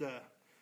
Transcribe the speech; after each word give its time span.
last 0.00 0.12
uh, 0.12 0.18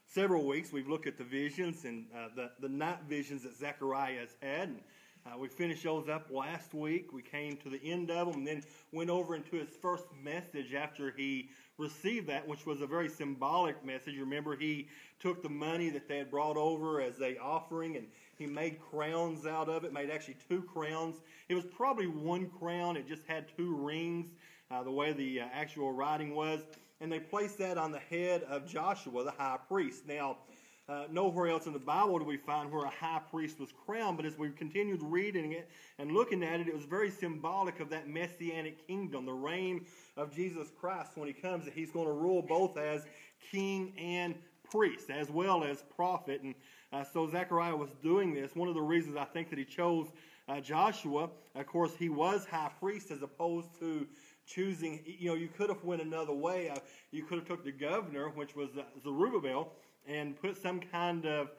several 0.06 0.46
weeks, 0.46 0.72
we've 0.72 0.88
looked 0.88 1.06
at 1.06 1.18
the 1.18 1.24
visions 1.24 1.84
and 1.84 2.06
uh, 2.14 2.28
the, 2.34 2.50
the 2.60 2.68
night 2.68 2.98
visions 3.08 3.42
that 3.42 3.56
Zechariah 3.56 4.20
has 4.20 4.36
had. 4.40 4.68
And, 4.68 4.80
uh, 5.26 5.36
we 5.36 5.48
finished 5.48 5.82
those 5.82 6.08
up 6.08 6.28
last 6.30 6.72
week. 6.72 7.12
We 7.12 7.22
came 7.22 7.56
to 7.56 7.68
the 7.68 7.80
end 7.82 8.12
of 8.12 8.28
them 8.28 8.36
and 8.36 8.46
then 8.46 8.62
went 8.92 9.10
over 9.10 9.34
into 9.34 9.56
his 9.56 9.70
first 9.82 10.04
message 10.22 10.72
after 10.72 11.12
he 11.16 11.48
received 11.78 12.28
that, 12.28 12.46
which 12.46 12.64
was 12.64 12.80
a 12.80 12.86
very 12.86 13.08
symbolic 13.08 13.84
message. 13.84 14.16
Remember, 14.16 14.54
he 14.54 14.86
took 15.18 15.42
the 15.42 15.48
money 15.48 15.90
that 15.90 16.06
they 16.06 16.18
had 16.18 16.30
brought 16.30 16.56
over 16.56 17.00
as 17.00 17.20
a 17.20 17.36
offering 17.38 17.96
and 17.96 18.06
he 18.38 18.46
made 18.46 18.78
crowns 18.78 19.46
out 19.46 19.68
of 19.68 19.84
it, 19.84 19.92
made 19.92 20.10
actually 20.10 20.36
two 20.48 20.62
crowns. 20.62 21.16
It 21.48 21.56
was 21.56 21.64
probably 21.64 22.06
one 22.06 22.48
crown, 22.48 22.96
it 22.96 23.08
just 23.08 23.26
had 23.26 23.46
two 23.56 23.74
rings, 23.74 24.26
uh, 24.70 24.84
the 24.84 24.92
way 24.92 25.12
the 25.12 25.40
uh, 25.40 25.46
actual 25.52 25.92
writing 25.92 26.36
was. 26.36 26.60
And 27.00 27.12
they 27.12 27.20
placed 27.20 27.58
that 27.58 27.76
on 27.78 27.92
the 27.92 27.98
head 27.98 28.42
of 28.44 28.66
Joshua, 28.66 29.24
the 29.24 29.30
high 29.32 29.58
priest. 29.68 30.06
Now, 30.06 30.38
uh, 30.88 31.04
nowhere 31.10 31.48
else 31.48 31.66
in 31.66 31.72
the 31.72 31.78
Bible 31.78 32.18
do 32.18 32.24
we 32.24 32.36
find 32.36 32.70
where 32.70 32.84
a 32.84 32.90
high 32.90 33.20
priest 33.30 33.58
was 33.58 33.70
crowned, 33.84 34.16
but 34.16 34.24
as 34.24 34.38
we 34.38 34.50
continued 34.50 35.02
reading 35.02 35.52
it 35.52 35.68
and 35.98 36.12
looking 36.12 36.44
at 36.44 36.60
it, 36.60 36.68
it 36.68 36.74
was 36.74 36.84
very 36.84 37.10
symbolic 37.10 37.80
of 37.80 37.90
that 37.90 38.08
messianic 38.08 38.86
kingdom, 38.86 39.26
the 39.26 39.32
reign 39.32 39.84
of 40.16 40.32
Jesus 40.32 40.68
Christ 40.78 41.10
when 41.16 41.26
he 41.26 41.34
comes, 41.34 41.64
that 41.64 41.74
he's 41.74 41.90
going 41.90 42.06
to 42.06 42.12
rule 42.12 42.40
both 42.40 42.78
as 42.78 43.04
king 43.50 43.92
and 43.98 44.36
priest, 44.70 45.10
as 45.10 45.28
well 45.28 45.64
as 45.64 45.82
prophet. 45.96 46.42
And 46.42 46.54
uh, 46.92 47.02
so 47.02 47.28
Zechariah 47.28 47.76
was 47.76 47.90
doing 48.00 48.32
this. 48.32 48.54
One 48.54 48.68
of 48.68 48.74
the 48.74 48.80
reasons 48.80 49.16
I 49.16 49.24
think 49.24 49.50
that 49.50 49.58
he 49.58 49.64
chose 49.64 50.06
uh, 50.48 50.60
Joshua, 50.60 51.28
of 51.56 51.66
course, 51.66 51.96
he 51.98 52.08
was 52.08 52.46
high 52.46 52.70
priest 52.78 53.10
as 53.10 53.22
opposed 53.22 53.68
to 53.80 54.06
choosing, 54.46 55.00
you 55.04 55.28
know, 55.28 55.34
you 55.34 55.48
could 55.48 55.68
have 55.68 55.82
went 55.84 56.02
another 56.02 56.32
way. 56.32 56.72
You 57.10 57.24
could 57.24 57.38
have 57.38 57.46
took 57.46 57.64
the 57.64 57.72
governor, 57.72 58.30
which 58.30 58.54
was 58.56 58.70
Zerubbabel, 59.02 59.72
and 60.06 60.40
put 60.40 60.60
some 60.60 60.80
kind 60.80 61.26
of 61.26 61.50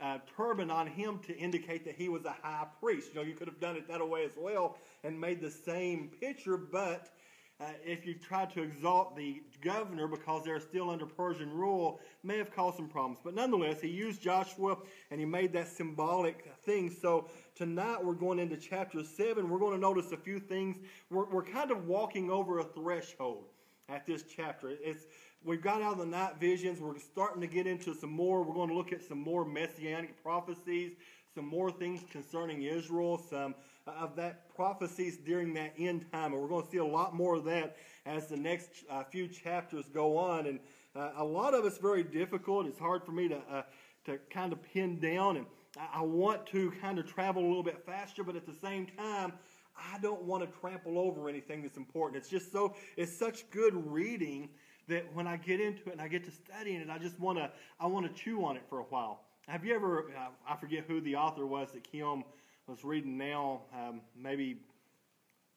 uh, 0.00 0.18
turban 0.36 0.70
on 0.70 0.86
him 0.86 1.18
to 1.26 1.36
indicate 1.36 1.84
that 1.84 1.94
he 1.94 2.08
was 2.08 2.24
a 2.24 2.34
high 2.42 2.66
priest. 2.80 3.08
You 3.08 3.20
know, 3.20 3.26
you 3.26 3.34
could 3.34 3.48
have 3.48 3.60
done 3.60 3.76
it 3.76 3.88
that 3.88 4.06
way 4.06 4.24
as 4.24 4.32
well 4.36 4.76
and 5.04 5.18
made 5.18 5.40
the 5.40 5.50
same 5.50 6.10
picture, 6.20 6.56
but 6.56 7.10
uh, 7.58 7.64
if 7.84 8.06
you've 8.06 8.20
tried 8.20 8.50
to 8.52 8.62
exalt 8.62 9.16
the 9.16 9.42
governor 9.62 10.06
because 10.06 10.44
they're 10.44 10.60
still 10.60 10.90
under 10.90 11.06
Persian 11.06 11.50
rule, 11.50 12.00
may 12.22 12.36
have 12.36 12.54
caused 12.54 12.76
some 12.76 12.88
problems. 12.88 13.18
But 13.24 13.34
nonetheless, 13.34 13.80
he 13.80 13.88
used 13.88 14.20
Joshua 14.20 14.76
and 15.10 15.18
he 15.18 15.24
made 15.24 15.54
that 15.54 15.68
symbolic 15.68 16.52
thing. 16.64 16.90
So 16.90 17.30
tonight 17.54 18.04
we're 18.04 18.12
going 18.12 18.38
into 18.38 18.56
chapter 18.56 19.02
7. 19.02 19.48
We're 19.48 19.58
going 19.58 19.72
to 19.72 19.80
notice 19.80 20.12
a 20.12 20.18
few 20.18 20.38
things. 20.38 20.76
We're, 21.08 21.24
we're 21.24 21.44
kind 21.44 21.70
of 21.70 21.86
walking 21.86 22.30
over 22.30 22.58
a 22.58 22.64
threshold 22.64 23.44
at 23.88 24.06
this 24.06 24.24
chapter. 24.24 24.74
It's 24.82 25.06
we've 25.42 25.62
got 25.62 25.80
out 25.80 25.92
of 25.92 25.98
the 25.98 26.06
night 26.06 26.34
visions. 26.38 26.78
We're 26.80 26.98
starting 26.98 27.40
to 27.40 27.46
get 27.46 27.66
into 27.66 27.94
some 27.94 28.12
more. 28.12 28.42
We're 28.42 28.54
going 28.54 28.68
to 28.68 28.76
look 28.76 28.92
at 28.92 29.02
some 29.02 29.20
more 29.20 29.46
messianic 29.46 30.22
prophecies, 30.22 30.92
some 31.34 31.46
more 31.46 31.70
things 31.70 32.02
concerning 32.10 32.62
Israel, 32.62 33.16
some 33.30 33.54
of 33.86 34.16
that 34.16 34.54
prophecies 34.54 35.16
during 35.16 35.54
that 35.54 35.74
end 35.78 36.10
time. 36.12 36.32
And 36.32 36.42
we're 36.42 36.48
going 36.48 36.64
to 36.64 36.70
see 36.70 36.78
a 36.78 36.84
lot 36.84 37.14
more 37.14 37.36
of 37.36 37.44
that 37.44 37.76
as 38.04 38.26
the 38.26 38.36
next 38.36 38.70
uh, 38.90 39.04
few 39.04 39.28
chapters 39.28 39.86
go 39.92 40.16
on. 40.16 40.46
And 40.46 40.60
uh, 40.94 41.12
a 41.18 41.24
lot 41.24 41.54
of 41.54 41.64
it's 41.64 41.78
very 41.78 42.02
difficult. 42.02 42.66
It's 42.66 42.78
hard 42.78 43.04
for 43.04 43.12
me 43.12 43.28
to, 43.28 43.38
uh, 43.50 43.62
to 44.06 44.18
kind 44.30 44.52
of 44.52 44.62
pin 44.62 44.98
down. 44.98 45.36
And 45.36 45.46
I 45.92 46.02
want 46.02 46.46
to 46.48 46.72
kind 46.80 46.98
of 46.98 47.06
travel 47.06 47.44
a 47.44 47.48
little 47.48 47.62
bit 47.62 47.84
faster, 47.84 48.24
but 48.24 48.36
at 48.36 48.46
the 48.46 48.54
same 48.54 48.86
time, 48.86 49.32
I 49.76 49.98
don't 49.98 50.22
want 50.22 50.42
to 50.42 50.58
trample 50.60 50.98
over 50.98 51.28
anything 51.28 51.62
that's 51.62 51.76
important. 51.76 52.16
It's 52.22 52.30
just 52.30 52.50
so, 52.50 52.74
it's 52.96 53.16
such 53.16 53.50
good 53.50 53.74
reading 53.86 54.48
that 54.88 55.04
when 55.14 55.26
I 55.26 55.36
get 55.36 55.60
into 55.60 55.88
it 55.88 55.92
and 55.92 56.00
I 56.00 56.08
get 56.08 56.24
to 56.24 56.30
studying 56.30 56.80
it, 56.80 56.88
I 56.90 56.98
just 56.98 57.18
want 57.18 57.38
to 57.38 57.50
I 57.80 57.86
want 57.86 58.06
to 58.06 58.22
chew 58.22 58.44
on 58.44 58.56
it 58.56 58.62
for 58.68 58.78
a 58.78 58.84
while. 58.84 59.22
Have 59.48 59.64
you 59.64 59.74
ever? 59.74 60.10
Uh, 60.16 60.28
I 60.48 60.56
forget 60.56 60.84
who 60.86 61.00
the 61.00 61.16
author 61.16 61.46
was 61.46 61.72
that 61.72 61.90
Kim 61.90 62.24
was 62.66 62.84
reading 62.84 63.16
now. 63.16 63.62
Um, 63.72 64.00
maybe 64.20 64.58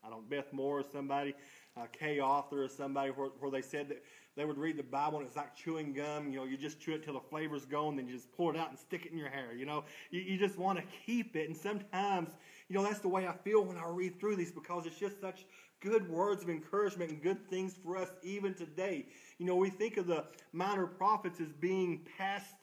I 0.03 0.09
don't 0.09 0.29
Beth 0.29 0.51
Moore 0.53 0.79
or 0.79 0.83
somebody, 0.83 1.33
uh, 1.75 1.85
author 2.21 2.63
or 2.63 2.67
somebody, 2.67 3.11
where, 3.11 3.29
where 3.39 3.51
they 3.51 3.61
said 3.61 3.89
that 3.89 4.03
they 4.35 4.45
would 4.45 4.57
read 4.57 4.77
the 4.77 4.83
Bible 4.83 5.17
and 5.17 5.27
it's 5.27 5.35
like 5.35 5.55
chewing 5.55 5.93
gum. 5.93 6.31
You 6.31 6.39
know, 6.39 6.45
you 6.45 6.55
just 6.55 6.79
chew 6.79 6.93
it 6.93 7.03
till 7.03 7.15
the 7.15 7.19
flavor's 7.19 7.65
gone, 7.65 7.95
then 7.95 8.07
you 8.07 8.13
just 8.13 8.31
pull 8.31 8.51
it 8.51 8.57
out 8.57 8.69
and 8.69 8.77
stick 8.77 9.05
it 9.05 9.11
in 9.11 9.17
your 9.17 9.29
hair. 9.29 9.53
You 9.53 9.65
know, 9.65 9.83
you, 10.11 10.21
you 10.21 10.37
just 10.37 10.57
want 10.57 10.77
to 10.77 10.85
keep 11.05 11.35
it. 11.35 11.49
And 11.49 11.57
sometimes, 11.57 12.29
you 12.69 12.75
know, 12.75 12.83
that's 12.83 12.99
the 12.99 13.09
way 13.09 13.27
I 13.27 13.33
feel 13.33 13.63
when 13.63 13.77
I 13.77 13.87
read 13.89 14.19
through 14.19 14.35
these 14.35 14.51
because 14.51 14.85
it's 14.85 14.99
just 14.99 15.19
such 15.19 15.45
good 15.81 16.09
words 16.09 16.43
of 16.43 16.49
encouragement 16.49 17.09
and 17.09 17.21
good 17.21 17.49
things 17.49 17.75
for 17.83 17.97
us 17.97 18.09
even 18.21 18.53
today. 18.53 19.07
You 19.39 19.45
know, 19.45 19.55
we 19.55 19.69
think 19.69 19.97
of 19.97 20.07
the 20.07 20.25
minor 20.53 20.85
prophets 20.85 21.39
as 21.41 21.51
being 21.53 22.05
past 22.17 22.55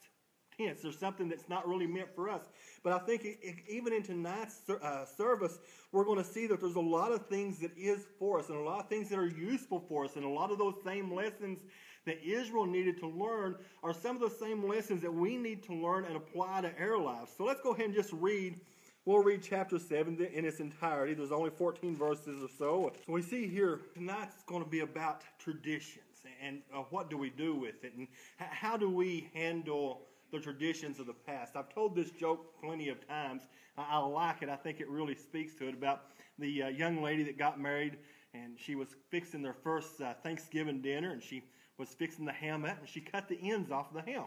tense. 0.57 0.81
There's 0.81 0.97
something 0.97 1.29
that's 1.29 1.49
not 1.49 1.67
really 1.67 1.87
meant 1.87 2.13
for 2.15 2.29
us. 2.29 2.41
But 2.83 2.93
I 2.93 2.99
think 2.99 3.25
even 3.69 3.93
in 3.93 4.03
tonight's 4.03 4.69
uh, 4.69 5.05
service, 5.05 5.59
we're 5.91 6.05
going 6.05 6.17
to 6.17 6.23
see 6.23 6.47
that 6.47 6.59
there's 6.59 6.75
a 6.75 6.79
lot 6.79 7.11
of 7.11 7.27
things 7.27 7.59
that 7.59 7.71
is 7.77 8.05
for 8.19 8.39
us 8.39 8.49
and 8.49 8.57
a 8.57 8.61
lot 8.61 8.79
of 8.79 8.89
things 8.89 9.09
that 9.09 9.19
are 9.19 9.27
useful 9.27 9.83
for 9.87 10.05
us. 10.05 10.15
And 10.15 10.25
a 10.25 10.29
lot 10.29 10.51
of 10.51 10.57
those 10.57 10.75
same 10.83 11.13
lessons 11.13 11.59
that 12.05 12.23
Israel 12.23 12.65
needed 12.65 12.99
to 12.99 13.07
learn 13.07 13.55
are 13.83 13.93
some 13.93 14.15
of 14.15 14.21
the 14.21 14.35
same 14.37 14.67
lessons 14.67 15.01
that 15.01 15.13
we 15.13 15.37
need 15.37 15.63
to 15.63 15.73
learn 15.73 16.05
and 16.05 16.15
apply 16.15 16.61
to 16.61 16.71
our 16.79 16.97
lives. 16.97 17.31
So 17.37 17.43
let's 17.43 17.61
go 17.61 17.73
ahead 17.73 17.85
and 17.85 17.93
just 17.93 18.13
read 18.13 18.59
We'll 19.05 19.23
read 19.23 19.41
chapter 19.41 19.79
7 19.79 20.19
in 20.33 20.43
its 20.43 20.59
entirety. 20.59 21.13
There's 21.13 21.31
only 21.31 21.49
14 21.49 21.95
verses 21.95 22.43
or 22.43 22.49
so. 22.57 22.91
So 23.05 23.13
we 23.13 23.21
see 23.21 23.47
here, 23.47 23.79
tonight's 23.93 24.43
going 24.45 24.61
to 24.61 24.69
be 24.69 24.81
about 24.81 25.21
traditions 25.39 26.03
and 26.43 26.61
uh, 26.75 26.79
what 26.89 27.09
do 27.09 27.17
we 27.17 27.29
do 27.29 27.55
with 27.55 27.85
it 27.85 27.93
and 27.95 28.07
how 28.37 28.75
do 28.75 28.89
we 28.89 29.29
handle 29.33 30.01
the 30.31 30.39
traditions 30.39 30.99
of 30.99 31.05
the 31.05 31.13
past. 31.13 31.55
I've 31.55 31.73
told 31.73 31.95
this 31.95 32.11
joke 32.11 32.59
plenty 32.61 32.89
of 32.89 33.05
times. 33.07 33.43
I, 33.77 33.85
I 33.91 33.97
like 33.99 34.41
it. 34.41 34.49
I 34.49 34.55
think 34.55 34.79
it 34.79 34.89
really 34.89 35.15
speaks 35.15 35.55
to 35.55 35.67
it 35.67 35.73
about 35.73 36.03
the 36.39 36.63
uh, 36.63 36.67
young 36.69 37.01
lady 37.01 37.23
that 37.23 37.37
got 37.37 37.59
married 37.59 37.97
and 38.33 38.57
she 38.59 38.75
was 38.75 38.89
fixing 39.09 39.41
their 39.41 39.53
first 39.53 40.01
uh, 40.01 40.13
Thanksgiving 40.23 40.81
dinner 40.81 41.11
and 41.11 41.23
she 41.23 41.43
was 41.77 41.89
fixing 41.89 42.25
the 42.25 42.31
ham 42.31 42.65
up 42.65 42.79
and 42.79 42.89
she 42.89 43.01
cut 43.01 43.27
the 43.27 43.39
ends 43.41 43.71
off 43.71 43.93
the 43.93 44.01
ham 44.01 44.25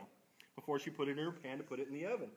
before 0.55 0.78
she 0.78 0.91
put 0.91 1.09
it 1.09 1.19
in 1.19 1.25
her 1.25 1.33
pan 1.33 1.59
to 1.59 1.65
put 1.65 1.78
it 1.78 1.89
in 1.89 1.94
the 1.94 2.06
oven. 2.06 2.28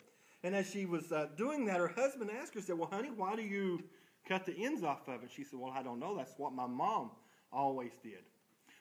And 0.43 0.55
as 0.55 0.69
she 0.69 0.85
was 0.85 1.11
uh, 1.11 1.27
doing 1.37 1.65
that, 1.65 1.77
her 1.77 1.87
husband 1.87 2.29
asked 2.29 2.53
her, 2.55 2.61
said, 2.61 2.77
Well, 2.77 2.89
honey, 2.91 3.11
why 3.15 3.35
do 3.35 3.41
you 3.41 3.81
cut 4.27 4.45
the 4.45 4.53
ends 4.57 4.83
off 4.83 5.07
of 5.07 5.23
it? 5.23 5.31
She 5.33 5.43
said, 5.43 5.59
Well, 5.59 5.71
I 5.73 5.83
don't 5.83 5.99
know. 5.99 6.15
That's 6.15 6.33
what 6.37 6.53
my 6.53 6.67
mom 6.67 7.11
always 7.51 7.93
did. 8.03 8.23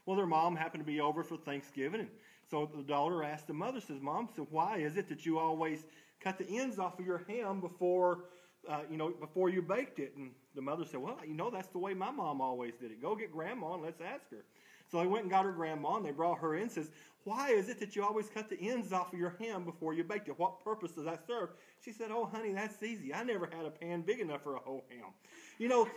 Well, 0.05 0.17
their 0.17 0.27
mom 0.27 0.57
happened 0.57 0.85
to 0.85 0.87
be 0.87 1.01
over 1.01 1.23
for 1.23 1.37
Thanksgiving. 1.37 2.01
And 2.01 2.11
so 2.53 2.71
the 2.77 2.83
daughter 2.83 3.25
asked 3.25 3.47
the 3.47 3.55
mother, 3.55 3.81
says, 3.81 3.97
Mom, 4.03 4.29
so 4.37 4.47
why 4.51 4.77
is 4.77 4.99
it 4.99 5.09
that 5.09 5.25
you 5.25 5.39
always 5.39 5.87
cut 6.21 6.37
the 6.37 6.47
ends 6.59 6.79
off 6.79 6.99
of 6.99 7.07
your 7.07 7.25
ham 7.27 7.63
before, 7.63 8.25
uh, 8.69 8.83
you 8.91 8.99
know, 8.99 9.09
before 9.09 9.49
you 9.49 9.63
baked 9.63 9.99
it? 9.99 10.13
And 10.19 10.33
the 10.55 10.61
mother 10.61 10.85
said, 10.85 11.01
Well, 11.01 11.17
you 11.27 11.33
know, 11.33 11.49
that's 11.49 11.69
the 11.69 11.79
way 11.79 11.95
my 11.95 12.11
mom 12.11 12.43
always 12.43 12.75
did 12.79 12.91
it. 12.91 13.01
Go 13.01 13.17
get 13.17 13.33
grandma 13.33 13.73
and 13.73 13.83
let's 13.83 14.03
ask 14.03 14.31
her. 14.33 14.45
So 14.91 15.01
they 15.01 15.07
went 15.07 15.23
and 15.23 15.31
got 15.31 15.47
her 15.47 15.53
grandma 15.53 15.97
and 15.97 16.05
they 16.05 16.11
brought 16.11 16.41
her 16.41 16.55
in 16.55 16.65
and 16.65 16.71
says, 16.71 16.91
why 17.25 17.51
is 17.51 17.69
it 17.69 17.79
that 17.79 17.95
you 17.95 18.03
always 18.03 18.29
cut 18.29 18.49
the 18.49 18.61
ends 18.61 18.93
off 18.93 19.13
of 19.13 19.19
your 19.19 19.37
ham 19.39 19.65
before 19.65 19.95
you 19.95 20.03
baked 20.03 20.29
it? 20.29 20.39
What 20.39 20.63
purpose 20.65 20.93
does 20.93 21.05
that 21.05 21.25
serve? 21.27 21.51
She 21.85 21.93
said, 21.93 22.11
Oh, 22.11 22.25
honey, 22.25 22.53
that's 22.53 22.83
easy. 22.83 23.15
I 23.15 23.23
never 23.23 23.47
had 23.47 23.65
a 23.65 23.71
pan 23.71 24.03
big 24.03 24.19
enough 24.19 24.43
for 24.43 24.57
a 24.57 24.59
whole 24.59 24.85
ham. 24.91 25.11
You 25.59 25.69
know, 25.69 25.89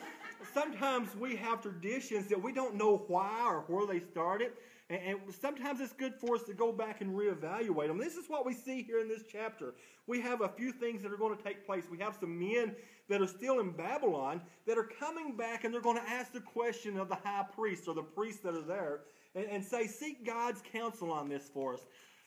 sometimes 0.54 1.16
we 1.16 1.36
have 1.38 1.62
traditions 1.64 2.28
that 2.28 2.42
we 2.42 2.54
don't 2.54 2.76
know 2.76 3.04
why 3.08 3.42
or 3.48 3.62
where 3.68 3.88
they 3.88 4.06
started. 4.06 4.52
And, 4.90 5.18
sometimes 5.42 5.82
it's 5.82 5.94
good 5.94 6.14
for 6.14 6.36
us 6.36 6.44
to 6.44 6.54
go 6.54 6.72
back 6.72 7.02
and 7.02 7.16
reevaluate 7.16 7.88
them. 7.88 7.98
This 7.98 8.16
is 8.16 8.26
what 8.28 8.46
we 8.46 8.54
see 8.54 8.84
here 8.84 9.00
in 9.00 9.08
this 9.08 9.24
chapter. 9.32 9.74
We 10.06 10.22
have 10.22 10.42
a 10.42 10.50
few 10.50 10.72
things 10.72 11.02
that 11.02 11.12
are 11.12 11.18
going 11.18 11.36
to 11.36 11.44
take 11.44 11.66
place. 11.66 11.86
We 11.90 11.98
have 12.00 12.16
some 12.20 12.40
men 12.40 12.76
that 13.10 13.20
are 13.22 13.28
still 13.28 13.60
in 13.60 13.72
Babylon 13.72 14.42
that 14.68 14.78
are 14.78 14.90
coming 15.00 15.36
back 15.36 15.64
and 15.64 15.74
they're 15.74 15.82
going 15.82 15.98
to 15.98 16.10
ask 16.10 16.32
the 16.34 16.42
question 16.42 16.98
of 16.98 17.10
the 17.10 17.16
high 17.16 17.46
priest 17.56 17.88
or 17.88 17.96
the 17.96 18.04
priests 18.04 18.42
that 18.42 18.54
are 18.54 18.62
there 18.62 19.02
and, 19.34 19.46
and 19.46 19.64
say, 19.64 19.88
seek 19.88 20.24
God's 20.24 20.62
counsel 20.72 21.12
on 21.12 21.30
this 21.30 21.50
for 21.52 21.74
us. 21.74 21.82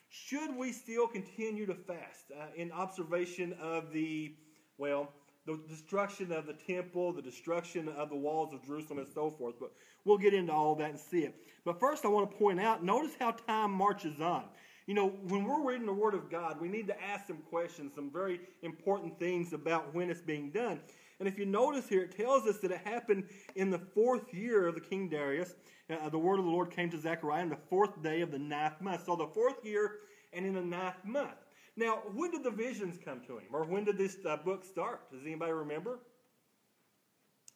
Should 0.09 0.55
we 0.55 0.71
still 0.71 1.07
continue 1.07 1.65
to 1.65 1.75
fast 1.75 2.31
uh, 2.37 2.47
in 2.55 2.71
observation 2.71 3.53
of 3.61 3.93
the, 3.93 4.33
well, 4.77 5.13
the 5.57 5.67
destruction 5.67 6.31
of 6.31 6.45
the 6.45 6.53
temple, 6.53 7.13
the 7.13 7.21
destruction 7.21 7.89
of 7.89 8.09
the 8.09 8.15
walls 8.15 8.53
of 8.53 8.65
Jerusalem, 8.65 8.99
and 8.99 9.07
so 9.07 9.29
forth? 9.29 9.55
But 9.59 9.71
we'll 10.05 10.17
get 10.17 10.33
into 10.33 10.53
all 10.53 10.75
that 10.75 10.89
and 10.89 10.99
see 10.99 11.23
it. 11.23 11.35
But 11.65 11.79
first, 11.79 12.05
I 12.05 12.07
want 12.07 12.29
to 12.29 12.37
point 12.37 12.59
out 12.59 12.83
notice 12.83 13.11
how 13.19 13.31
time 13.31 13.71
marches 13.71 14.19
on. 14.19 14.45
You 14.87 14.95
know, 14.95 15.09
when 15.27 15.43
we're 15.43 15.63
reading 15.63 15.85
the 15.85 15.93
Word 15.93 16.15
of 16.15 16.31
God, 16.31 16.59
we 16.59 16.67
need 16.67 16.87
to 16.87 17.03
ask 17.03 17.27
some 17.27 17.43
questions, 17.49 17.93
some 17.93 18.09
very 18.11 18.39
important 18.63 19.19
things 19.19 19.53
about 19.53 19.93
when 19.93 20.09
it's 20.09 20.21
being 20.21 20.49
done. 20.49 20.79
And 21.19 21.27
if 21.27 21.37
you 21.37 21.45
notice 21.45 21.87
here, 21.87 22.01
it 22.01 22.15
tells 22.15 22.47
us 22.47 22.57
that 22.59 22.71
it 22.71 22.79
happened 22.83 23.25
in 23.55 23.69
the 23.69 23.77
fourth 23.77 24.33
year 24.33 24.67
of 24.67 24.75
the 24.75 24.81
King 24.81 25.09
Darius. 25.09 25.53
Uh, 25.89 26.09
the 26.09 26.17
word 26.17 26.39
of 26.39 26.45
the 26.45 26.51
Lord 26.51 26.71
came 26.71 26.89
to 26.91 26.97
Zechariah 26.97 27.41
on 27.41 27.49
the 27.49 27.57
fourth 27.69 28.01
day 28.01 28.21
of 28.21 28.31
the 28.31 28.39
ninth 28.39 28.79
month. 28.79 29.05
So 29.05 29.15
the 29.15 29.27
fourth 29.27 29.63
year 29.65 29.97
and 30.31 30.45
in 30.45 30.53
the 30.53 30.61
ninth 30.61 31.03
month. 31.03 31.35
Now, 31.79 31.99
when 32.13 32.31
did 32.31 32.43
the 32.43 32.51
visions 32.51 32.99
come 33.03 33.21
to 33.21 33.37
him? 33.37 33.47
Or 33.53 33.63
when 33.63 33.85
did 33.85 33.97
this 33.97 34.17
uh, 34.25 34.35
book 34.35 34.65
start? 34.65 35.09
Does 35.11 35.21
anybody 35.25 35.53
remember? 35.53 35.99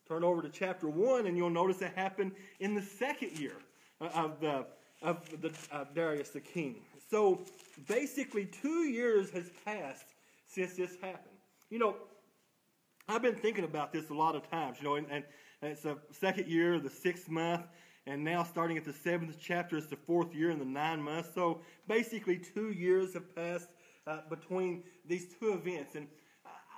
Turn 0.08 0.24
over 0.24 0.42
to 0.42 0.48
chapter 0.48 0.88
1 0.88 1.28
and 1.28 1.36
you'll 1.36 1.50
notice 1.50 1.82
it 1.82 1.92
happened 1.94 2.32
in 2.62 2.74
the 2.74 2.82
second 2.82 3.38
year 3.38 3.58
of 4.00 4.40
the 4.40 4.66
of 5.02 5.30
the 5.42 5.52
uh, 5.74 5.84
Darius 5.94 6.30
the 6.30 6.40
king. 6.40 6.78
So 7.10 7.42
basically 7.90 8.46
two 8.46 8.86
years 8.86 9.30
has 9.32 9.52
passed 9.66 10.06
since 10.48 10.76
this 10.76 10.96
happened. 11.02 11.36
You 11.70 11.80
know, 11.80 11.96
I've 13.10 13.22
been 13.22 13.36
thinking 13.36 13.66
about 13.66 13.92
this 13.92 14.10
a 14.10 14.14
lot 14.14 14.36
of 14.36 14.50
times, 14.50 14.78
you 14.80 14.88
know, 14.88 14.96
and, 14.96 15.08
and 15.12 15.26
it's 15.62 15.82
the 15.82 15.98
second 16.12 16.48
year, 16.48 16.80
the 16.80 16.90
sixth 16.90 17.28
month, 17.28 17.64
and 18.08 18.24
now 18.24 18.44
starting 18.44 18.78
at 18.78 18.86
the 18.86 18.94
seventh 18.94 19.36
chapter, 19.42 19.78
it's 19.78 19.88
the 19.88 19.98
fourth 19.98 20.34
year 20.34 20.50
and 20.52 20.62
the 20.62 20.66
nine 20.66 21.02
months. 21.02 21.30
So 21.36 21.60
basically, 21.90 22.38
two 22.38 22.72
years 22.72 23.14
have 23.16 23.36
passed 23.36 23.68
uh, 24.08 24.20
between 24.30 24.84
these 25.08 25.28
two 25.40 25.54
events. 25.54 25.96
And 25.96 26.08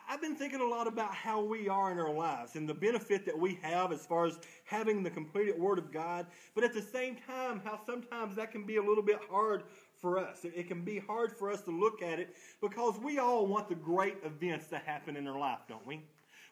I've 0.08 0.22
been 0.22 0.36
thinking 0.36 0.62
a 0.62 0.66
lot 0.66 0.88
about 0.88 1.14
how 1.14 1.44
we 1.44 1.68
are 1.68 1.92
in 1.92 2.00
our 2.00 2.14
lives 2.14 2.56
and 2.56 2.70
the 2.70 2.74
benefit 2.74 3.26
that 3.26 3.38
we 3.38 3.58
have 3.64 3.92
as 3.92 4.06
far 4.06 4.26
as 4.26 4.40
having 4.66 5.02
the 5.02 5.10
completed 5.10 5.58
Word 5.60 5.80
of 5.80 5.92
God, 5.92 6.28
but 6.54 6.64
at 6.64 6.74
the 6.74 6.82
same 6.82 7.18
time, 7.28 7.62
how 7.64 7.80
sometimes 7.86 8.36
that 8.36 8.52
can 8.52 8.66
be 8.66 8.78
a 8.78 8.84
little 8.84 9.04
bit 9.04 9.20
hard 9.30 9.64
for 9.98 10.20
us. 10.20 10.44
It 10.44 10.68
can 10.68 10.84
be 10.84 11.00
hard 11.00 11.36
for 11.36 11.52
us 11.52 11.62
to 11.64 11.72
look 11.72 12.04
at 12.04 12.20
it 12.20 12.36
because 12.62 13.00
we 13.00 13.18
all 13.18 13.48
want 13.48 13.70
the 13.70 13.76
great 13.76 14.18
events 14.24 14.68
to 14.68 14.78
happen 14.78 15.18
in 15.18 15.28
our 15.28 15.40
life, 15.40 15.60
don't 15.68 15.86
we? 15.88 16.02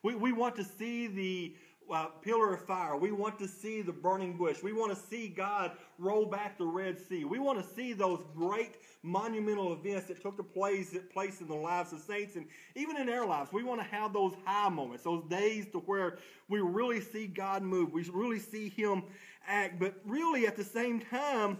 We, 0.01 0.15
we 0.15 0.31
want 0.33 0.55
to 0.55 0.63
see 0.63 1.07
the 1.07 1.55
uh, 1.91 2.07
pillar 2.21 2.53
of 2.53 2.65
fire. 2.65 2.95
We 2.95 3.12
want 3.12 3.39
to 3.39 3.47
see 3.47 3.81
the 3.81 3.91
burning 3.91 4.38
bush. 4.38 4.63
We 4.63 4.74
want 4.74 4.95
to 4.95 5.07
see 5.07 5.27
God 5.27 5.71
roll 5.97 6.25
back 6.25 6.57
the 6.57 6.65
Red 6.65 7.00
Sea. 7.00 7.25
We 7.25 7.39
want 7.39 7.62
to 7.62 7.75
see 7.75 7.94
those 7.94 8.24
great 8.35 8.75
monumental 9.03 9.74
events 9.74 10.07
that 10.07 10.21
took 10.21 10.53
place, 10.53 10.91
that 10.91 11.12
place 11.12 11.41
in 11.41 11.47
the 11.47 11.56
lives 11.56 11.94
of 11.94 12.00
saints 12.00 12.35
and 12.35 12.45
even 12.75 12.97
in 12.97 13.09
our 13.09 13.25
lives. 13.25 13.51
We 13.51 13.63
want 13.63 13.81
to 13.81 13.88
have 13.88 14.13
those 14.13 14.33
high 14.45 14.69
moments, 14.69 15.03
those 15.03 15.24
days 15.30 15.68
to 15.74 15.80
where 15.80 16.18
we 16.50 16.59
really 16.59 17.01
see 17.01 17.27
God 17.27 17.63
move. 17.63 17.91
We 17.91 18.03
really 18.13 18.39
see 18.39 18.69
Him 18.69 19.03
act. 19.47 19.80
But 19.80 19.95
really, 20.06 20.47
at 20.47 20.56
the 20.56 20.63
same 20.63 21.00
time, 21.00 21.59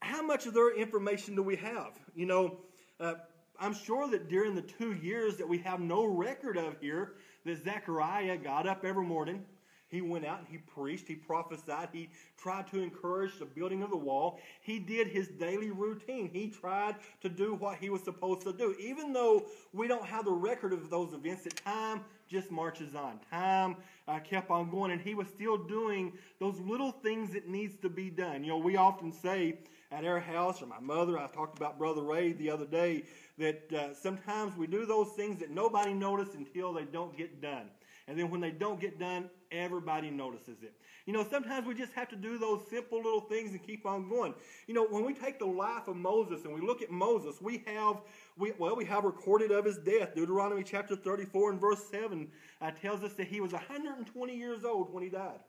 how 0.00 0.22
much 0.22 0.46
of 0.46 0.54
their 0.54 0.74
information 0.74 1.34
do 1.34 1.42
we 1.42 1.56
have? 1.56 1.92
You 2.14 2.26
know, 2.26 2.58
uh, 2.98 3.14
I'm 3.58 3.74
sure 3.74 4.08
that 4.08 4.28
during 4.28 4.54
the 4.54 4.62
two 4.62 4.94
years 4.94 5.36
that 5.36 5.48
we 5.48 5.58
have 5.58 5.80
no 5.80 6.06
record 6.06 6.56
of 6.56 6.76
here, 6.80 7.14
that 7.44 7.64
Zechariah 7.64 8.36
got 8.38 8.66
up 8.66 8.84
every 8.84 9.04
morning. 9.04 9.44
He 9.90 10.00
went 10.00 10.24
out 10.24 10.38
and 10.38 10.46
he 10.48 10.58
preached, 10.58 11.08
he 11.08 11.16
prophesied, 11.16 11.88
he 11.92 12.10
tried 12.40 12.68
to 12.68 12.80
encourage 12.80 13.38
the 13.38 13.44
building 13.44 13.82
of 13.82 13.90
the 13.90 13.96
wall. 13.96 14.38
He 14.60 14.78
did 14.78 15.08
his 15.08 15.26
daily 15.26 15.72
routine. 15.72 16.30
He 16.32 16.48
tried 16.48 16.94
to 17.22 17.28
do 17.28 17.54
what 17.54 17.78
he 17.78 17.90
was 17.90 18.02
supposed 18.02 18.42
to 18.42 18.52
do. 18.52 18.76
Even 18.78 19.12
though 19.12 19.46
we 19.72 19.88
don't 19.88 20.04
have 20.04 20.26
the 20.26 20.32
record 20.32 20.72
of 20.72 20.90
those 20.90 21.12
events, 21.12 21.42
that 21.42 21.56
time 21.56 22.04
just 22.28 22.52
marches 22.52 22.94
on. 22.94 23.18
Time 23.32 23.76
uh, 24.06 24.20
kept 24.20 24.48
on 24.50 24.70
going, 24.70 24.92
and 24.92 25.00
he 25.00 25.16
was 25.16 25.26
still 25.26 25.56
doing 25.56 26.12
those 26.38 26.60
little 26.60 26.92
things 26.92 27.32
that 27.32 27.48
needs 27.48 27.76
to 27.78 27.88
be 27.88 28.10
done. 28.10 28.44
You 28.44 28.50
know, 28.50 28.58
we 28.58 28.76
often 28.76 29.12
say 29.12 29.58
at 29.90 30.04
our 30.04 30.20
house, 30.20 30.62
or 30.62 30.66
my 30.66 30.78
mother, 30.78 31.18
I 31.18 31.26
talked 31.26 31.58
about 31.58 31.78
Brother 31.78 32.02
Ray 32.02 32.32
the 32.32 32.48
other 32.50 32.66
day, 32.66 33.02
that 33.40 33.72
uh, 33.72 33.94
sometimes 33.94 34.56
we 34.56 34.66
do 34.66 34.86
those 34.86 35.08
things 35.16 35.40
that 35.40 35.50
nobody 35.50 35.94
notices 35.94 36.34
until 36.34 36.72
they 36.72 36.84
don't 36.84 37.16
get 37.16 37.40
done. 37.40 37.68
And 38.06 38.18
then 38.18 38.30
when 38.30 38.40
they 38.40 38.50
don't 38.50 38.80
get 38.80 38.98
done, 38.98 39.30
everybody 39.50 40.10
notices 40.10 40.62
it. 40.62 40.74
You 41.06 41.12
know, 41.12 41.24
sometimes 41.28 41.66
we 41.66 41.74
just 41.74 41.92
have 41.94 42.08
to 42.10 42.16
do 42.16 42.38
those 42.38 42.60
simple 42.68 42.98
little 42.98 43.20
things 43.20 43.52
and 43.52 43.62
keep 43.62 43.86
on 43.86 44.08
going. 44.08 44.34
You 44.66 44.74
know, 44.74 44.86
when 44.86 45.04
we 45.04 45.14
take 45.14 45.38
the 45.38 45.46
life 45.46 45.88
of 45.88 45.96
Moses 45.96 46.44
and 46.44 46.52
we 46.52 46.60
look 46.60 46.82
at 46.82 46.90
Moses, 46.90 47.40
we 47.40 47.62
have, 47.66 48.02
we, 48.36 48.52
well, 48.58 48.76
we 48.76 48.84
have 48.84 49.04
recorded 49.04 49.50
of 49.50 49.64
his 49.64 49.78
death. 49.78 50.14
Deuteronomy 50.14 50.62
chapter 50.62 50.94
34 50.94 51.52
and 51.52 51.60
verse 51.60 51.82
7 51.90 52.28
uh, 52.60 52.70
tells 52.82 53.02
us 53.02 53.14
that 53.14 53.28
he 53.28 53.40
was 53.40 53.52
120 53.52 54.36
years 54.36 54.64
old 54.64 54.92
when 54.92 55.02
he 55.02 55.08
died. 55.08 55.40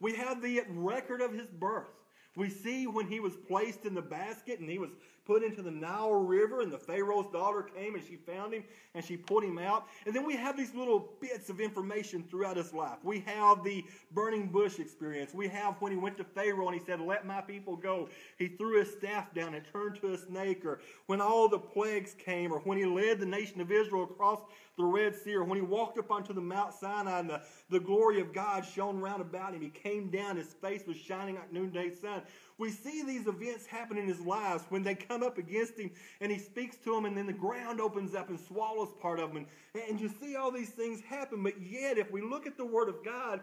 We 0.00 0.16
have 0.16 0.42
the 0.42 0.62
record 0.68 1.20
of 1.20 1.32
his 1.32 1.48
birth. 1.48 1.88
We 2.36 2.50
see 2.50 2.86
when 2.86 3.06
he 3.06 3.20
was 3.20 3.34
placed 3.46 3.84
in 3.84 3.94
the 3.94 4.02
basket 4.02 4.58
and 4.58 4.68
he 4.68 4.78
was 4.78 4.90
put 5.26 5.42
into 5.42 5.62
the 5.62 5.70
Nile 5.70 6.14
River, 6.14 6.60
and 6.60 6.72
the 6.72 6.78
Pharaoh's 6.78 7.30
daughter 7.32 7.62
came 7.62 7.94
and 7.94 8.04
she 8.04 8.16
found 8.16 8.52
him 8.52 8.64
and 8.94 9.04
she 9.04 9.16
put 9.16 9.44
him 9.44 9.58
out. 9.58 9.86
And 10.06 10.14
then 10.14 10.26
we 10.26 10.36
have 10.36 10.56
these 10.56 10.74
little 10.74 11.10
bits 11.20 11.50
of 11.50 11.60
information 11.60 12.24
throughout 12.28 12.56
his 12.56 12.72
life. 12.72 12.98
We 13.02 13.20
have 13.20 13.64
the 13.64 13.84
burning 14.12 14.48
bush 14.48 14.78
experience. 14.78 15.32
We 15.34 15.48
have 15.48 15.76
when 15.80 15.92
he 15.92 15.98
went 15.98 16.16
to 16.18 16.24
Pharaoh 16.24 16.68
and 16.68 16.78
he 16.78 16.84
said, 16.84 17.00
Let 17.00 17.26
my 17.26 17.40
people 17.40 17.76
go. 17.76 18.08
He 18.38 18.48
threw 18.48 18.78
his 18.78 18.92
staff 18.92 19.34
down 19.34 19.54
and 19.54 19.64
turned 19.72 20.00
to 20.00 20.12
a 20.12 20.18
snake, 20.18 20.64
or 20.64 20.80
when 21.06 21.20
all 21.20 21.48
the 21.48 21.58
plagues 21.58 22.14
came, 22.14 22.52
or 22.52 22.60
when 22.60 22.78
he 22.78 22.84
led 22.84 23.18
the 23.18 23.26
nation 23.26 23.60
of 23.60 23.72
Israel 23.72 24.04
across 24.04 24.40
the 24.76 24.84
Red 24.84 25.14
Sea, 25.14 25.34
or 25.34 25.44
when 25.44 25.56
he 25.58 25.64
walked 25.64 25.98
up 25.98 26.10
onto 26.10 26.32
the 26.32 26.40
Mount 26.40 26.74
Sinai 26.74 27.20
and 27.20 27.30
the, 27.30 27.42
the 27.70 27.80
glory 27.80 28.20
of 28.20 28.32
God 28.32 28.64
shone 28.64 28.98
round 29.00 29.22
about 29.22 29.54
him. 29.54 29.60
He 29.60 29.70
came 29.70 30.10
down, 30.10 30.36
his 30.36 30.52
face 30.54 30.82
was 30.86 30.96
shining 30.96 31.36
like 31.36 31.52
noonday 31.52 31.90
sun. 31.90 32.22
We 32.56 32.70
see 32.70 33.02
these 33.02 33.26
events 33.26 33.66
happen 33.66 33.98
in 33.98 34.06
his 34.06 34.20
lives 34.20 34.64
when 34.68 34.84
they 34.84 34.94
come 34.94 35.22
up 35.22 35.38
against 35.38 35.78
him 35.78 35.90
and 36.20 36.30
he 36.30 36.38
speaks 36.38 36.76
to 36.84 36.94
them, 36.94 37.04
and 37.04 37.16
then 37.16 37.26
the 37.26 37.32
ground 37.32 37.80
opens 37.80 38.14
up 38.14 38.28
and 38.28 38.38
swallows 38.38 38.90
part 39.00 39.18
of 39.18 39.32
them. 39.32 39.46
And, 39.74 39.82
and 39.88 40.00
you 40.00 40.08
see 40.08 40.36
all 40.36 40.52
these 40.52 40.70
things 40.70 41.00
happen. 41.00 41.42
But 41.42 41.60
yet, 41.60 41.98
if 41.98 42.12
we 42.12 42.22
look 42.22 42.46
at 42.46 42.56
the 42.56 42.64
Word 42.64 42.88
of 42.88 43.04
God, 43.04 43.40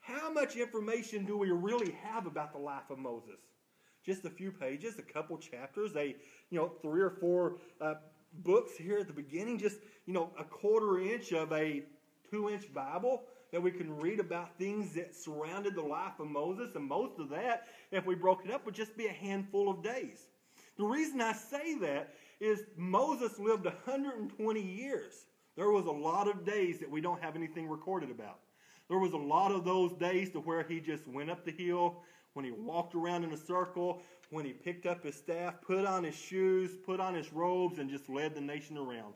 how 0.00 0.32
much 0.32 0.56
information 0.56 1.24
do 1.24 1.36
we 1.36 1.50
really 1.50 1.92
have 2.02 2.26
about 2.26 2.52
the 2.52 2.58
life 2.58 2.90
of 2.90 2.98
Moses? 2.98 3.38
Just 4.04 4.24
a 4.24 4.30
few 4.30 4.50
pages, 4.50 4.98
a 4.98 5.02
couple 5.02 5.36
chapters, 5.38 5.96
a 5.96 6.14
you 6.50 6.58
know 6.58 6.72
three 6.82 7.02
or 7.02 7.10
four 7.10 7.56
uh, 7.80 7.94
books 8.42 8.72
here 8.76 8.98
at 8.98 9.06
the 9.06 9.14
beginning, 9.14 9.58
just 9.58 9.78
you 10.06 10.12
know 10.12 10.30
a 10.38 10.44
quarter 10.44 11.00
inch 11.00 11.32
of 11.32 11.52
a 11.52 11.82
two 12.30 12.50
inch 12.50 12.72
Bible 12.74 13.24
that 13.54 13.62
we 13.62 13.70
can 13.70 13.96
read 14.00 14.18
about 14.18 14.58
things 14.58 14.94
that 14.94 15.14
surrounded 15.14 15.76
the 15.76 15.80
life 15.80 16.18
of 16.18 16.26
Moses, 16.26 16.74
and 16.74 16.84
most 16.84 17.20
of 17.20 17.28
that, 17.28 17.68
if 17.92 18.04
we 18.04 18.16
broke 18.16 18.44
it 18.44 18.50
up, 18.50 18.66
would 18.66 18.74
just 18.74 18.96
be 18.96 19.06
a 19.06 19.12
handful 19.12 19.70
of 19.70 19.80
days. 19.80 20.26
The 20.76 20.82
reason 20.82 21.20
I 21.20 21.34
say 21.34 21.78
that 21.78 22.14
is 22.40 22.64
Moses 22.76 23.38
lived 23.38 23.64
120 23.64 24.60
years. 24.60 25.26
There 25.56 25.70
was 25.70 25.86
a 25.86 25.92
lot 25.92 26.26
of 26.26 26.44
days 26.44 26.80
that 26.80 26.90
we 26.90 27.00
don't 27.00 27.22
have 27.22 27.36
anything 27.36 27.68
recorded 27.68 28.10
about. 28.10 28.40
There 28.88 28.98
was 28.98 29.12
a 29.12 29.18
lot 29.18 29.52
of 29.52 29.64
those 29.64 29.92
days 29.92 30.30
to 30.30 30.40
where 30.40 30.64
he 30.64 30.80
just 30.80 31.06
went 31.06 31.30
up 31.30 31.44
the 31.44 31.52
hill, 31.52 32.02
when 32.32 32.44
he 32.44 32.50
walked 32.50 32.96
around 32.96 33.22
in 33.22 33.32
a 33.32 33.36
circle, 33.36 34.02
when 34.30 34.44
he 34.44 34.52
picked 34.52 34.84
up 34.84 35.04
his 35.04 35.14
staff, 35.14 35.54
put 35.64 35.86
on 35.86 36.02
his 36.02 36.16
shoes, 36.16 36.72
put 36.84 36.98
on 36.98 37.14
his 37.14 37.32
robes, 37.32 37.78
and 37.78 37.88
just 37.88 38.08
led 38.08 38.34
the 38.34 38.40
nation 38.40 38.76
around. 38.76 39.14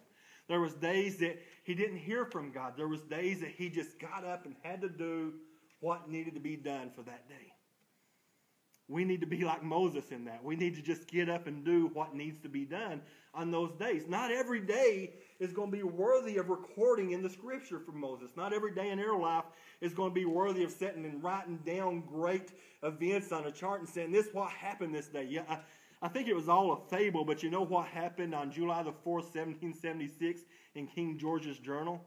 There 0.49 0.61
was 0.61 0.75
days 0.75 1.19
that 1.19 1.39
he 1.65 1.75
didn't 1.75 1.99
hear 1.99 2.25
from 2.25 2.51
God. 2.51 2.75
There 2.77 2.89
was 2.89 3.03
days 3.03 3.41
that 3.41 3.51
he 3.51 3.69
just 3.69 3.99
got 3.99 4.25
up 4.25 4.47
and 4.47 4.55
had 4.63 4.81
to 4.81 4.89
do 4.89 5.35
what 5.81 6.09
needed 6.09 6.35
to 6.35 6.41
be 6.41 6.57
done 6.57 6.91
for 6.95 7.03
that 7.03 7.29
day. 7.29 7.53
We 8.91 9.05
need 9.05 9.21
to 9.21 9.27
be 9.27 9.45
like 9.45 9.63
Moses 9.63 10.11
in 10.11 10.25
that. 10.25 10.43
We 10.43 10.57
need 10.57 10.75
to 10.77 10.83
just 10.83 11.07
get 11.09 11.29
up 11.29 11.47
and 11.47 11.63
do 11.63 11.91
what 11.93 12.15
needs 12.15 12.41
to 12.41 12.49
be 12.49 12.65
done 12.65 13.03
on 13.35 13.51
those 13.51 13.71
days. 13.79 14.05
Not 14.09 14.31
every 14.31 14.61
day 14.61 15.13
is 15.39 15.53
going 15.53 15.71
to 15.71 15.77
be 15.77 15.83
worthy 15.83 16.39
of 16.39 16.49
recording 16.49 17.11
in 17.11 17.23
the 17.23 17.29
scripture 17.29 17.81
for 17.81 17.93
Moses. 17.93 18.31
Not 18.35 18.55
every 18.55 18.75
day 18.75 18.89
in 18.89 18.99
our 18.99 19.19
life 19.21 19.45
is 19.83 19.93
going 19.93 20.11
to 20.11 20.15
be 20.15 20.25
worthy 20.25 20.65
of 20.65 20.71
sitting 20.71 21.05
and 21.05 21.23
writing 21.23 21.59
down 21.67 22.03
great 22.11 22.51
events 22.83 23.31
on 23.31 23.45
a 23.45 23.53
chart 23.53 23.81
and 23.81 23.89
saying, 23.89 24.11
This 24.11 24.27
is 24.27 24.35
what 24.35 24.51
happened 24.51 24.95
this 24.95 25.09
day. 25.09 25.27
Yeah, 25.29 25.59
I, 26.01 26.09
think 26.09 26.29
it 26.29 26.35
was 26.35 26.49
all 26.49 26.73
a 26.73 26.89
fable, 26.89 27.25
but 27.25 27.43
you 27.43 27.51
know 27.51 27.65
what 27.65 27.87
happened 27.87 28.35
on 28.35 28.51
July 28.51 28.83
the 28.83 28.91
4th, 28.91 29.35
1776 29.35 30.43
in 30.75 30.87
King 30.87 31.19
George's 31.19 31.59
journal? 31.59 32.05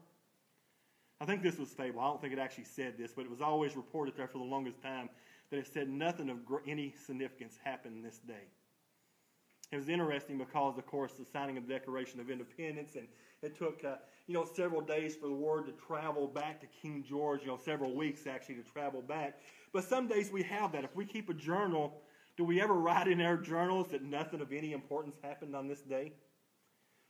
I 1.20 1.24
think 1.24 1.42
this 1.42 1.58
was 1.58 1.68
fable. 1.68 2.00
I 2.00 2.08
don't 2.08 2.20
think 2.20 2.32
it 2.32 2.38
actually 2.38 2.64
said 2.64 2.94
this, 2.98 3.12
but 3.14 3.24
it 3.24 3.30
was 3.30 3.40
always 3.40 3.76
reported 3.76 4.16
there 4.16 4.26
for 4.26 4.38
the 4.38 4.44
longest 4.44 4.82
time 4.82 5.08
that 5.50 5.58
it 5.58 5.68
said 5.72 5.88
nothing 5.88 6.30
of 6.30 6.38
any 6.66 6.94
significance 7.06 7.58
happened 7.62 8.04
this 8.04 8.18
day. 8.18 8.48
It 9.70 9.76
was 9.76 9.88
interesting 9.88 10.36
because, 10.36 10.76
of 10.78 10.86
course, 10.86 11.12
the 11.12 11.24
signing 11.24 11.56
of 11.56 11.66
the 11.66 11.72
Declaration 11.72 12.20
of 12.20 12.30
Independence, 12.30 12.96
and 12.96 13.06
it 13.42 13.56
took, 13.56 13.82
uh, 13.84 13.96
you 14.26 14.34
know, 14.34 14.46
several 14.54 14.80
days 14.80 15.16
for 15.16 15.28
the 15.28 15.34
word 15.34 15.66
to 15.66 15.72
travel 15.72 16.26
back 16.26 16.60
to 16.60 16.66
King 16.66 17.04
George, 17.08 17.40
you 17.42 17.46
know, 17.48 17.56
several 17.56 17.94
weeks 17.94 18.26
actually 18.26 18.56
to 18.56 18.62
travel 18.62 19.00
back. 19.00 19.40
But 19.72 19.84
some 19.84 20.08
days 20.08 20.30
we 20.30 20.42
have 20.42 20.72
that. 20.72 20.84
If 20.84 20.94
we 20.94 21.06
keep 21.06 21.30
a 21.30 21.34
journal, 21.34 22.02
do 22.36 22.44
we 22.44 22.60
ever 22.60 22.74
write 22.74 23.08
in 23.08 23.20
our 23.20 23.36
journals 23.36 23.88
that 23.88 24.02
nothing 24.02 24.40
of 24.40 24.52
any 24.52 24.72
importance 24.72 25.16
happened 25.22 25.54
on 25.54 25.68
this 25.68 25.80
day? 25.80 26.12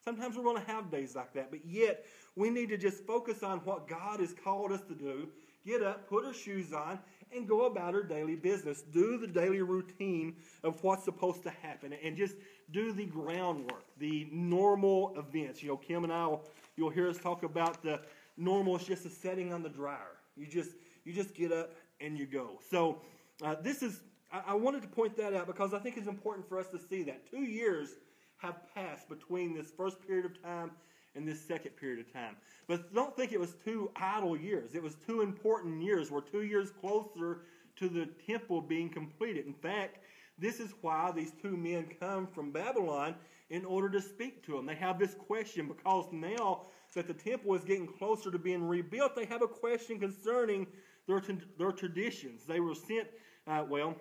Sometimes 0.04 0.36
we're 0.36 0.42
going 0.42 0.60
to 0.60 0.70
have 0.70 0.90
days 0.90 1.14
like 1.14 1.32
that, 1.34 1.50
but 1.50 1.64
yet 1.64 2.04
we 2.34 2.50
need 2.50 2.68
to 2.70 2.76
just 2.76 3.04
focus 3.06 3.42
on 3.42 3.58
what 3.58 3.88
God 3.88 4.18
has 4.18 4.34
called 4.44 4.72
us 4.72 4.82
to 4.88 4.94
do. 4.94 5.28
Get 5.64 5.80
up, 5.80 6.08
put 6.08 6.24
our 6.24 6.34
shoes 6.34 6.72
on, 6.72 6.98
and 7.30 7.48
go 7.48 7.66
about 7.66 7.94
our 7.94 8.02
daily 8.02 8.34
business. 8.34 8.82
Do 8.82 9.16
the 9.16 9.28
daily 9.28 9.62
routine 9.62 10.34
of 10.64 10.82
what's 10.82 11.04
supposed 11.04 11.44
to 11.44 11.50
happen 11.50 11.94
and 12.04 12.16
just 12.16 12.34
do 12.72 12.92
the 12.92 13.06
groundwork, 13.06 13.84
the 13.98 14.28
normal 14.32 15.14
events. 15.16 15.62
You 15.62 15.68
know, 15.68 15.76
Kim 15.76 16.02
and 16.02 16.12
I, 16.12 16.26
will, 16.26 16.42
you'll 16.76 16.90
hear 16.90 17.08
us 17.08 17.18
talk 17.18 17.44
about 17.44 17.80
the 17.82 18.00
normal 18.36 18.76
is 18.76 18.84
just 18.84 19.06
a 19.06 19.10
setting 19.10 19.52
on 19.52 19.62
the 19.62 19.68
dryer. 19.68 20.16
You 20.36 20.46
just, 20.46 20.70
you 21.04 21.12
just 21.12 21.32
get 21.32 21.52
up 21.52 21.70
and 22.00 22.18
you 22.18 22.26
go. 22.26 22.58
So 22.68 23.02
uh, 23.44 23.54
this 23.62 23.84
is 23.84 24.00
I, 24.32 24.54
wanted 24.54 24.82
to 24.82 24.88
point 24.88 25.16
that 25.18 25.34
out 25.34 25.46
because 25.46 25.74
I 25.74 25.78
think 25.78 25.96
it's 25.96 26.08
important 26.08 26.48
for 26.48 26.58
us 26.58 26.68
to 26.68 26.78
see 26.78 27.02
that. 27.04 27.30
Two 27.30 27.42
years 27.42 27.90
have 28.38 28.56
passed 28.74 29.08
between 29.08 29.54
this 29.54 29.70
first 29.76 30.04
period 30.06 30.24
of 30.24 30.42
time 30.42 30.70
and 31.14 31.28
this 31.28 31.40
second 31.40 31.72
period 31.72 32.00
of 32.00 32.12
time. 32.12 32.36
But 32.66 32.94
don't 32.94 33.14
think 33.14 33.32
it 33.32 33.40
was 33.40 33.54
two 33.64 33.90
idle 33.96 34.36
years. 34.36 34.74
It 34.74 34.82
was 34.82 34.96
two 35.06 35.20
important 35.20 35.82
years. 35.82 36.10
We're 36.10 36.22
two 36.22 36.42
years 36.42 36.70
closer 36.80 37.42
to 37.76 37.88
the 37.88 38.06
temple 38.26 38.62
being 38.62 38.88
completed. 38.88 39.46
In 39.46 39.52
fact, 39.54 39.98
this 40.38 40.60
is 40.60 40.72
why 40.80 41.12
these 41.14 41.32
two 41.42 41.56
men 41.56 41.86
come 42.00 42.26
from 42.26 42.50
Babylon 42.50 43.14
in 43.50 43.64
order 43.66 43.90
to 43.90 44.00
speak 44.00 44.44
to 44.46 44.52
them. 44.52 44.64
They 44.64 44.74
have 44.74 44.98
this 44.98 45.14
question 45.14 45.68
because 45.68 46.06
now 46.10 46.62
that 46.94 47.06
the 47.06 47.14
temple 47.14 47.54
is 47.54 47.64
getting 47.64 47.86
closer 47.86 48.30
to 48.30 48.38
being 48.38 48.66
rebuilt, 48.66 49.14
they 49.14 49.26
have 49.26 49.42
a 49.42 49.46
question 49.46 50.00
concerning 50.00 50.66
their, 51.06 51.22
their 51.58 51.72
traditions. 51.72 52.44
They 52.46 52.60
were 52.60 52.74
sent, 52.74 53.08
uh, 53.46 53.64
well, 53.68 53.94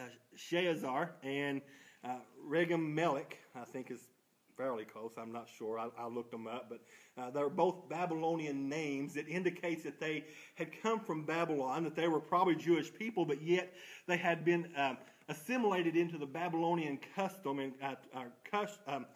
uh, 0.00 0.04
Shazar 0.36 1.10
and 1.22 1.60
uh, 2.04 2.16
Regem 2.48 2.98
I 3.54 3.64
think 3.64 3.90
is 3.90 4.00
fairly 4.56 4.84
close. 4.84 5.12
I'm 5.16 5.32
not 5.32 5.48
sure. 5.48 5.78
I, 5.78 5.88
I 5.98 6.06
looked 6.06 6.30
them 6.30 6.46
up, 6.46 6.68
but 6.68 6.80
uh, 7.16 7.30
they're 7.30 7.48
both 7.48 7.88
Babylonian 7.88 8.68
names. 8.68 9.16
It 9.16 9.26
indicates 9.28 9.84
that 9.84 9.98
they 9.98 10.24
had 10.54 10.68
come 10.82 11.00
from 11.00 11.24
Babylon, 11.24 11.84
that 11.84 11.96
they 11.96 12.08
were 12.08 12.20
probably 12.20 12.56
Jewish 12.56 12.92
people, 12.92 13.24
but 13.24 13.42
yet 13.42 13.72
they 14.06 14.18
had 14.18 14.44
been 14.44 14.68
um, 14.76 14.98
assimilated 15.30 15.96
into 15.96 16.18
the 16.18 16.26
Babylonian 16.26 16.98
custom 17.16 17.58
and 17.58 17.72
uh, 17.82 17.94
uh, 18.52 18.66
um, 18.86 19.06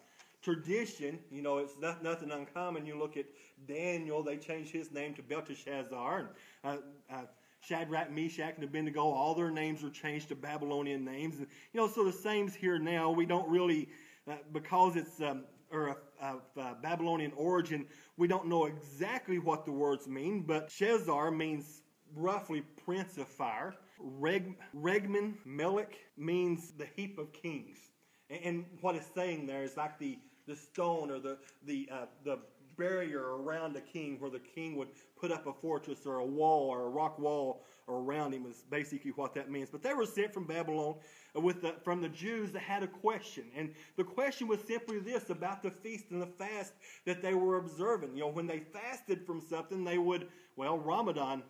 tradition. 0.41 1.19
You 1.29 1.43
know, 1.43 1.59
it's 1.59 1.77
not, 1.79 2.03
nothing 2.03 2.31
uncommon. 2.31 2.85
You 2.87 2.97
look 2.97 3.15
at 3.15 3.25
Daniel; 3.67 4.23
they 4.23 4.37
changed 4.37 4.71
his 4.71 4.91
name 4.91 5.13
to 5.13 5.21
Belteshazzar. 5.21 6.19
And, 6.19 6.27
uh, 6.63 6.77
uh, 7.13 7.25
Shadrach, 7.67 8.11
Meshach, 8.11 8.55
and 8.55 8.63
Abednego, 8.63 9.01
all 9.01 9.35
their 9.35 9.51
names 9.51 9.83
were 9.83 9.89
changed 9.89 10.29
to 10.29 10.35
Babylonian 10.35 11.03
names. 11.03 11.37
And, 11.39 11.47
you 11.73 11.79
know, 11.79 11.87
so 11.87 12.03
the 12.03 12.11
same's 12.11 12.53
here 12.55 12.79
now. 12.79 13.11
We 13.11 13.25
don't 13.25 13.49
really 13.49 13.89
uh, 14.27 14.35
because 14.53 14.95
it's 14.95 15.21
um, 15.21 15.43
or 15.71 15.97
of, 16.21 16.41
uh, 16.59 16.73
Babylonian 16.81 17.31
origin, 17.35 17.85
we 18.17 18.27
don't 18.27 18.47
know 18.47 18.65
exactly 18.65 19.39
what 19.39 19.65
the 19.65 19.71
words 19.71 20.07
mean, 20.07 20.41
but 20.41 20.69
Shezar 20.69 21.35
means 21.35 21.81
roughly 22.15 22.63
prince 22.85 23.17
of 23.17 23.27
fire. 23.27 23.75
Reg, 23.99 24.55
Regman 24.75 25.35
Melech 25.45 25.95
means 26.17 26.71
the 26.77 26.87
heap 26.95 27.17
of 27.17 27.33
kings. 27.33 27.77
And, 28.29 28.39
and, 28.43 28.65
what 28.81 28.95
it's 28.95 29.09
saying 29.13 29.45
there 29.47 29.63
is 29.63 29.77
like 29.77 29.99
the, 29.99 30.17
the 30.47 30.55
stone 30.55 31.11
or 31.11 31.19
the, 31.19 31.37
the, 31.65 31.89
uh, 31.91 32.05
the 32.23 32.39
barrier 32.77 33.35
around 33.37 33.75
a 33.75 33.81
king 33.81 34.19
where 34.19 34.29
the 34.29 34.39
king 34.39 34.75
would 34.75 34.89
put 35.19 35.31
up 35.31 35.47
a 35.47 35.53
fortress 35.53 36.05
or 36.05 36.17
a 36.17 36.25
wall 36.25 36.69
or 36.69 36.85
a 36.85 36.89
rock 36.89 37.17
wall 37.19 37.63
around 37.87 38.33
him 38.33 38.45
is 38.45 38.63
basically 38.69 39.11
what 39.11 39.33
that 39.35 39.49
means. 39.49 39.69
But 39.69 39.83
they 39.83 39.93
were 39.93 40.05
sent 40.05 40.33
from 40.33 40.45
Babylon 40.45 40.95
with 41.35 41.61
the, 41.61 41.75
from 41.83 42.01
the 42.01 42.09
Jews 42.09 42.51
that 42.53 42.61
had 42.61 42.83
a 42.83 42.87
question. 42.87 43.45
And 43.55 43.73
the 43.95 44.03
question 44.03 44.47
was 44.47 44.59
simply 44.67 44.99
this 44.99 45.29
about 45.29 45.61
the 45.61 45.71
feast 45.71 46.05
and 46.11 46.21
the 46.21 46.27
fast 46.27 46.73
that 47.05 47.21
they 47.21 47.33
were 47.33 47.57
observing. 47.57 48.15
You 48.15 48.21
know, 48.21 48.29
when 48.29 48.47
they 48.47 48.59
fasted 48.59 49.25
from 49.25 49.41
something, 49.41 49.83
they 49.83 49.97
would, 49.97 50.27
well, 50.55 50.77
Ramadan 50.77 51.43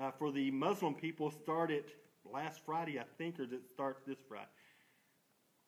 uh, 0.00 0.10
for 0.10 0.32
the 0.32 0.50
Muslim 0.50 0.94
people 0.94 1.30
started 1.30 1.84
last 2.24 2.60
Friday, 2.64 2.98
I 2.98 3.04
think, 3.18 3.38
or 3.38 3.46
did 3.46 3.54
it 3.54 3.68
start 3.68 4.02
this 4.06 4.18
Friday? 4.28 4.48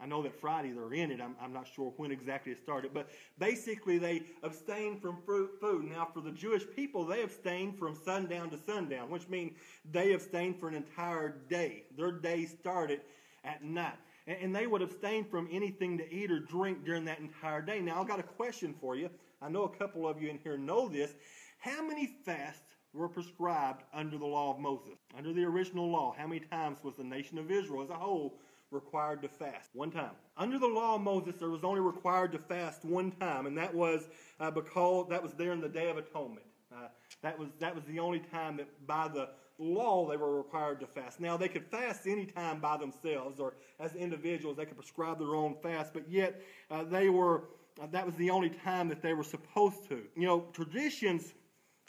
I 0.01 0.07
know 0.07 0.23
that 0.23 0.39
Friday 0.41 0.73
they're 0.73 0.93
in 0.93 1.11
it. 1.11 1.21
I'm, 1.21 1.37
I'm 1.41 1.53
not 1.53 1.69
sure 1.69 1.93
when 1.97 2.11
exactly 2.11 2.53
it 2.53 2.59
started. 2.63 2.93
But 2.93 3.09
basically, 3.39 3.99
they 3.99 4.23
abstain 4.43 4.99
from 5.01 5.19
fruit, 5.25 5.53
food. 5.61 5.85
Now, 5.85 6.09
for 6.13 6.21
the 6.21 6.33
Jewish 6.33 6.65
people, 6.75 7.05
they 7.05 7.23
abstain 7.23 7.73
from 7.73 7.95
sundown 7.95 8.51
to 8.51 8.59
sundown, 8.67 9.09
which 9.09 9.29
means 9.29 9.53
they 9.91 10.13
abstain 10.13 10.55
for 10.55 10.69
an 10.69 10.75
entire 10.75 11.37
day. 11.49 11.85
Their 11.97 12.13
day 12.13 12.47
started 12.47 13.03
at 13.45 13.63
night. 13.63 13.99
And, 14.27 14.37
and 14.43 14.57
they 14.57 14.67
would 14.67 14.83
abstain 14.83 15.25
from 15.25 15.49
anything 15.53 15.97
to 15.99 16.13
eat 16.13 16.31
or 16.31 16.41
drink 16.41 16.85
during 16.85 17.05
that 17.05 17.21
entire 17.21 17.63
day. 17.63 17.81
Now, 17.81 18.01
I've 18.01 18.09
got 18.09 18.21
a 18.21 18.25
question 18.25 18.75
for 18.81 18.97
you. 18.97 19.09
I 19.41 19.49
know 19.49 19.63
a 19.65 19.77
couple 19.77 20.09
of 20.09 20.21
you 20.21 20.29
in 20.29 20.39
here 20.39 20.59
know 20.59 20.89
this. 20.89 21.15
How 21.59 21.87
many 21.87 22.07
fasts 22.25 22.74
were 22.95 23.09
prescribed 23.09 23.83
under 23.93 24.17
the 24.17 24.27
law 24.27 24.53
of 24.53 24.59
Moses? 24.59 24.99
Under 25.17 25.33
the 25.33 25.45
original 25.45 25.91
law, 25.91 26.15
how 26.17 26.27
many 26.27 26.41
times 26.41 26.79
was 26.83 26.95
the 26.97 27.05
nation 27.05 27.39
of 27.39 27.51
Israel 27.51 27.83
as 27.83 27.91
a 27.91 27.95
whole 27.95 28.39
required 28.71 29.23
to 29.23 29.29
fast 29.29 29.71
one 29.73 29.91
time. 29.91 30.11
Under 30.37 30.59
the 30.59 30.67
law 30.67 30.97
of 30.97 31.01
Moses, 31.01 31.37
there 31.39 31.51
was 31.51 31.65
only 31.65 31.81
required 31.81 32.33
to 32.33 32.39
fast 32.39 32.85
one 32.85 33.13
time, 33.13 33.47
and 33.47 33.57
that 33.57 33.73
was 33.73 34.09
uh, 34.41 34.51
because 34.51 35.09
that 35.09 35.23
was 35.23 35.33
there 35.35 35.53
in 35.53 35.61
the 35.61 35.69
Day 35.69 35.89
of 35.89 35.97
Atonement. 35.97 36.47
Uh, 36.75 36.89
that 37.23 37.39
was 37.39 37.49
that 37.61 37.75
was 37.75 37.85
the 37.85 38.01
only 38.01 38.19
time 38.19 38.57
that 38.57 38.87
by 38.87 39.09
the 39.09 39.29
law 39.59 40.09
they 40.09 40.17
were 40.17 40.37
required 40.37 40.81
to 40.81 40.87
fast. 40.87 41.21
Now 41.21 41.37
they 41.37 41.49
could 41.49 41.65
fast 41.67 42.07
any 42.07 42.27
time 42.27 42.61
by 42.61 42.77
themselves 42.77 43.39
or 43.39 43.55
as 43.79 43.95
individuals 43.95 44.57
they 44.57 44.65
could 44.65 44.77
prescribe 44.77 45.19
their 45.19 45.37
own 45.37 45.55
fast, 45.63 45.93
but 45.95 46.11
yet 46.11 46.43
uh, 46.71 46.83
they 46.83 47.09
were 47.09 47.45
uh, 47.81 47.87
that 47.93 48.05
was 48.05 48.15
the 48.17 48.31
only 48.31 48.51
time 48.51 48.89
that 48.89 49.03
they 49.03 49.15
were 49.15 49.25
supposed 49.25 49.89
to. 49.89 50.03
You 50.17 50.27
know, 50.27 50.47
traditions 50.53 51.35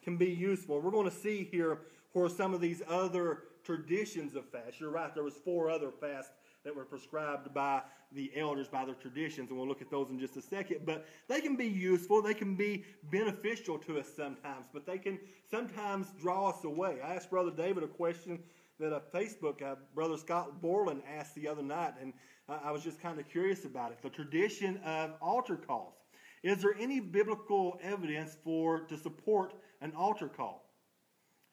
can 0.06 0.16
be 0.16 0.28
useful. 0.28 0.80
We're 0.80 0.92
going 0.92 1.10
to 1.10 1.16
see 1.16 1.50
here 1.52 1.80
where 2.14 2.30
some 2.30 2.54
of 2.54 2.62
these 2.62 2.82
other 2.88 3.40
traditions 3.66 4.36
of 4.36 4.48
fast. 4.50 4.80
You're 4.80 4.92
right. 4.92 5.14
There 5.14 5.24
was 5.24 5.34
four 5.34 5.70
other 5.70 5.92
fasts 5.92 6.32
that 6.64 6.74
were 6.74 6.86
prescribed 6.86 7.54
by 7.54 7.82
the 8.12 8.32
elders, 8.38 8.68
by 8.68 8.86
their 8.86 8.96
traditions, 8.96 9.50
and 9.50 9.58
we'll 9.58 9.68
look 9.68 9.82
at 9.82 9.90
those 9.90 10.12
in 10.12 10.20
just 10.20 10.38
a 10.38 10.42
second. 10.42 10.82
But 10.86 11.08
they 11.28 11.42
can 11.42 11.56
be 11.56 11.66
useful, 11.66 12.22
they 12.22 12.34
can 12.36 12.56
be 12.56 12.86
beneficial 13.12 13.78
to 13.80 14.00
us 14.00 14.08
sometimes, 14.16 14.68
but 14.72 14.86
they 14.86 15.00
can 15.00 15.20
sometimes 15.50 16.08
draw 16.22 16.50
us 16.50 16.64
away. 16.64 17.00
I 17.04 17.16
asked 17.16 17.30
Brother 17.30 17.52
David 17.52 17.84
a 17.84 17.88
question 17.88 18.40
that 18.80 18.94
a 18.94 19.02
Facebook, 19.14 19.62
uh, 19.62 19.76
Brother 19.94 20.18
Scott 20.18 20.62
Borland 20.62 21.02
asked 21.18 21.36
the 21.36 21.48
other 21.48 21.64
night, 21.64 21.94
and 22.00 22.14
uh, 22.48 22.60
I 22.64 22.72
was 22.72 22.84
just 22.84 23.02
kind 23.02 23.20
of 23.20 23.28
curious 23.28 23.66
about 23.66 23.92
it. 23.92 24.02
The 24.02 24.10
tradition 24.10 24.78
of 24.86 25.14
altar 25.22 25.56
calls. 25.56 25.96
Is 26.44 26.62
there 26.62 26.76
any 26.80 27.00
biblical 27.00 27.80
evidence 27.82 28.38
for 28.44 28.82
to 28.82 28.98
support 28.98 29.56
an 29.82 29.94
altar 29.96 30.28
call? 30.28 30.66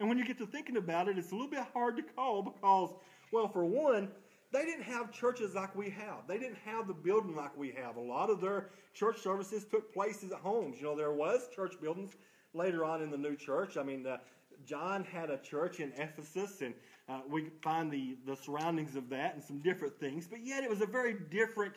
And 0.00 0.08
when 0.08 0.18
you 0.18 0.24
get 0.24 0.38
to 0.38 0.46
thinking 0.46 0.76
about 0.76 1.08
it, 1.08 1.18
it's 1.18 1.30
a 1.30 1.34
little 1.34 1.50
bit 1.50 1.64
hard 1.72 1.96
to 1.96 2.02
call 2.02 2.42
because, 2.42 2.90
well, 3.32 3.48
for 3.48 3.64
one, 3.64 4.08
they 4.52 4.64
didn't 4.64 4.84
have 4.84 5.12
churches 5.12 5.54
like 5.54 5.74
we 5.74 5.90
have. 5.90 6.26
They 6.28 6.38
didn't 6.38 6.58
have 6.64 6.86
the 6.86 6.94
building 6.94 7.34
like 7.34 7.56
we 7.56 7.70
have. 7.72 7.96
A 7.96 8.00
lot 8.00 8.28
of 8.28 8.40
their 8.40 8.70
church 8.94 9.20
services 9.20 9.64
took 9.64 9.92
places 9.94 10.32
at 10.32 10.38
homes. 10.38 10.76
You 10.78 10.84
know, 10.84 10.96
there 10.96 11.12
was 11.12 11.48
church 11.54 11.74
buildings 11.80 12.12
later 12.52 12.84
on 12.84 13.00
in 13.00 13.10
the 13.10 13.16
new 13.16 13.36
church. 13.36 13.76
I 13.76 13.82
mean, 13.82 14.06
uh, 14.06 14.18
John 14.66 15.04
had 15.04 15.30
a 15.30 15.38
church 15.38 15.80
in 15.80 15.92
Ephesus, 15.96 16.60
and 16.60 16.74
uh, 17.08 17.20
we 17.28 17.50
find 17.62 17.90
the, 17.90 18.16
the 18.26 18.36
surroundings 18.36 18.94
of 18.94 19.08
that 19.08 19.34
and 19.34 19.42
some 19.42 19.60
different 19.60 19.98
things. 19.98 20.26
But 20.26 20.44
yet, 20.44 20.62
it 20.62 20.70
was 20.70 20.82
a 20.82 20.86
very 20.86 21.14
different 21.30 21.74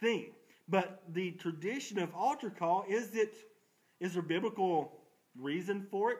thing. 0.00 0.32
But 0.68 1.02
the 1.12 1.32
tradition 1.32 1.98
of 1.98 2.14
altar 2.14 2.50
call 2.50 2.84
is 2.88 3.14
it 3.14 3.32
is 4.00 4.12
there 4.12 4.22
biblical 4.22 4.92
reason 5.36 5.86
for 5.90 6.12
it? 6.12 6.18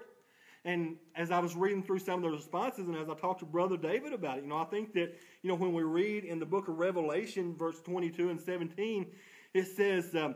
And 0.65 0.97
as 1.15 1.31
I 1.31 1.38
was 1.38 1.55
reading 1.55 1.83
through 1.83 2.00
some 2.00 2.17
of 2.17 2.23
the 2.23 2.37
responses, 2.37 2.87
and 2.88 2.97
as 2.97 3.09
I 3.09 3.15
talked 3.15 3.41
to 3.41 3.47
Brother 3.47 3.77
David 3.77 4.12
about 4.12 4.38
it, 4.38 4.43
you 4.43 4.50
know, 4.50 4.59
I 4.59 4.65
think 4.65 4.93
that, 4.95 5.15
you 5.43 5.49
know, 5.49 5.55
when 5.55 5.73
we 5.73 5.83
read 5.83 6.25
in 6.25 6.38
the 6.38 6.47
book 6.47 6.69
of 6.69 6.79
Revelation, 6.79 7.55
verse 7.57 7.81
22 7.81 8.31
and 8.31 8.41
17, 8.41 9.07
it 9.55 9.67
says, 9.67 10.15
um, 10.15 10.35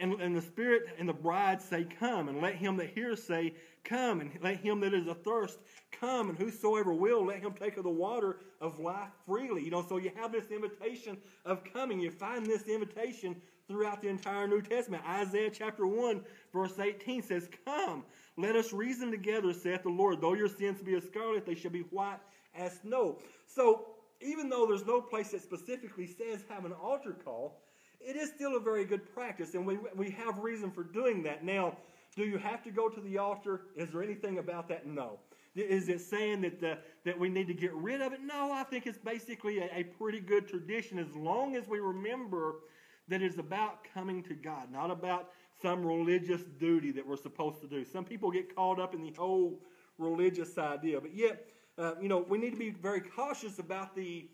and, 0.00 0.14
and 0.20 0.36
the 0.36 0.42
Spirit 0.42 0.82
and 0.98 1.08
the 1.08 1.14
bride 1.14 1.62
say, 1.62 1.86
Come, 1.98 2.28
and 2.28 2.42
let 2.42 2.54
him 2.54 2.76
that 2.76 2.90
hears 2.90 3.22
say, 3.22 3.54
Come, 3.84 4.20
and 4.20 4.30
let 4.42 4.58
him 4.58 4.80
that 4.80 4.92
is 4.92 5.08
athirst 5.08 5.58
come, 6.00 6.30
and 6.30 6.38
whosoever 6.38 6.92
will, 6.92 7.26
let 7.26 7.40
him 7.40 7.52
take 7.52 7.76
of 7.76 7.84
the 7.84 7.90
water 7.90 8.38
of 8.60 8.78
life 8.78 9.10
freely. 9.26 9.64
You 9.64 9.70
know, 9.70 9.84
so 9.86 9.98
you 9.98 10.10
have 10.16 10.32
this 10.32 10.50
invitation 10.50 11.16
of 11.44 11.62
coming. 11.64 12.00
You 12.00 12.10
find 12.10 12.46
this 12.46 12.62
invitation 12.64 13.36
throughout 13.70 14.02
the 14.02 14.08
entire 14.08 14.48
New 14.48 14.60
Testament. 14.60 15.04
Isaiah 15.08 15.48
chapter 15.48 15.86
1, 15.86 16.22
verse 16.52 16.78
18 16.78 17.22
says, 17.22 17.48
Come, 17.64 18.04
let 18.36 18.56
us 18.56 18.72
reason 18.72 19.12
together, 19.12 19.52
saith 19.52 19.84
the 19.84 19.90
Lord. 19.90 20.20
Though 20.20 20.34
your 20.34 20.48
sins 20.48 20.82
be 20.82 20.96
as 20.96 21.04
scarlet, 21.04 21.46
they 21.46 21.54
shall 21.54 21.70
be 21.70 21.82
white 21.90 22.18
as 22.54 22.80
snow. 22.80 23.18
So, 23.46 23.86
even 24.20 24.50
though 24.50 24.66
there's 24.66 24.84
no 24.84 25.00
place 25.00 25.30
that 25.30 25.42
specifically 25.42 26.06
says 26.06 26.40
have 26.48 26.64
an 26.64 26.72
altar 26.72 27.16
call, 27.24 27.62
it 28.00 28.16
is 28.16 28.30
still 28.30 28.56
a 28.56 28.60
very 28.60 28.84
good 28.84 29.14
practice, 29.14 29.54
and 29.54 29.64
we, 29.64 29.78
we 29.94 30.10
have 30.10 30.38
reason 30.38 30.70
for 30.70 30.82
doing 30.82 31.22
that. 31.22 31.44
Now, 31.44 31.76
do 32.16 32.24
you 32.24 32.38
have 32.38 32.62
to 32.64 32.70
go 32.70 32.88
to 32.88 33.00
the 33.00 33.18
altar? 33.18 33.62
Is 33.76 33.90
there 33.90 34.02
anything 34.02 34.38
about 34.38 34.68
that? 34.68 34.86
No. 34.86 35.20
Is 35.54 35.88
it 35.88 36.00
saying 36.00 36.42
that, 36.42 36.60
the, 36.60 36.78
that 37.04 37.18
we 37.18 37.28
need 37.28 37.46
to 37.48 37.54
get 37.54 37.72
rid 37.74 38.00
of 38.00 38.12
it? 38.12 38.20
No, 38.22 38.52
I 38.52 38.64
think 38.64 38.86
it's 38.86 38.98
basically 38.98 39.58
a, 39.58 39.68
a 39.74 39.84
pretty 39.84 40.20
good 40.20 40.48
tradition 40.48 40.98
as 40.98 41.14
long 41.14 41.56
as 41.56 41.68
we 41.68 41.78
remember 41.78 42.56
that 43.10 43.22
it's 43.22 43.38
about 43.38 43.84
coming 43.92 44.22
to 44.24 44.34
God, 44.34 44.72
not 44.72 44.90
about 44.90 45.30
some 45.60 45.84
religious 45.84 46.42
duty 46.58 46.90
that 46.92 47.06
we're 47.06 47.16
supposed 47.16 47.60
to 47.60 47.68
do. 47.68 47.84
Some 47.84 48.04
people 48.04 48.30
get 48.30 48.54
caught 48.54 48.80
up 48.80 48.94
in 48.94 49.02
the 49.02 49.12
whole 49.12 49.60
religious 49.98 50.56
idea, 50.56 51.00
but 51.00 51.14
yet, 51.14 51.44
uh, 51.76 51.94
you 52.00 52.08
know, 52.08 52.24
we 52.28 52.38
need 52.38 52.50
to 52.50 52.58
be 52.58 52.70
very 52.70 53.00
cautious 53.00 53.58
about 53.58 53.94
the 53.94 54.28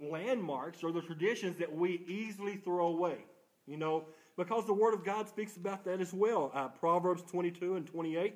landmarks 0.00 0.82
or 0.82 0.92
the 0.92 1.02
traditions 1.02 1.56
that 1.58 1.72
we 1.72 2.04
easily 2.08 2.56
throw 2.56 2.86
away. 2.86 3.18
You 3.66 3.78
know, 3.78 4.04
because 4.36 4.66
the 4.66 4.74
Word 4.74 4.94
of 4.94 5.04
God 5.04 5.28
speaks 5.28 5.56
about 5.56 5.84
that 5.84 6.00
as 6.00 6.12
well. 6.12 6.50
Uh, 6.54 6.68
Proverbs 6.68 7.22
22 7.30 7.76
and 7.76 7.86
28 7.86 8.34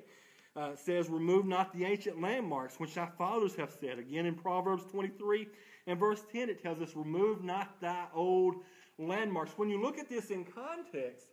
uh, 0.55 0.75
says, 0.75 1.09
Remove 1.09 1.45
not 1.45 1.73
the 1.73 1.85
ancient 1.85 2.21
landmarks 2.21 2.79
which 2.79 2.95
thy 2.95 3.07
fathers 3.17 3.55
have 3.55 3.71
set. 3.79 3.99
Again, 3.99 4.25
in 4.25 4.35
Proverbs 4.35 4.83
23 4.91 5.47
and 5.87 5.99
verse 5.99 6.23
10, 6.31 6.49
it 6.49 6.63
tells 6.63 6.81
us, 6.81 6.95
Remove 6.95 7.43
not 7.43 7.79
thy 7.79 8.05
old 8.13 8.55
landmarks. 8.99 9.53
When 9.55 9.69
you 9.69 9.81
look 9.81 9.97
at 9.97 10.09
this 10.09 10.29
in 10.29 10.45
context, 10.45 11.27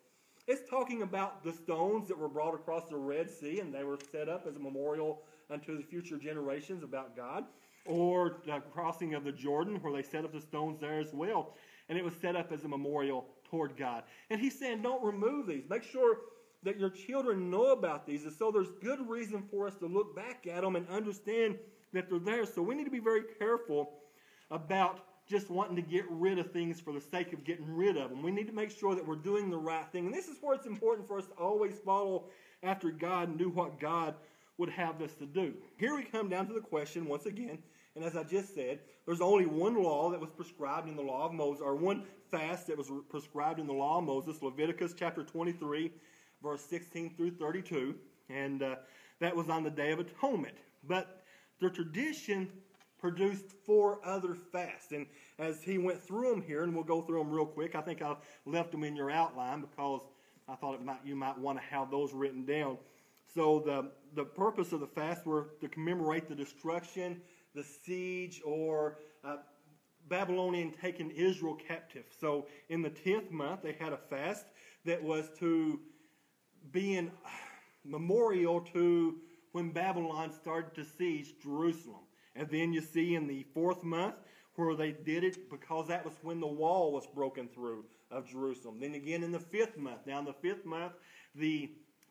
it's 0.46 0.68
talking 0.70 1.02
about 1.02 1.42
the 1.42 1.52
stones 1.52 2.08
that 2.08 2.16
were 2.16 2.28
brought 2.28 2.54
across 2.54 2.88
the 2.88 2.96
Red 2.96 3.28
Sea 3.28 3.60
and 3.60 3.74
they 3.74 3.84
were 3.84 3.98
set 4.12 4.28
up 4.28 4.46
as 4.48 4.56
a 4.56 4.60
memorial 4.60 5.22
unto 5.50 5.76
the 5.76 5.82
future 5.82 6.16
generations 6.16 6.82
about 6.82 7.16
God, 7.16 7.44
or 7.84 8.38
the 8.46 8.60
crossing 8.72 9.14
of 9.14 9.24
the 9.24 9.32
Jordan 9.32 9.76
where 9.76 9.92
they 9.92 10.02
set 10.02 10.24
up 10.24 10.32
the 10.32 10.40
stones 10.40 10.80
there 10.80 10.98
as 10.98 11.12
well. 11.12 11.54
And 11.88 11.96
it 11.96 12.04
was 12.04 12.14
set 12.20 12.34
up 12.34 12.50
as 12.50 12.64
a 12.64 12.68
memorial 12.68 13.26
toward 13.48 13.76
God. 13.76 14.02
And 14.30 14.40
he's 14.40 14.58
saying, 14.58 14.82
don't 14.82 15.04
remove 15.04 15.46
these. 15.46 15.64
Make 15.68 15.84
sure 15.84 16.18
that 16.64 16.80
your 16.80 16.90
children 16.90 17.48
know 17.48 17.66
about 17.72 18.06
these. 18.06 18.24
And 18.24 18.32
so 18.32 18.50
there's 18.50 18.72
good 18.82 19.08
reason 19.08 19.44
for 19.50 19.68
us 19.68 19.76
to 19.76 19.86
look 19.86 20.16
back 20.16 20.48
at 20.48 20.62
them 20.62 20.74
and 20.74 20.88
understand 20.88 21.56
that 21.92 22.10
they're 22.10 22.18
there. 22.18 22.44
So 22.44 22.60
we 22.60 22.74
need 22.74 22.84
to 22.84 22.90
be 22.90 22.98
very 22.98 23.22
careful 23.38 23.92
about 24.50 25.00
just 25.28 25.50
wanting 25.50 25.76
to 25.76 25.82
get 25.82 26.04
rid 26.08 26.38
of 26.38 26.52
things 26.52 26.80
for 26.80 26.92
the 26.92 27.00
sake 27.00 27.32
of 27.32 27.44
getting 27.44 27.74
rid 27.74 27.96
of 27.96 28.10
them. 28.10 28.22
We 28.22 28.30
need 28.30 28.46
to 28.46 28.52
make 28.52 28.70
sure 28.70 28.94
that 28.94 29.06
we're 29.06 29.16
doing 29.16 29.50
the 29.50 29.56
right 29.56 29.86
thing. 29.90 30.06
And 30.06 30.14
this 30.14 30.28
is 30.28 30.36
where 30.40 30.54
it's 30.54 30.66
important 30.66 31.08
for 31.08 31.18
us 31.18 31.26
to 31.26 31.32
always 31.32 31.74
follow 31.84 32.24
after 32.62 32.90
God 32.90 33.28
and 33.28 33.38
do 33.38 33.48
what 33.48 33.80
God 33.80 34.14
would 34.58 34.70
have 34.70 35.02
us 35.02 35.14
to 35.14 35.26
do. 35.26 35.54
Here 35.78 35.94
we 35.94 36.02
come 36.04 36.28
down 36.28 36.46
to 36.46 36.54
the 36.54 36.60
question 36.60 37.06
once 37.06 37.26
again, 37.26 37.58
and 37.94 38.04
as 38.04 38.16
I 38.16 38.22
just 38.22 38.54
said, 38.54 38.80
there's 39.04 39.20
only 39.20 39.46
one 39.46 39.82
law 39.82 40.10
that 40.10 40.20
was 40.20 40.30
prescribed 40.30 40.88
in 40.88 40.96
the 40.96 41.02
law 41.02 41.26
of 41.26 41.32
Moses, 41.32 41.62
or 41.62 41.74
one 41.74 42.04
fast 42.30 42.66
that 42.68 42.76
was 42.76 42.90
prescribed 43.08 43.58
in 43.58 43.66
the 43.66 43.72
law 43.72 43.98
of 43.98 44.04
Moses, 44.04 44.42
Leviticus 44.42 44.94
chapter 44.96 45.22
23, 45.22 45.92
verse 46.42 46.62
16 46.62 47.14
through 47.16 47.32
32, 47.32 47.94
and 48.28 48.62
uh, 48.62 48.76
that 49.20 49.34
was 49.34 49.48
on 49.48 49.62
the 49.62 49.70
Day 49.70 49.92
of 49.92 49.98
Atonement. 49.98 50.56
But 50.86 51.24
the 51.60 51.70
tradition 51.70 52.48
produced 52.98 53.52
four 53.64 53.98
other 54.04 54.34
fasts. 54.34 54.92
And 54.92 55.06
as 55.38 55.62
he 55.62 55.78
went 55.78 56.02
through 56.02 56.30
them 56.30 56.42
here, 56.42 56.62
and 56.62 56.74
we'll 56.74 56.84
go 56.84 57.02
through 57.02 57.18
them 57.18 57.30
real 57.30 57.46
quick, 57.46 57.74
I 57.74 57.80
think 57.80 58.02
I 58.02 58.16
left 58.44 58.72
them 58.72 58.84
in 58.84 58.96
your 58.96 59.10
outline 59.10 59.60
because 59.60 60.00
I 60.48 60.54
thought 60.54 60.74
it 60.74 60.84
might, 60.84 61.00
you 61.04 61.16
might 61.16 61.38
want 61.38 61.58
to 61.58 61.64
have 61.64 61.90
those 61.90 62.12
written 62.12 62.44
down. 62.44 62.78
So 63.34 63.62
the, 63.64 63.90
the 64.14 64.24
purpose 64.24 64.72
of 64.72 64.80
the 64.80 64.86
fast 64.86 65.26
were 65.26 65.48
to 65.60 65.68
commemorate 65.68 66.28
the 66.28 66.34
destruction, 66.34 67.20
the 67.54 67.64
siege, 67.64 68.40
or 68.44 68.98
uh, 69.24 69.36
Babylonian 70.08 70.72
taking 70.80 71.10
Israel 71.10 71.54
captive. 71.54 72.04
So 72.20 72.46
in 72.68 72.82
the 72.82 72.90
10th 72.90 73.30
month, 73.30 73.62
they 73.62 73.72
had 73.72 73.92
a 73.92 73.96
fast 73.96 74.46
that 74.84 75.02
was 75.02 75.28
to 75.40 75.80
be 76.70 76.96
in 76.96 77.10
memorial 77.84 78.60
to 78.72 79.16
when 79.52 79.70
Babylon 79.70 80.32
started 80.32 80.74
to 80.74 80.84
siege 80.84 81.34
Jerusalem. 81.42 82.05
And 82.36 82.48
then 82.50 82.72
you 82.72 82.80
see 82.80 83.14
in 83.14 83.26
the 83.26 83.44
fourth 83.54 83.82
month 83.82 84.14
where 84.56 84.74
they 84.74 84.92
did 84.92 85.24
it 85.24 85.50
because 85.50 85.88
that 85.88 86.04
was 86.04 86.14
when 86.22 86.40
the 86.40 86.46
wall 86.46 86.92
was 86.92 87.06
broken 87.14 87.48
through 87.48 87.84
of 88.10 88.28
Jerusalem. 88.28 88.78
Then 88.80 88.94
again 88.94 89.22
in 89.22 89.32
the 89.32 89.40
fifth 89.40 89.76
month. 89.76 90.00
Now 90.06 90.18
in 90.18 90.24
the 90.24 90.32
fifth 90.32 90.64
month, 90.64 90.92
the 91.34 91.70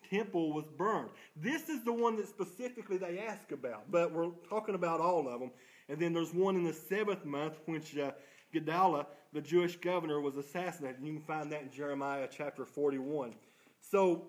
temple 0.09 0.53
was 0.53 0.65
burned. 0.77 1.09
This 1.35 1.69
is 1.69 1.83
the 1.83 1.93
one 1.93 2.15
that 2.17 2.27
specifically 2.27 2.97
they 2.97 3.19
ask 3.19 3.51
about, 3.51 3.89
but 3.91 4.11
we're 4.11 4.31
talking 4.49 4.75
about 4.75 4.99
all 4.99 5.27
of 5.27 5.39
them. 5.39 5.51
And 5.89 5.99
then 5.99 6.13
there's 6.13 6.33
one 6.33 6.55
in 6.55 6.63
the 6.63 6.73
seventh 6.73 7.25
month, 7.25 7.55
which 7.65 7.97
uh, 7.97 8.11
Gedaliah, 8.53 9.05
the 9.33 9.41
Jewish 9.41 9.77
governor, 9.77 10.19
was 10.21 10.37
assassinated. 10.37 10.99
And 10.99 11.07
you 11.07 11.13
can 11.13 11.23
find 11.23 11.51
that 11.51 11.63
in 11.63 11.71
Jeremiah 11.71 12.27
chapter 12.29 12.65
41. 12.65 13.33
So 13.79 14.25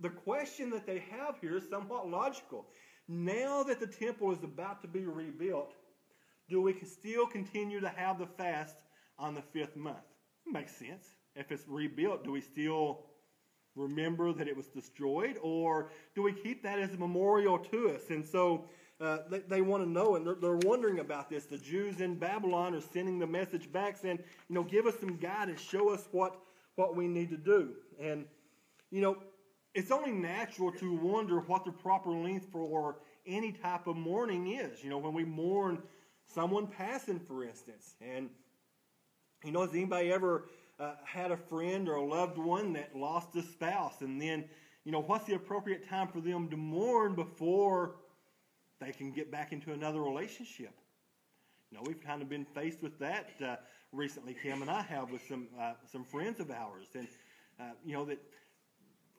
the 0.00 0.10
question 0.10 0.70
that 0.70 0.86
they 0.86 1.04
have 1.10 1.36
here 1.40 1.56
is 1.56 1.68
somewhat 1.68 2.08
logical. 2.08 2.66
Now 3.08 3.62
that 3.64 3.80
the 3.80 3.86
temple 3.86 4.32
is 4.32 4.42
about 4.42 4.82
to 4.82 4.88
be 4.88 5.04
rebuilt, 5.04 5.72
do 6.48 6.60
we 6.62 6.74
still 6.84 7.26
continue 7.26 7.80
to 7.80 7.88
have 7.88 8.18
the 8.18 8.26
fast 8.26 8.76
on 9.18 9.34
the 9.34 9.42
fifth 9.42 9.76
month? 9.76 9.96
Makes 10.46 10.76
sense. 10.76 11.04
If 11.36 11.50
it's 11.50 11.64
rebuilt, 11.66 12.24
do 12.24 12.32
we 12.32 12.40
still 12.40 13.06
remember 13.76 14.32
that 14.32 14.46
it 14.46 14.56
was 14.56 14.66
destroyed, 14.68 15.36
or 15.42 15.90
do 16.14 16.22
we 16.22 16.32
keep 16.32 16.62
that 16.62 16.78
as 16.78 16.94
a 16.94 16.96
memorial 16.96 17.58
to 17.58 17.90
us? 17.90 18.02
And 18.10 18.24
so 18.24 18.66
uh, 19.00 19.18
they, 19.28 19.40
they 19.40 19.60
want 19.62 19.82
to 19.82 19.88
know, 19.88 20.14
and 20.14 20.26
they're, 20.26 20.36
they're 20.36 20.56
wondering 20.56 21.00
about 21.00 21.28
this. 21.28 21.46
The 21.46 21.58
Jews 21.58 22.00
in 22.00 22.14
Babylon 22.14 22.74
are 22.74 22.80
sending 22.80 23.18
the 23.18 23.26
message 23.26 23.72
back 23.72 23.96
saying, 23.96 24.20
you 24.48 24.54
know, 24.54 24.62
give 24.62 24.86
us 24.86 24.94
some 25.00 25.16
guidance, 25.16 25.60
show 25.60 25.90
us 25.90 26.08
what, 26.12 26.38
what 26.76 26.94
we 26.94 27.08
need 27.08 27.30
to 27.30 27.36
do. 27.36 27.70
And, 28.00 28.26
you 28.90 29.00
know, 29.00 29.16
it's 29.74 29.90
only 29.90 30.12
natural 30.12 30.70
to 30.72 30.94
wonder 30.94 31.40
what 31.40 31.64
the 31.64 31.72
proper 31.72 32.10
length 32.10 32.46
for 32.52 32.96
any 33.26 33.52
type 33.52 33.86
of 33.86 33.96
mourning 33.96 34.52
is. 34.54 34.82
You 34.82 34.90
know, 34.90 34.98
when 34.98 35.12
we 35.12 35.24
mourn 35.24 35.82
someone 36.32 36.66
passing, 36.66 37.18
for 37.20 37.44
instance. 37.44 37.94
And, 38.00 38.30
you 39.44 39.52
know, 39.52 39.62
has 39.62 39.70
anybody 39.70 40.12
ever 40.12 40.46
uh, 40.78 40.94
had 41.04 41.30
a 41.30 41.36
friend 41.36 41.88
or 41.88 41.96
a 41.96 42.04
loved 42.04 42.38
one 42.38 42.72
that 42.74 42.94
lost 42.96 43.34
a 43.36 43.42
spouse? 43.42 44.00
And 44.00 44.20
then, 44.20 44.44
you 44.84 44.92
know, 44.92 45.00
what's 45.00 45.26
the 45.26 45.34
appropriate 45.34 45.88
time 45.88 46.08
for 46.08 46.20
them 46.20 46.48
to 46.50 46.56
mourn 46.56 47.14
before 47.14 47.96
they 48.80 48.92
can 48.92 49.10
get 49.10 49.30
back 49.30 49.52
into 49.52 49.72
another 49.72 50.00
relationship? 50.00 50.72
You 51.70 51.78
know, 51.78 51.84
we've 51.86 52.02
kind 52.02 52.22
of 52.22 52.28
been 52.28 52.44
faced 52.44 52.82
with 52.82 52.98
that 53.00 53.30
uh, 53.44 53.56
recently, 53.92 54.36
Kim 54.40 54.62
and 54.62 54.70
I 54.70 54.82
have, 54.82 55.10
with 55.10 55.22
some, 55.28 55.48
uh, 55.60 55.72
some 55.90 56.04
friends 56.04 56.38
of 56.38 56.50
ours. 56.50 56.86
And, 56.94 57.08
uh, 57.58 57.72
you 57.84 57.94
know, 57.94 58.04
that 58.04 58.18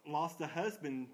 lost 0.07 0.41
a 0.41 0.47
husband 0.47 1.07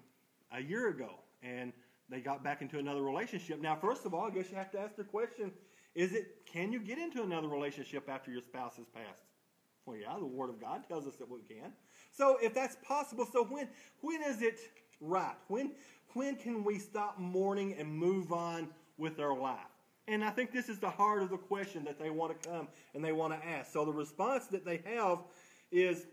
a 0.52 0.60
year 0.60 0.88
ago. 0.88 1.10
And 1.42 1.72
they 2.08 2.20
got 2.20 2.44
back 2.44 2.62
into 2.62 2.78
another 2.78 3.02
relationship. 3.02 3.60
Now, 3.60 3.76
first 3.76 4.04
of 4.04 4.14
all, 4.14 4.26
I 4.26 4.30
guess 4.30 4.50
you 4.50 4.56
have 4.56 4.70
to 4.72 4.80
ask 4.80 4.96
the 4.96 5.04
question 5.04 5.52
is 5.94 6.12
it, 6.12 6.46
can 6.46 6.72
you 6.72 6.80
get 6.80 6.98
into 6.98 7.22
another 7.22 7.48
relationship 7.48 8.08
after 8.08 8.30
your 8.30 8.40
spouse 8.40 8.76
has 8.76 8.86
passed? 8.86 9.24
Well, 9.84 9.96
yeah, 9.96 10.16
the 10.18 10.24
Word 10.24 10.48
of 10.48 10.60
God 10.60 10.84
tells 10.86 11.06
us 11.06 11.16
that 11.16 11.28
we 11.28 11.40
can. 11.40 11.72
So, 12.12 12.38
if 12.40 12.54
that's 12.54 12.76
possible, 12.86 13.26
so 13.30 13.44
when, 13.44 13.68
when 14.00 14.22
is 14.22 14.40
it 14.40 14.58
right? 15.00 15.34
When, 15.48 15.72
when 16.14 16.36
can 16.36 16.64
we 16.64 16.78
stop 16.78 17.18
mourning 17.18 17.74
and 17.78 17.92
move 17.92 18.32
on 18.32 18.68
with 18.96 19.18
our 19.18 19.36
life? 19.36 19.58
And 20.08 20.24
I 20.24 20.30
think 20.30 20.52
this 20.52 20.68
is 20.68 20.78
the 20.78 20.90
heart 20.90 21.22
of 21.22 21.30
the 21.30 21.36
question 21.36 21.84
that 21.84 21.98
they 21.98 22.10
want 22.10 22.40
to 22.40 22.48
come 22.48 22.68
and 22.94 23.04
they 23.04 23.12
want 23.12 23.32
to 23.32 23.46
ask. 23.46 23.72
So, 23.72 23.84
the 23.84 23.92
response 23.92 24.46
that 24.46 24.64
they 24.64 24.82
have 24.84 25.18
is 25.70 26.06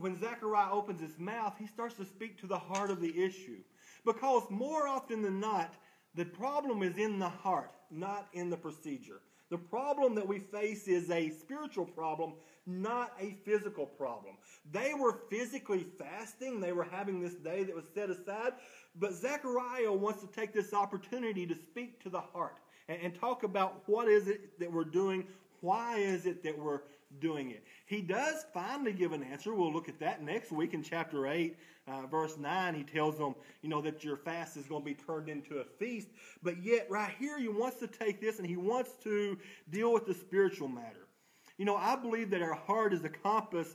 when 0.00 0.18
Zechariah 0.18 0.72
opens 0.72 1.00
his 1.00 1.18
mouth, 1.18 1.54
he 1.58 1.66
starts 1.66 1.96
to 1.96 2.04
speak 2.04 2.38
to 2.40 2.46
the 2.46 2.58
heart 2.58 2.90
of 2.90 3.00
the 3.00 3.22
issue. 3.22 3.58
Because 4.04 4.42
more 4.50 4.86
often 4.86 5.22
than 5.22 5.40
not, 5.40 5.74
the 6.14 6.24
problem 6.24 6.82
is 6.82 6.96
in 6.96 7.18
the 7.18 7.28
heart, 7.28 7.72
not 7.90 8.28
in 8.32 8.50
the 8.50 8.56
procedure. 8.56 9.20
The 9.50 9.58
problem 9.58 10.14
that 10.14 10.28
we 10.28 10.38
face 10.38 10.88
is 10.88 11.10
a 11.10 11.30
spiritual 11.30 11.86
problem, 11.86 12.34
not 12.66 13.12
a 13.18 13.36
physical 13.44 13.86
problem. 13.86 14.36
They 14.70 14.92
were 14.92 15.20
physically 15.30 15.86
fasting, 15.98 16.60
they 16.60 16.72
were 16.72 16.84
having 16.84 17.20
this 17.20 17.34
day 17.34 17.64
that 17.64 17.74
was 17.74 17.86
set 17.94 18.10
aside, 18.10 18.52
but 18.96 19.14
Zechariah 19.14 19.92
wants 19.92 20.20
to 20.20 20.26
take 20.26 20.52
this 20.52 20.74
opportunity 20.74 21.46
to 21.46 21.54
speak 21.54 22.02
to 22.02 22.10
the 22.10 22.20
heart 22.20 22.58
and, 22.88 22.98
and 23.00 23.14
talk 23.14 23.42
about 23.42 23.82
what 23.86 24.06
is 24.06 24.28
it 24.28 24.58
that 24.58 24.70
we're 24.70 24.84
doing, 24.84 25.26
why 25.60 25.96
is 25.96 26.26
it 26.26 26.42
that 26.42 26.58
we're 26.58 26.80
doing 27.20 27.50
it. 27.50 27.64
He 27.86 28.02
does 28.02 28.44
finally 28.52 28.92
give 28.92 29.12
an 29.12 29.22
answer. 29.22 29.54
We'll 29.54 29.72
look 29.72 29.88
at 29.88 29.98
that 30.00 30.22
next 30.22 30.52
week 30.52 30.74
in 30.74 30.82
chapter 30.82 31.26
8, 31.26 31.56
uh, 31.86 32.06
verse 32.06 32.36
9. 32.36 32.74
He 32.74 32.82
tells 32.82 33.18
them, 33.18 33.34
you 33.62 33.68
know, 33.68 33.80
that 33.82 34.04
your 34.04 34.16
fast 34.16 34.56
is 34.56 34.66
going 34.66 34.82
to 34.82 34.86
be 34.86 34.94
turned 34.94 35.28
into 35.28 35.58
a 35.58 35.64
feast. 35.64 36.08
But 36.42 36.62
yet, 36.62 36.86
right 36.90 37.12
here, 37.18 37.38
he 37.38 37.48
wants 37.48 37.78
to 37.78 37.86
take 37.86 38.20
this 38.20 38.38
and 38.38 38.46
he 38.46 38.56
wants 38.56 38.90
to 39.04 39.38
deal 39.70 39.92
with 39.92 40.06
the 40.06 40.14
spiritual 40.14 40.68
matter. 40.68 41.06
You 41.56 41.64
know, 41.64 41.76
I 41.76 41.96
believe 41.96 42.30
that 42.30 42.42
our 42.42 42.54
heart 42.54 42.92
is 42.92 43.02
the 43.02 43.08
compass 43.08 43.74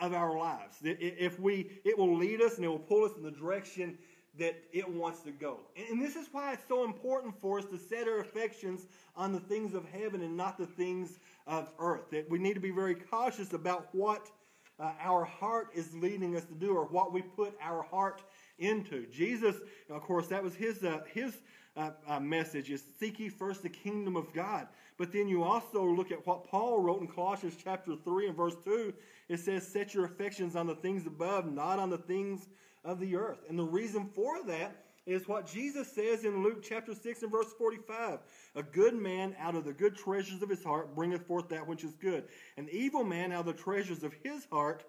of 0.00 0.12
our 0.12 0.36
lives. 0.36 0.76
If 0.82 1.38
we, 1.40 1.70
it 1.84 1.96
will 1.96 2.16
lead 2.16 2.42
us 2.42 2.56
and 2.56 2.64
it 2.64 2.68
will 2.68 2.78
pull 2.78 3.04
us 3.04 3.12
in 3.16 3.22
the 3.22 3.30
direction 3.30 3.96
that 4.38 4.56
it 4.72 4.88
wants 4.88 5.20
to 5.20 5.30
go. 5.30 5.60
And 5.90 6.02
this 6.02 6.16
is 6.16 6.26
why 6.32 6.52
it's 6.54 6.66
so 6.66 6.84
important 6.84 7.40
for 7.40 7.58
us 7.58 7.64
to 7.66 7.78
set 7.78 8.08
our 8.08 8.18
affections 8.18 8.86
on 9.16 9.32
the 9.32 9.38
things 9.38 9.74
of 9.74 9.84
heaven 9.88 10.22
and 10.22 10.36
not 10.36 10.58
the 10.58 10.66
things 10.66 11.18
of 11.46 11.70
earth. 11.78 12.10
That 12.10 12.28
we 12.30 12.38
need 12.38 12.54
to 12.54 12.60
be 12.60 12.70
very 12.70 12.94
cautious 12.94 13.52
about 13.52 13.88
what 13.92 14.30
uh, 14.78 14.92
our 15.00 15.24
heart 15.24 15.68
is 15.74 15.94
leading 15.94 16.36
us 16.36 16.44
to 16.44 16.54
do 16.54 16.76
or 16.76 16.84
what 16.86 17.12
we 17.12 17.22
put 17.22 17.56
our 17.62 17.82
heart 17.82 18.22
into. 18.58 19.06
Jesus, 19.06 19.56
of 19.90 20.02
course, 20.02 20.26
that 20.28 20.42
was 20.42 20.54
his, 20.54 20.82
uh, 20.82 21.00
his 21.12 21.36
uh, 21.76 21.90
uh 22.06 22.20
message 22.20 22.70
is 22.70 22.84
seek 23.00 23.18
ye 23.18 23.28
first 23.28 23.62
the 23.62 23.68
kingdom 23.68 24.16
of 24.16 24.32
God. 24.32 24.68
But 24.96 25.12
then 25.12 25.28
you 25.28 25.42
also 25.42 25.84
look 25.84 26.12
at 26.12 26.24
what 26.26 26.48
Paul 26.48 26.80
wrote 26.80 27.00
in 27.00 27.08
Colossians 27.08 27.56
chapter 27.62 27.96
3 27.96 28.28
and 28.28 28.36
verse 28.36 28.54
2. 28.64 28.94
It 29.28 29.40
says, 29.40 29.66
Set 29.66 29.92
your 29.92 30.04
affections 30.04 30.54
on 30.54 30.66
the 30.66 30.76
things 30.76 31.06
above, 31.06 31.50
not 31.50 31.78
on 31.78 31.90
the 31.90 31.98
things 31.98 32.48
of 32.84 33.00
the 33.00 33.16
earth. 33.16 33.38
And 33.48 33.58
the 33.58 33.64
reason 33.64 34.08
for 34.14 34.44
that 34.44 34.84
is 35.06 35.28
what 35.28 35.46
Jesus 35.46 35.92
says 35.92 36.24
in 36.24 36.42
Luke 36.42 36.62
chapter 36.62 36.94
6 36.94 37.22
and 37.22 37.30
verse 37.30 37.52
45. 37.58 38.20
A 38.54 38.62
good 38.62 38.94
man 38.94 39.34
out 39.38 39.54
of 39.54 39.64
the 39.64 39.72
good 39.72 39.96
treasures 39.96 40.42
of 40.42 40.48
his 40.48 40.64
heart 40.64 40.94
bringeth 40.94 41.26
forth 41.26 41.48
that 41.50 41.66
which 41.66 41.84
is 41.84 41.94
good. 41.94 42.24
An 42.56 42.68
evil 42.72 43.04
man 43.04 43.32
out 43.32 43.40
of 43.40 43.46
the 43.46 43.62
treasures 43.62 44.02
of 44.02 44.14
his 44.22 44.46
heart 44.50 44.84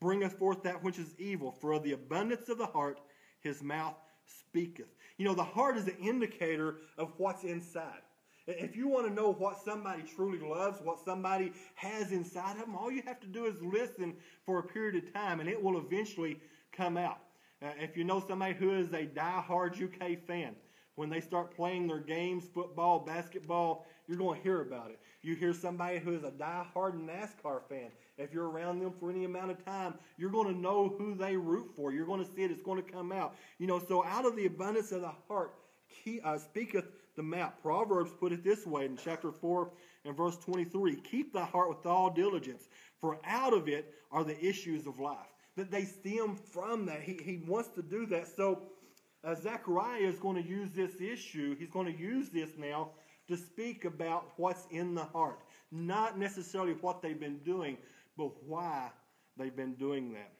bringeth 0.00 0.34
forth 0.38 0.62
that 0.62 0.82
which 0.82 0.98
is 0.98 1.14
evil. 1.18 1.52
For 1.52 1.72
of 1.72 1.82
the 1.82 1.92
abundance 1.92 2.48
of 2.48 2.58
the 2.58 2.66
heart 2.66 3.00
his 3.40 3.62
mouth 3.62 3.96
speaketh. 4.26 4.88
You 5.16 5.24
know, 5.24 5.34
the 5.34 5.42
heart 5.42 5.76
is 5.76 5.86
an 5.86 5.96
indicator 6.00 6.76
of 6.98 7.12
what's 7.16 7.44
inside. 7.44 8.02
If 8.46 8.76
you 8.76 8.88
want 8.88 9.06
to 9.06 9.12
know 9.12 9.32
what 9.32 9.62
somebody 9.62 10.02
truly 10.02 10.38
loves, 10.38 10.80
what 10.82 10.98
somebody 11.04 11.52
has 11.74 12.10
inside 12.10 12.52
of 12.52 12.62
them, 12.62 12.74
all 12.74 12.90
you 12.90 13.02
have 13.06 13.20
to 13.20 13.26
do 13.26 13.46
is 13.46 13.54
listen 13.62 14.14
for 14.44 14.58
a 14.58 14.62
period 14.62 14.96
of 14.96 15.12
time, 15.12 15.40
and 15.40 15.48
it 15.48 15.62
will 15.62 15.78
eventually 15.78 16.40
come 16.72 16.96
out. 16.96 17.18
Uh, 17.62 17.68
if 17.78 17.96
you 17.96 18.04
know 18.04 18.22
somebody 18.26 18.54
who 18.54 18.74
is 18.74 18.92
a 18.92 19.04
die-hard 19.04 19.76
UK 19.80 20.18
fan, 20.26 20.54
when 20.94 21.08
they 21.08 21.20
start 21.20 21.54
playing 21.54 21.86
their 21.86 22.00
games, 22.00 22.44
football, 22.52 22.98
basketball, 22.98 23.86
you're 24.06 24.18
going 24.18 24.36
to 24.36 24.42
hear 24.42 24.62
about 24.62 24.90
it. 24.90 24.98
You 25.22 25.34
hear 25.34 25.52
somebody 25.52 25.98
who 25.98 26.14
is 26.14 26.24
a 26.24 26.30
die-hard 26.30 26.94
NASCAR 26.94 27.62
fan, 27.68 27.90
if 28.18 28.32
you're 28.32 28.48
around 28.48 28.80
them 28.80 28.92
for 28.98 29.10
any 29.10 29.24
amount 29.24 29.50
of 29.50 29.64
time, 29.64 29.94
you're 30.16 30.30
going 30.30 30.52
to 30.52 30.58
know 30.58 30.94
who 30.98 31.14
they 31.14 31.36
root 31.36 31.70
for. 31.76 31.92
You're 31.92 32.06
going 32.06 32.24
to 32.24 32.30
see 32.30 32.42
it. 32.42 32.50
It's 32.50 32.62
going 32.62 32.82
to 32.82 32.90
come 32.90 33.12
out. 33.12 33.34
You 33.58 33.66
know, 33.66 33.78
so 33.78 34.04
out 34.04 34.26
of 34.26 34.36
the 34.36 34.46
abundance 34.46 34.92
of 34.92 35.02
the 35.02 35.12
heart, 35.28 35.54
he, 35.86 36.20
uh, 36.20 36.38
speaketh 36.38 36.86
the 37.16 37.22
mouth. 37.22 37.52
Proverbs 37.62 38.12
put 38.18 38.32
it 38.32 38.42
this 38.42 38.66
way 38.66 38.86
in 38.86 38.96
chapter 38.96 39.32
4 39.32 39.70
and 40.04 40.16
verse 40.16 40.36
23 40.38 40.96
Keep 40.96 41.32
thy 41.32 41.44
heart 41.44 41.68
with 41.68 41.84
all 41.86 42.10
diligence, 42.10 42.68
for 43.00 43.18
out 43.24 43.52
of 43.52 43.68
it 43.68 43.94
are 44.10 44.24
the 44.24 44.38
issues 44.44 44.86
of 44.86 44.98
life. 44.98 45.18
That 45.60 45.70
they 45.70 45.84
stem 45.84 46.36
from 46.36 46.86
that. 46.86 47.02
He, 47.02 47.20
he 47.22 47.42
wants 47.46 47.68
to 47.74 47.82
do 47.82 48.06
that. 48.06 48.34
So, 48.34 48.62
uh, 49.22 49.34
Zechariah 49.34 50.00
is 50.00 50.18
going 50.18 50.42
to 50.42 50.48
use 50.48 50.70
this 50.74 51.02
issue. 51.02 51.54
He's 51.54 51.68
going 51.68 51.84
to 51.84 51.98
use 51.98 52.30
this 52.30 52.48
now 52.56 52.92
to 53.28 53.36
speak 53.36 53.84
about 53.84 54.32
what's 54.36 54.66
in 54.70 54.94
the 54.94 55.04
heart. 55.04 55.40
Not 55.70 56.18
necessarily 56.18 56.72
what 56.72 57.02
they've 57.02 57.20
been 57.20 57.40
doing, 57.44 57.76
but 58.16 58.30
why 58.46 58.88
they've 59.36 59.54
been 59.54 59.74
doing 59.74 60.14
that. 60.14 60.32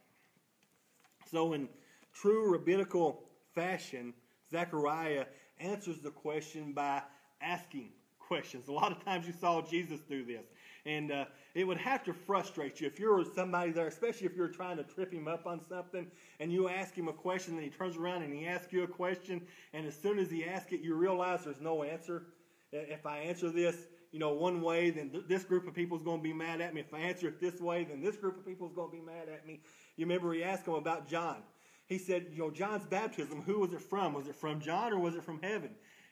So, 1.31 1.53
in 1.53 1.69
true 2.15 2.51
rabbinical 2.51 3.25
fashion, 3.55 4.15
Zechariah 4.51 5.27
answers 5.59 5.99
the 5.99 6.13
question 6.13 6.73
by 6.73 7.03
asking 7.43 7.91
questions. 8.19 8.69
A 8.69 8.73
lot 8.73 8.91
of 8.91 9.05
times 9.05 9.27
you 9.27 9.35
saw 9.39 9.61
Jesus 9.61 10.01
do 10.09 10.25
this. 10.25 10.47
And 10.87 11.13
uh, 11.13 11.25
it 11.55 11.65
would 11.65 11.79
have 11.79 12.05
to 12.05 12.13
frustrate 12.13 12.81
you 12.81 12.87
if 12.87 12.99
you're 12.99 13.25
somebody 13.35 13.73
there, 13.73 13.87
especially 13.87 14.27
if 14.27 14.35
you're 14.35 14.49
trying 14.49 14.77
to 14.79 14.85
trip 14.85 15.13
him 15.13 15.29
up 15.29 15.47
on 15.47 15.61
something 15.69 16.07
and 16.39 16.53
you 16.53 16.69
ask 16.69 16.95
him 16.95 17.09
a 17.09 17.13
question 17.13 17.55
and 17.55 17.63
he 17.63 17.71
turns 17.71 17.97
around 17.97 18.23
and 18.23 18.33
he 18.33 18.47
asks 18.47 18.73
you 18.73 18.83
a 18.83 18.89
question. 18.89 19.43
And 19.73 19.87
as 19.87 19.95
soon 19.95 20.19
as 20.19 20.31
he 20.31 20.45
asks 20.45 20.73
it, 20.73 20.81
you 20.81 20.95
realize 20.95 21.45
there's 21.45 21.61
no 21.61 21.83
answer. 21.83 22.25
If 22.73 23.05
I 23.05 23.19
answer 23.19 23.51
this, 23.51 23.77
you 24.13 24.19
know, 24.19 24.33
one 24.33 24.63
way, 24.63 24.91
then 24.91 25.11
th- 25.11 25.25
this 25.29 25.45
group 25.45 25.67
of 25.69 25.75
people 25.75 25.97
is 25.97 26.03
going 26.03 26.19
to 26.19 26.23
be 26.23 26.33
mad 26.33 26.61
at 26.61 26.75
me. 26.75 26.81
If 26.81 26.93
I 26.93 26.99
answer 27.01 27.29
it 27.29 27.41
this 27.41 27.61
way, 27.61 27.85
then 27.85 28.01
this 28.01 28.17
group 28.17 28.39
of 28.39 28.47
people 28.47 28.67
is 28.67 28.73
going 28.75 28.91
to 28.91 28.97
be 28.97 29.03
mad 29.03 29.29
at 29.33 29.47
me. 29.47 29.61
You 29.97 30.07
remember 30.07 30.33
he 30.33 30.43
asked 30.43 30.67
him 30.67 30.75
about 30.75 31.09
John. 31.09 31.43
He 31.87 31.99
said, 31.99 32.27
you 32.33 32.39
know, 32.39 32.51
John's 32.51 32.87
baptism, 32.87 33.43
who 33.43 33.59
was 33.61 33.73
it 33.73 33.83
from? 33.83 34.13
Was 34.15 34.29
it 34.29 34.37
from 34.37 34.61
John 34.61 34.93
or 34.93 35.01
was 35.01 35.17
it 35.17 35.25
from 35.25 35.41
heaven? 35.43 35.71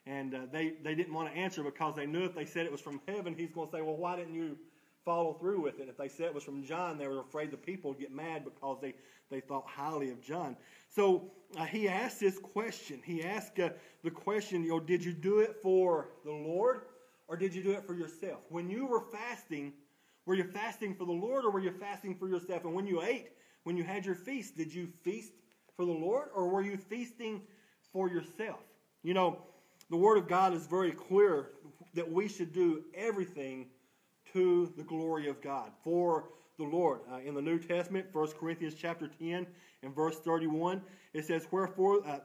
And 0.08 0.34
uh, 0.34 0.38
they, 0.50 0.72
they 0.82 0.94
didn't 0.94 1.12
want 1.12 1.30
to 1.30 1.38
answer 1.38 1.62
because 1.62 1.94
they 1.94 2.06
knew 2.06 2.24
if 2.24 2.34
they 2.34 2.46
said 2.46 2.64
it 2.64 2.72
was 2.72 2.80
from 2.80 3.00
heaven, 3.06 3.34
he's 3.36 3.50
going 3.50 3.68
to 3.68 3.76
say, 3.76 3.82
well, 3.82 3.96
why 3.96 4.16
didn't 4.16 4.34
you 4.34 4.56
follow 5.04 5.34
through 5.34 5.60
with 5.60 5.80
it? 5.80 5.88
If 5.88 5.98
they 5.98 6.08
said 6.08 6.26
it 6.26 6.34
was 6.34 6.44
from 6.44 6.64
John, 6.64 6.96
they 6.96 7.06
were 7.06 7.20
afraid 7.20 7.50
the 7.50 7.58
people 7.58 7.90
would 7.90 8.00
get 8.00 8.10
mad 8.10 8.42
because 8.42 8.78
they, 8.80 8.94
they 9.30 9.40
thought 9.40 9.66
highly 9.66 10.10
of 10.10 10.22
John. 10.22 10.56
So 10.88 11.30
uh, 11.58 11.66
he 11.66 11.88
asked 11.88 12.20
this 12.20 12.38
question. 12.38 13.02
He 13.04 13.22
asked 13.22 13.60
uh, 13.60 13.68
the 14.02 14.10
question, 14.10 14.62
you 14.62 14.70
know, 14.70 14.80
did 14.80 15.04
you 15.04 15.12
do 15.12 15.40
it 15.40 15.56
for 15.62 16.08
the 16.24 16.32
Lord 16.32 16.82
or 17.26 17.36
did 17.36 17.54
you 17.54 17.62
do 17.62 17.72
it 17.72 17.84
for 17.84 17.94
yourself? 17.94 18.40
When 18.48 18.70
you 18.70 18.86
were 18.86 19.02
fasting, 19.12 19.74
were 20.24 20.36
you 20.36 20.44
fasting 20.44 20.94
for 20.94 21.04
the 21.04 21.12
Lord 21.12 21.44
or 21.44 21.50
were 21.50 21.60
you 21.60 21.72
fasting 21.72 22.14
for 22.14 22.28
yourself? 22.28 22.64
And 22.64 22.72
when 22.72 22.86
you 22.86 23.02
ate, 23.02 23.28
when 23.64 23.76
you 23.76 23.84
had 23.84 24.06
your 24.06 24.14
feast, 24.14 24.56
did 24.56 24.72
you 24.72 24.88
feast 25.04 25.32
for 25.76 25.84
the 25.84 25.92
Lord 25.92 26.28
or 26.34 26.48
were 26.48 26.62
you 26.62 26.78
feasting 26.78 27.42
for 27.92 28.08
yourself? 28.08 28.60
You 29.02 29.12
know, 29.12 29.38
the 29.90 29.96
Word 29.96 30.18
of 30.18 30.28
God 30.28 30.54
is 30.54 30.66
very 30.66 30.92
clear 30.92 31.50
that 31.94 32.10
we 32.10 32.28
should 32.28 32.52
do 32.52 32.84
everything 32.94 33.68
to 34.32 34.72
the 34.76 34.84
glory 34.84 35.28
of 35.28 35.40
God 35.40 35.70
for 35.82 36.30
the 36.58 36.64
Lord. 36.64 37.00
Uh, 37.10 37.18
in 37.18 37.34
the 37.34 37.42
New 37.42 37.58
Testament, 37.58 38.06
1 38.12 38.28
Corinthians 38.38 38.74
chapter 38.74 39.08
10 39.08 39.46
and 39.82 39.94
verse 39.94 40.18
31, 40.18 40.82
it 41.14 41.24
says, 41.24 41.46
Wherefore, 41.50 42.00
uh, 42.06 42.18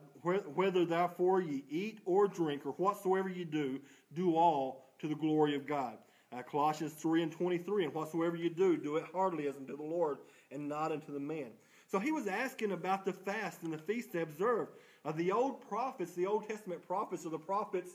whether 0.54 0.84
therefore 0.84 1.40
ye 1.40 1.64
eat 1.70 2.00
or 2.04 2.28
drink 2.28 2.66
or 2.66 2.72
whatsoever 2.72 3.28
ye 3.28 3.44
do, 3.44 3.80
do 4.14 4.36
all 4.36 4.94
to 5.00 5.08
the 5.08 5.14
glory 5.14 5.54
of 5.54 5.66
God. 5.66 5.98
Uh, 6.32 6.42
Colossians 6.42 6.92
3 6.94 7.22
and 7.22 7.32
23, 7.32 7.84
and 7.84 7.94
whatsoever 7.94 8.36
you 8.36 8.50
do, 8.50 8.76
do 8.76 8.96
it 8.96 9.04
heartily 9.12 9.46
as 9.46 9.56
unto 9.56 9.76
the 9.76 9.82
Lord 9.82 10.18
and 10.50 10.68
not 10.68 10.92
unto 10.92 11.12
the 11.12 11.20
man. 11.20 11.50
So 11.86 11.98
he 11.98 12.10
was 12.10 12.26
asking 12.26 12.72
about 12.72 13.04
the 13.04 13.12
fast 13.12 13.62
and 13.62 13.72
the 13.72 13.78
feast 13.78 14.12
they 14.12 14.22
observed. 14.22 14.72
Uh, 15.04 15.12
the 15.12 15.30
old 15.30 15.60
prophets, 15.68 16.12
the 16.12 16.26
Old 16.26 16.48
Testament 16.48 16.86
prophets, 16.86 17.26
or 17.26 17.30
the 17.30 17.38
prophets 17.38 17.90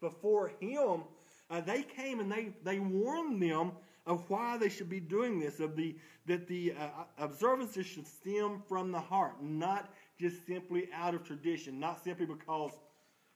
before 0.00 0.52
him, 0.60 1.02
uh, 1.50 1.60
they 1.60 1.82
came 1.82 2.20
and 2.20 2.30
they, 2.30 2.52
they 2.62 2.78
warned 2.78 3.42
them 3.42 3.72
of 4.06 4.28
why 4.28 4.56
they 4.58 4.68
should 4.68 4.88
be 4.88 5.00
doing 5.00 5.40
this, 5.40 5.60
of 5.60 5.76
the 5.76 5.96
that 6.26 6.46
the 6.46 6.72
uh, 6.72 7.04
observances 7.18 7.86
should 7.86 8.06
stem 8.06 8.62
from 8.68 8.90
the 8.90 9.00
heart, 9.00 9.42
not 9.42 9.90
just 10.18 10.46
simply 10.46 10.88
out 10.94 11.14
of 11.14 11.24
tradition, 11.24 11.78
not 11.78 12.02
simply 12.02 12.24
because, 12.24 12.72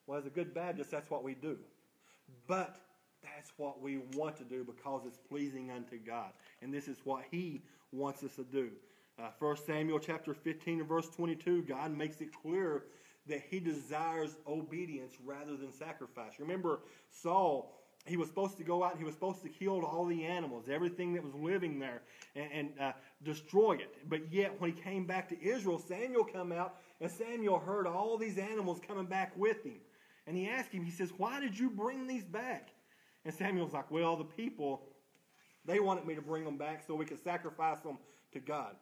well, 0.07 0.19
as 0.19 0.27
a 0.27 0.31
good 0.31 0.55
Baptist, 0.55 0.91
that's 0.91 1.11
what 1.11 1.23
we 1.23 1.35
do. 1.35 1.57
But 2.47 2.77
that's 3.23 3.53
what 3.57 3.83
we 3.83 3.99
want 4.15 4.37
to 4.37 4.45
do 4.45 4.65
because 4.65 5.03
it's 5.07 5.19
pleasing 5.19 5.71
unto 5.71 5.99
God. 5.99 6.31
And 6.63 6.73
this 6.73 6.89
is 6.89 6.97
what 7.05 7.25
He 7.31 7.63
wants 7.93 8.23
us 8.23 8.37
to 8.37 8.45
do. 8.45 8.71
Uh, 9.19 9.31
1 9.39 9.57
Samuel 9.67 9.99
chapter 9.99 10.33
15 10.33 10.81
and 10.81 10.89
verse 10.89 11.09
22, 11.11 11.63
God 11.63 11.97
makes 11.97 12.21
it 12.21 12.29
clear 12.33 12.85
that 13.29 13.43
He 13.49 13.61
desires 13.61 14.37
obedience 14.47 15.15
rather 15.25 15.57
than 15.57 15.73
sacrifice. 15.73 16.33
Remember, 16.39 16.81
Saul 17.11 17.79
he 18.09 18.17
was 18.17 18.29
supposed 18.29 18.57
to 18.57 18.65
go 18.65 18.83
out 18.83 18.93
and 18.93 18.99
he 18.99 19.05
was 19.05 19.15
supposed 19.15 19.43
to 19.43 19.49
kill 19.49 19.85
all 19.85 20.07
the 20.07 20.25
animals, 20.25 20.65
everything 20.71 21.13
that 21.15 21.23
was 21.23 21.35
living 21.35 21.79
there, 21.79 22.03
and, 22.35 22.51
and 22.53 22.71
uh, 22.81 22.93
destroy 23.23 23.75
it. 23.75 24.09
But 24.09 24.33
yet, 24.33 24.59
when 24.61 24.73
he 24.73 24.81
came 24.81 25.07
back 25.07 25.29
to 25.29 25.43
Israel, 25.43 25.79
Samuel 25.79 26.25
come 26.25 26.53
out, 26.53 26.77
and 27.01 27.11
Samuel 27.11 27.59
heard 27.59 27.87
all 27.87 28.17
these 28.17 28.39
animals 28.39 28.81
coming 28.87 29.07
back 29.07 29.33
with 29.37 29.63
him. 29.65 29.81
And 30.27 30.37
he 30.37 30.49
asked 30.49 30.73
him, 30.73 30.85
he 30.85 30.91
says, 30.91 31.11
Why 31.17 31.41
did 31.41 31.59
you 31.59 31.71
bring 31.71 32.07
these 32.07 32.25
back? 32.25 32.71
And 33.25 33.35
Samuel's 33.35 33.73
like, 33.73 33.91
Well, 33.91 34.17
the 34.17 34.25
people, 34.25 34.83
they 35.65 35.81
wanted 35.81 36.07
me 36.07 36.15
to 36.15 36.23
bring 36.23 36.45
them 36.45 36.57
back 36.57 36.85
so 36.87 36.95
we 36.95 37.05
could 37.05 37.23
sacrifice 37.23 37.81
them 37.81 37.99
to 38.33 38.41
God. 38.41 38.75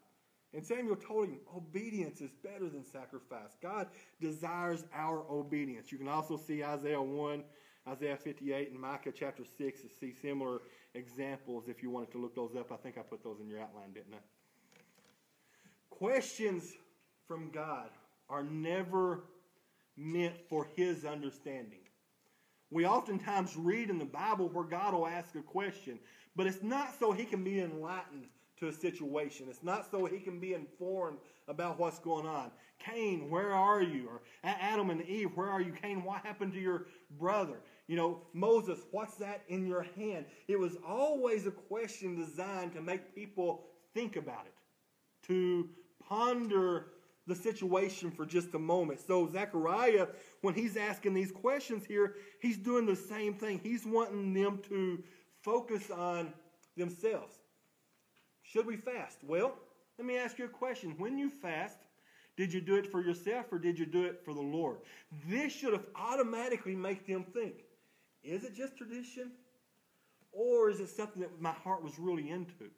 And 0.56 0.64
Samuel 0.64 0.96
told 0.96 1.28
him, 1.28 1.38
Obedience 1.54 2.20
is 2.20 2.30
better 2.42 2.68
than 2.68 2.82
sacrifice. 2.82 3.56
God 3.62 3.88
desires 4.20 4.84
our 4.94 5.22
obedience. 5.30 5.92
You 5.92 5.98
can 5.98 6.08
also 6.08 6.36
see 6.36 6.64
Isaiah 6.64 7.00
1 7.00 7.44
Isaiah 7.88 8.16
58 8.16 8.72
and 8.72 8.80
Micah 8.80 9.12
chapter 9.14 9.44
6 9.44 9.82
to 9.82 9.88
see 9.88 10.12
similar 10.12 10.62
examples 10.94 11.68
if 11.68 11.82
you 11.82 11.90
wanted 11.90 12.10
to 12.12 12.18
look 12.18 12.34
those 12.34 12.56
up. 12.56 12.72
I 12.72 12.76
think 12.76 12.98
I 12.98 13.02
put 13.02 13.22
those 13.22 13.38
in 13.40 13.48
your 13.48 13.60
outline, 13.60 13.92
didn't 13.92 14.14
I? 14.14 14.18
Questions 15.90 16.72
from 17.28 17.50
God 17.50 17.90
are 18.28 18.42
never 18.42 19.24
meant 19.96 20.34
for 20.48 20.68
his 20.74 21.04
understanding. 21.04 21.78
We 22.70 22.86
oftentimes 22.86 23.56
read 23.56 23.88
in 23.88 23.98
the 23.98 24.04
Bible 24.04 24.48
where 24.48 24.64
God 24.64 24.94
will 24.94 25.06
ask 25.06 25.34
a 25.36 25.42
question, 25.42 26.00
but 26.34 26.46
it's 26.46 26.62
not 26.62 26.98
so 26.98 27.12
he 27.12 27.24
can 27.24 27.44
be 27.44 27.60
enlightened 27.60 28.26
to 28.58 28.68
a 28.68 28.72
situation. 28.72 29.46
It's 29.48 29.62
not 29.62 29.90
so 29.90 30.04
he 30.06 30.18
can 30.18 30.40
be 30.40 30.54
informed 30.54 31.18
about 31.48 31.78
what's 31.78 31.98
going 31.98 32.26
on. 32.26 32.50
Cain, 32.78 33.30
where 33.30 33.52
are 33.52 33.82
you? 33.82 34.08
Or 34.08 34.22
Adam 34.44 34.90
and 34.90 35.02
Eve, 35.02 35.30
where 35.34 35.48
are 35.48 35.60
you? 35.60 35.72
Cain, 35.72 36.02
what 36.04 36.24
happened 36.24 36.52
to 36.54 36.60
your 36.60 36.86
brother? 37.18 37.60
You 37.86 37.96
know, 37.96 38.22
Moses, 38.32 38.80
what's 38.90 39.16
that 39.16 39.42
in 39.48 39.66
your 39.66 39.86
hand? 39.96 40.26
It 40.48 40.58
was 40.58 40.76
always 40.86 41.46
a 41.46 41.50
question 41.50 42.16
designed 42.16 42.74
to 42.74 42.82
make 42.82 43.14
people 43.14 43.64
think 43.94 44.16
about 44.16 44.46
it, 44.46 44.54
to 45.28 45.68
ponder 46.08 46.88
the 47.26 47.34
situation 47.34 48.10
for 48.10 48.24
just 48.24 48.54
a 48.54 48.58
moment. 48.58 49.00
So, 49.00 49.28
Zechariah, 49.30 50.06
when 50.42 50.54
he's 50.54 50.76
asking 50.76 51.14
these 51.14 51.32
questions 51.32 51.84
here, 51.84 52.14
he's 52.40 52.56
doing 52.56 52.86
the 52.86 52.96
same 52.96 53.34
thing. 53.34 53.60
He's 53.62 53.84
wanting 53.84 54.32
them 54.32 54.60
to 54.68 55.02
focus 55.42 55.90
on 55.90 56.32
themselves. 56.76 57.34
Should 58.52 58.66
we 58.66 58.76
fast? 58.76 59.18
Well, 59.24 59.54
let 59.98 60.06
me 60.06 60.16
ask 60.16 60.38
you 60.38 60.44
a 60.44 60.48
question. 60.48 60.94
When 60.98 61.18
you 61.18 61.30
fast, 61.30 61.78
did 62.36 62.52
you 62.52 62.60
do 62.60 62.76
it 62.76 62.86
for 62.86 63.02
yourself 63.02 63.52
or 63.52 63.58
did 63.58 63.78
you 63.78 63.86
do 63.86 64.04
it 64.04 64.20
for 64.24 64.34
the 64.34 64.40
Lord? 64.40 64.78
This 65.28 65.52
should 65.52 65.72
have 65.72 65.86
automatically 65.96 66.76
make 66.76 67.06
them 67.06 67.24
think. 67.24 67.64
Is 68.22 68.44
it 68.44 68.54
just 68.54 68.76
tradition? 68.76 69.32
Or 70.32 70.70
is 70.70 70.80
it 70.80 70.90
something 70.90 71.22
that 71.22 71.40
my 71.40 71.52
heart 71.52 71.82
was 71.82 71.98
really 71.98 72.30
into? 72.30 72.70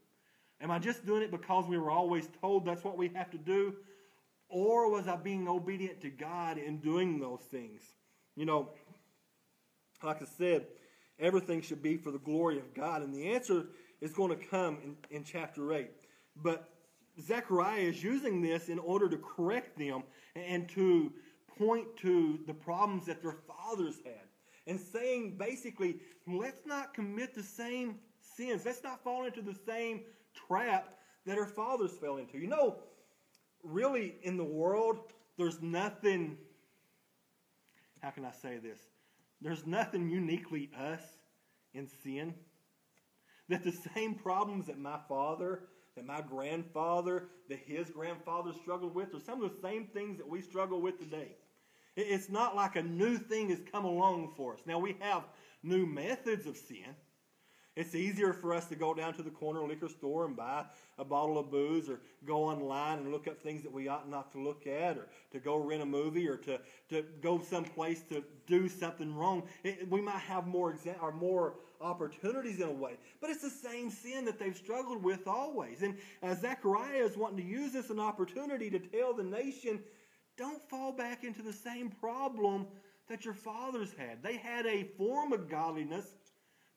Am 0.60 0.70
I 0.70 0.78
just 0.78 1.04
doing 1.04 1.22
it 1.22 1.30
because 1.30 1.66
we 1.66 1.78
were 1.78 1.90
always 1.90 2.28
told 2.40 2.64
that's 2.64 2.84
what 2.84 2.96
we 2.96 3.08
have 3.08 3.30
to 3.30 3.38
do? 3.38 3.74
Or 4.48 4.90
was 4.90 5.06
I 5.06 5.16
being 5.16 5.48
obedient 5.48 6.00
to 6.02 6.10
God 6.10 6.56
in 6.56 6.78
doing 6.78 7.20
those 7.20 7.42
things? 7.50 7.82
You 8.36 8.46
know, 8.46 8.70
like 10.02 10.22
I 10.22 10.26
said, 10.38 10.66
everything 11.18 11.60
should 11.60 11.82
be 11.82 11.96
for 11.96 12.10
the 12.10 12.18
glory 12.18 12.58
of 12.58 12.72
God. 12.74 13.02
And 13.02 13.12
the 13.12 13.32
answer 13.32 13.66
is 14.00 14.12
going 14.12 14.30
to 14.30 14.46
come 14.46 14.78
in, 14.82 14.96
in 15.10 15.24
chapter 15.24 15.72
8. 15.72 15.90
But 16.36 16.68
Zechariah 17.20 17.80
is 17.80 18.02
using 18.02 18.40
this 18.40 18.68
in 18.68 18.78
order 18.78 19.08
to 19.08 19.16
correct 19.16 19.78
them 19.78 20.04
and 20.36 20.68
to 20.70 21.12
point 21.58 21.96
to 21.98 22.38
the 22.46 22.54
problems 22.54 23.06
that 23.06 23.22
their 23.22 23.36
fathers 23.46 23.96
had. 24.04 24.22
And 24.66 24.78
saying 24.78 25.36
basically, 25.38 25.96
let's 26.26 26.66
not 26.66 26.94
commit 26.94 27.34
the 27.34 27.42
same 27.42 27.96
sins. 28.20 28.62
Let's 28.64 28.82
not 28.84 29.02
fall 29.02 29.24
into 29.24 29.42
the 29.42 29.56
same 29.66 30.02
trap 30.46 30.94
that 31.26 31.38
our 31.38 31.46
fathers 31.46 31.92
fell 32.00 32.18
into. 32.18 32.38
You 32.38 32.48
know, 32.48 32.76
really 33.62 34.16
in 34.22 34.36
the 34.36 34.44
world, 34.44 35.00
there's 35.36 35.60
nothing, 35.62 36.36
how 38.02 38.10
can 38.10 38.24
I 38.24 38.30
say 38.30 38.58
this? 38.58 38.78
There's 39.40 39.66
nothing 39.66 40.08
uniquely 40.08 40.70
us 40.78 41.00
in 41.74 41.88
sin. 42.02 42.34
That 43.48 43.64
the 43.64 43.72
same 43.94 44.14
problems 44.14 44.66
that 44.66 44.78
my 44.78 44.98
father 45.08 45.62
that 45.98 46.06
my 46.06 46.20
grandfather, 46.20 47.24
that 47.48 47.58
his 47.66 47.90
grandfather 47.90 48.52
struggled 48.52 48.94
with, 48.94 49.12
are 49.14 49.20
some 49.20 49.42
of 49.42 49.50
the 49.50 49.60
same 49.60 49.84
things 49.84 50.16
that 50.16 50.28
we 50.28 50.40
struggle 50.40 50.80
with 50.80 50.96
today. 50.96 51.32
It's 51.96 52.30
not 52.30 52.54
like 52.54 52.76
a 52.76 52.82
new 52.82 53.18
thing 53.18 53.48
has 53.50 53.58
come 53.72 53.84
along 53.84 54.32
for 54.36 54.54
us. 54.54 54.60
Now, 54.64 54.78
we 54.78 54.94
have 55.00 55.24
new 55.64 55.84
methods 55.86 56.46
of 56.46 56.56
sin. 56.56 56.94
It's 57.74 57.96
easier 57.96 58.32
for 58.32 58.54
us 58.54 58.66
to 58.66 58.76
go 58.76 58.94
down 58.94 59.14
to 59.14 59.22
the 59.22 59.30
corner 59.30 59.66
liquor 59.66 59.88
store 59.88 60.24
and 60.24 60.36
buy 60.36 60.64
a 60.98 61.04
bottle 61.04 61.36
of 61.36 61.50
booze 61.50 61.88
or 61.88 62.00
go 62.24 62.44
online 62.44 62.98
and 62.98 63.10
look 63.10 63.26
up 63.26 63.40
things 63.40 63.64
that 63.64 63.72
we 63.72 63.88
ought 63.88 64.08
not 64.08 64.30
to 64.32 64.38
look 64.40 64.68
at 64.68 64.96
or 64.96 65.08
to 65.32 65.40
go 65.40 65.56
rent 65.56 65.82
a 65.82 65.86
movie 65.86 66.28
or 66.28 66.36
to, 66.36 66.60
to 66.90 67.04
go 67.20 67.40
someplace 67.40 68.02
to 68.10 68.22
do 68.46 68.68
something 68.68 69.12
wrong. 69.14 69.42
It, 69.64 69.90
we 69.90 70.00
might 70.00 70.20
have 70.20 70.46
more 70.46 70.72
exa- 70.72 71.00
or 71.02 71.12
more 71.12 71.54
opportunities 71.80 72.60
in 72.60 72.68
a 72.68 72.72
way. 72.72 72.96
But 73.20 73.30
it's 73.30 73.42
the 73.42 73.50
same 73.50 73.90
sin 73.90 74.24
that 74.24 74.38
they've 74.38 74.56
struggled 74.56 75.02
with 75.02 75.26
always. 75.26 75.82
And 75.82 75.96
uh, 76.22 76.34
Zechariah 76.34 77.04
is 77.04 77.16
wanting 77.16 77.38
to 77.38 77.44
use 77.44 77.72
this 77.72 77.90
an 77.90 78.00
opportunity 78.00 78.70
to 78.70 78.78
tell 78.78 79.14
the 79.14 79.24
nation, 79.24 79.80
don't 80.36 80.62
fall 80.68 80.92
back 80.92 81.24
into 81.24 81.42
the 81.42 81.52
same 81.52 81.90
problem 81.90 82.66
that 83.08 83.24
your 83.24 83.34
fathers 83.34 83.90
had. 83.96 84.22
They 84.22 84.36
had 84.36 84.66
a 84.66 84.84
form 84.96 85.32
of 85.32 85.48
godliness 85.48 86.06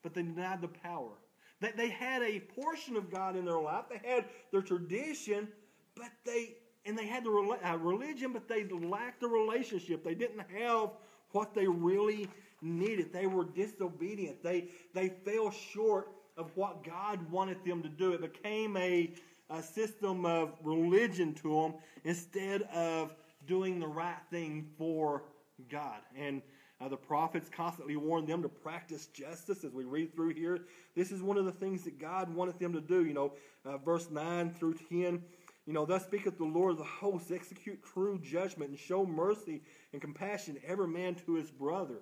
but 0.02 0.14
they 0.14 0.22
denied 0.22 0.60
the 0.60 0.68
power. 0.68 1.12
They, 1.60 1.70
they 1.76 1.88
had 1.88 2.22
a 2.22 2.40
portion 2.40 2.96
of 2.96 3.10
God 3.10 3.36
in 3.36 3.44
their 3.44 3.60
life. 3.60 3.84
They 3.88 4.08
had 4.08 4.26
their 4.50 4.62
tradition, 4.62 5.48
but 5.96 6.10
they 6.24 6.56
and 6.84 6.98
they 6.98 7.06
had 7.06 7.22
the 7.22 7.30
uh, 7.30 7.76
religion, 7.76 8.32
but 8.32 8.48
they 8.48 8.64
lacked 8.64 9.20
the 9.20 9.28
relationship. 9.28 10.02
They 10.02 10.16
didn't 10.16 10.42
have 10.58 10.90
what 11.30 11.54
they 11.54 11.68
really 11.68 12.28
needed. 12.62 13.12
They 13.12 13.26
were 13.26 13.44
disobedient. 13.44 14.42
They 14.42 14.68
they 14.94 15.08
fell 15.08 15.50
short 15.50 16.08
of 16.36 16.50
what 16.56 16.84
God 16.84 17.30
wanted 17.30 17.64
them 17.64 17.82
to 17.82 17.88
do. 17.88 18.12
It 18.12 18.20
became 18.20 18.76
a, 18.76 19.12
a 19.50 19.62
system 19.62 20.24
of 20.24 20.54
religion 20.62 21.34
to 21.34 21.62
them 21.62 21.74
instead 22.04 22.62
of 22.74 23.14
doing 23.46 23.80
the 23.80 23.86
right 23.86 24.16
thing 24.30 24.66
for 24.78 25.24
God. 25.70 25.98
And 26.16 26.42
uh, 26.80 26.88
the 26.88 26.96
prophets 26.96 27.48
constantly 27.54 27.96
warned 27.96 28.28
them 28.28 28.42
to 28.42 28.48
practice 28.48 29.06
justice 29.06 29.62
as 29.64 29.72
we 29.72 29.84
read 29.84 30.14
through 30.14 30.34
here. 30.34 30.60
This 30.96 31.12
is 31.12 31.22
one 31.22 31.38
of 31.38 31.44
the 31.44 31.52
things 31.52 31.84
that 31.84 32.00
God 32.00 32.34
wanted 32.34 32.58
them 32.58 32.72
to 32.72 32.80
do. 32.80 33.04
You 33.04 33.14
know, 33.14 33.32
uh, 33.64 33.78
verse 33.78 34.10
9 34.10 34.50
through 34.50 34.74
10. 34.88 35.22
You 35.66 35.72
know, 35.72 35.86
thus 35.86 36.04
speaketh 36.04 36.38
the 36.38 36.44
Lord 36.44 36.72
of 36.72 36.78
the 36.78 36.84
hosts, 36.84 37.30
execute 37.30 37.84
true 37.84 38.18
judgment 38.20 38.70
and 38.70 38.78
show 38.78 39.06
mercy 39.06 39.62
and 39.92 40.02
compassion 40.02 40.58
every 40.66 40.88
man 40.88 41.14
to 41.26 41.34
his 41.34 41.50
brother. 41.52 42.00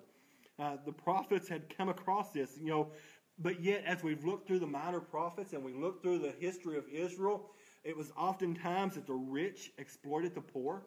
Uh, 0.61 0.77
the 0.85 0.91
prophets 0.91 1.49
had 1.49 1.75
come 1.75 1.89
across 1.89 2.31
this, 2.31 2.55
you 2.61 2.69
know, 2.69 2.91
but 3.39 3.63
yet 3.63 3.83
as 3.83 4.03
we've 4.03 4.23
looked 4.23 4.47
through 4.47 4.59
the 4.59 4.67
minor 4.67 4.99
prophets 4.99 5.53
and 5.53 5.63
we 5.63 5.73
look 5.73 6.03
through 6.03 6.19
the 6.19 6.33
history 6.39 6.77
of 6.77 6.83
Israel, 6.93 7.49
it 7.83 7.97
was 7.97 8.11
oftentimes 8.15 8.93
that 8.93 9.07
the 9.07 9.13
rich 9.13 9.71
exploited 9.79 10.35
the 10.35 10.41
poor, 10.41 10.85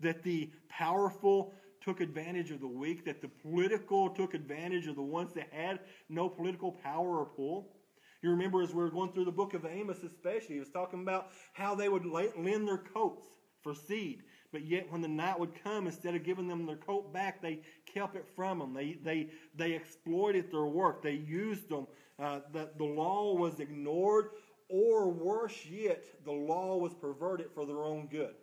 that 0.00 0.22
the 0.22 0.50
powerful 0.70 1.52
took 1.82 2.00
advantage 2.00 2.50
of 2.50 2.60
the 2.60 2.66
weak, 2.66 3.04
that 3.04 3.20
the 3.20 3.28
political 3.28 4.08
took 4.08 4.32
advantage 4.32 4.86
of 4.86 4.96
the 4.96 5.02
ones 5.02 5.34
that 5.34 5.48
had 5.52 5.80
no 6.08 6.26
political 6.30 6.72
power 6.72 7.18
or 7.18 7.26
pull. 7.26 7.76
You 8.22 8.30
remember 8.30 8.62
as 8.62 8.70
we 8.70 8.82
were 8.82 8.90
going 8.90 9.12
through 9.12 9.26
the 9.26 9.30
book 9.30 9.52
of 9.52 9.66
Amos, 9.66 10.02
especially, 10.02 10.54
he 10.54 10.60
was 10.60 10.70
talking 10.70 11.02
about 11.02 11.28
how 11.52 11.74
they 11.74 11.90
would 11.90 12.06
lend 12.06 12.66
their 12.66 12.78
coats 12.78 13.26
for 13.62 13.74
seed. 13.74 14.22
But 14.52 14.66
yet, 14.66 14.90
when 14.90 15.00
the 15.00 15.08
night 15.08 15.38
would 15.38 15.62
come, 15.62 15.86
instead 15.86 16.14
of 16.14 16.24
giving 16.24 16.48
them 16.48 16.66
their 16.66 16.76
coat 16.76 17.12
back, 17.12 17.40
they 17.40 17.60
kept 17.92 18.16
it 18.16 18.26
from 18.34 18.58
them. 18.58 18.74
They, 18.74 18.98
they, 19.04 19.28
they 19.54 19.72
exploited 19.72 20.50
their 20.50 20.66
work. 20.66 21.02
They 21.02 21.12
used 21.12 21.68
them. 21.68 21.86
Uh, 22.18 22.40
the, 22.52 22.70
the 22.76 22.84
law 22.84 23.34
was 23.34 23.60
ignored, 23.60 24.30
or 24.68 25.08
worse 25.08 25.64
yet, 25.66 26.04
the 26.24 26.32
law 26.32 26.76
was 26.76 26.94
perverted 26.94 27.46
for 27.54 27.64
their 27.64 27.82
own 27.82 28.08
good. 28.08 28.34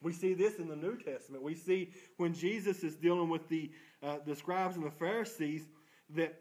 We 0.00 0.12
see 0.12 0.34
this 0.34 0.58
in 0.58 0.68
the 0.68 0.76
New 0.76 0.96
Testament. 0.96 1.42
We 1.42 1.54
see 1.54 1.90
when 2.18 2.34
Jesus 2.34 2.84
is 2.84 2.94
dealing 2.94 3.28
with 3.28 3.48
the, 3.48 3.70
uh, 4.02 4.18
the 4.24 4.36
scribes 4.36 4.76
and 4.76 4.86
the 4.86 4.90
Pharisees 4.90 5.62
that 6.14 6.38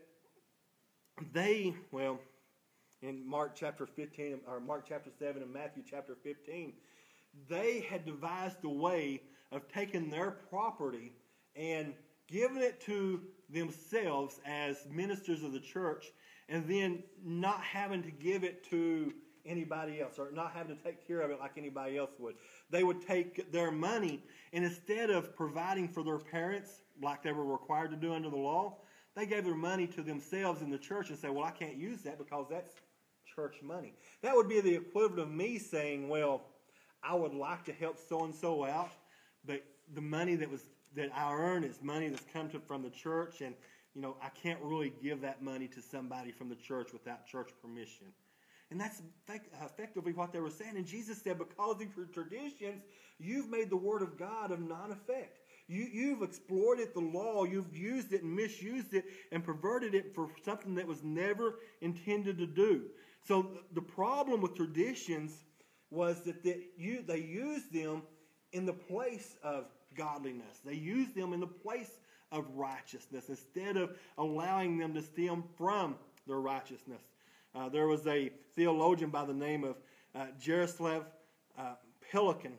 they, 1.33 1.73
well, 1.91 2.19
in 3.01 3.27
Mark 3.27 3.55
chapter 3.55 3.85
15, 3.85 4.41
or 4.47 4.59
Mark 4.59 4.85
chapter 4.87 5.09
7 5.17 5.41
and 5.41 5.51
Matthew 5.51 5.83
chapter 5.89 6.15
15, 6.23 6.73
they 7.49 7.85
had 7.89 8.05
devised 8.05 8.63
a 8.63 8.69
way 8.69 9.21
of 9.51 9.67
taking 9.71 10.09
their 10.09 10.31
property 10.31 11.13
and 11.55 11.93
giving 12.27 12.57
it 12.57 12.81
to 12.81 13.21
themselves 13.49 14.39
as 14.45 14.85
ministers 14.91 15.43
of 15.43 15.53
the 15.53 15.59
church 15.59 16.11
and 16.49 16.67
then 16.67 17.03
not 17.23 17.61
having 17.61 18.03
to 18.03 18.11
give 18.11 18.43
it 18.43 18.63
to 18.69 19.13
anybody 19.45 20.01
else 20.01 20.19
or 20.19 20.29
not 20.33 20.51
having 20.51 20.75
to 20.75 20.83
take 20.83 21.07
care 21.07 21.21
of 21.21 21.31
it 21.31 21.39
like 21.39 21.51
anybody 21.57 21.97
else 21.97 22.11
would. 22.19 22.35
They 22.69 22.83
would 22.83 23.05
take 23.05 23.51
their 23.51 23.71
money 23.71 24.21
and 24.53 24.65
instead 24.65 25.09
of 25.09 25.35
providing 25.35 25.87
for 25.87 26.03
their 26.03 26.19
parents 26.19 26.81
like 27.01 27.23
they 27.23 27.31
were 27.31 27.45
required 27.45 27.91
to 27.91 27.97
do 27.97 28.13
under 28.13 28.29
the 28.29 28.37
law, 28.37 28.77
they 29.15 29.25
gave 29.25 29.45
their 29.45 29.55
money 29.55 29.87
to 29.87 30.01
themselves 30.01 30.61
in 30.61 30.69
the 30.69 30.77
church 30.77 31.09
and 31.09 31.17
said, 31.17 31.31
Well, 31.31 31.45
I 31.45 31.51
can't 31.51 31.75
use 31.75 32.01
that 32.03 32.17
because 32.17 32.47
that's 32.49 32.73
church 33.35 33.57
money. 33.63 33.93
That 34.21 34.35
would 34.35 34.49
be 34.49 34.61
the 34.61 34.75
equivalent 34.75 35.19
of 35.19 35.31
me 35.31 35.57
saying, 35.57 36.09
Well, 36.09 36.43
I 37.07 37.15
would 37.15 37.33
like 37.33 37.63
to 37.65 37.71
help 37.71 37.97
so 37.97 38.25
and 38.25 38.35
so 38.35 38.65
out, 38.65 38.91
but 39.45 39.63
the 39.93 40.01
money 40.01 40.35
that 40.35 40.49
was 40.49 40.63
that 40.95 41.09
I 41.15 41.33
earn 41.33 41.63
is 41.63 41.79
money 41.81 42.09
that's 42.09 42.25
come 42.33 42.49
to, 42.49 42.59
from 42.59 42.81
the 42.81 42.89
church, 42.89 43.41
and 43.41 43.53
you 43.93 44.01
know 44.01 44.17
I 44.21 44.29
can't 44.29 44.59
really 44.61 44.91
give 45.01 45.21
that 45.21 45.41
money 45.41 45.67
to 45.69 45.81
somebody 45.81 46.31
from 46.31 46.49
the 46.49 46.55
church 46.55 46.91
without 46.91 47.25
church 47.25 47.51
permission. 47.61 48.07
And 48.69 48.81
that's 48.81 49.01
effectively 49.63 50.11
what 50.11 50.33
they 50.33 50.41
were 50.41 50.49
saying. 50.49 50.75
And 50.75 50.85
Jesus 50.85 51.21
said, 51.21 51.37
because 51.37 51.81
of 51.81 51.87
your 51.95 52.05
traditions, 52.07 52.83
you've 53.17 53.49
made 53.49 53.69
the 53.69 53.77
word 53.77 54.01
of 54.01 54.17
God 54.17 54.51
of 54.51 54.59
non 54.59 54.91
effect. 54.91 55.39
You, 55.69 55.87
you've 55.91 56.21
exploited 56.21 56.93
the 56.93 57.01
law, 57.01 57.43
you've 57.43 57.75
used 57.75 58.13
it 58.13 58.23
and 58.23 58.35
misused 58.35 58.93
it 58.93 59.05
and 59.31 59.43
perverted 59.43 59.95
it 59.95 60.13
for 60.15 60.29
something 60.43 60.75
that 60.75 60.87
was 60.87 61.03
never 61.03 61.55
intended 61.81 62.37
to 62.37 62.47
do. 62.47 62.83
So 63.25 63.51
the 63.73 63.81
problem 63.81 64.41
with 64.41 64.55
traditions 64.55 65.43
was 65.89 66.21
that 66.21 66.43
they, 66.43 66.65
you, 66.77 67.03
they 67.05 67.19
used 67.19 67.71
them 67.73 68.01
in 68.51 68.65
the 68.65 68.73
place 68.73 69.35
of 69.43 69.65
godliness. 69.95 70.59
They 70.65 70.75
used 70.75 71.15
them 71.15 71.33
in 71.33 71.39
the 71.39 71.47
place 71.47 71.99
of 72.31 72.45
righteousness 72.55 73.29
instead 73.29 73.77
of 73.77 73.97
allowing 74.17 74.77
them 74.77 74.93
to 74.93 75.01
stem 75.01 75.43
from 75.57 75.95
their 76.27 76.39
righteousness. 76.39 77.01
Uh, 77.55 77.69
there 77.69 77.87
was 77.87 78.05
a 78.05 78.31
theologian 78.55 79.09
by 79.09 79.25
the 79.25 79.33
name 79.33 79.63
of 79.63 79.77
uh, 80.13 80.27
Jaroslav 80.39 81.05
uh, 81.57 81.75
Pelikan, 82.11 82.53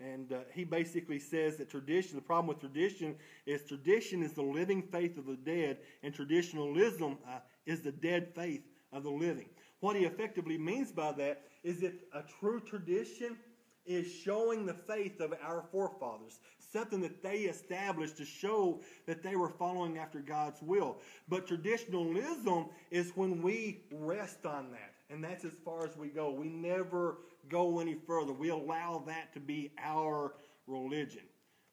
and 0.00 0.32
uh, 0.32 0.38
he 0.52 0.64
basically 0.64 1.18
says 1.18 1.56
that 1.58 1.70
tradition, 1.70 2.16
the 2.16 2.22
problem 2.22 2.48
with 2.48 2.58
tradition 2.58 3.14
is 3.46 3.62
tradition 3.64 4.22
is 4.22 4.32
the 4.32 4.42
living 4.42 4.82
faith 4.82 5.18
of 5.18 5.26
the 5.26 5.36
dead, 5.36 5.78
and 6.02 6.14
traditionalism 6.14 7.18
uh, 7.28 7.38
is 7.66 7.82
the 7.82 7.92
dead 7.92 8.34
faith 8.34 8.62
of 8.92 9.02
the 9.02 9.10
living. 9.10 9.46
What 9.80 9.96
he 9.96 10.04
effectively 10.04 10.58
means 10.58 10.92
by 10.92 11.12
that 11.12 11.42
is 11.64 11.80
that 11.80 11.94
a 12.14 12.22
true 12.40 12.60
tradition 12.60 13.36
is 13.84 14.12
showing 14.12 14.64
the 14.64 14.74
faith 14.74 15.20
of 15.20 15.34
our 15.42 15.64
forefathers, 15.72 16.38
something 16.58 17.00
that 17.00 17.22
they 17.22 17.38
established 17.38 18.16
to 18.18 18.24
show 18.24 18.80
that 19.06 19.22
they 19.22 19.34
were 19.34 19.48
following 19.48 19.98
after 19.98 20.20
God's 20.20 20.62
will. 20.62 20.98
But 21.28 21.48
traditionalism 21.48 22.66
is 22.90 23.10
when 23.16 23.42
we 23.42 23.82
rest 23.90 24.46
on 24.46 24.70
that, 24.70 24.94
and 25.10 25.22
that's 25.22 25.44
as 25.44 25.54
far 25.64 25.84
as 25.84 25.96
we 25.96 26.08
go. 26.08 26.30
We 26.30 26.48
never 26.48 27.18
go 27.48 27.80
any 27.80 27.96
further. 28.06 28.32
We 28.32 28.50
allow 28.50 29.02
that 29.06 29.32
to 29.34 29.40
be 29.40 29.72
our 29.82 30.34
religion. 30.66 31.22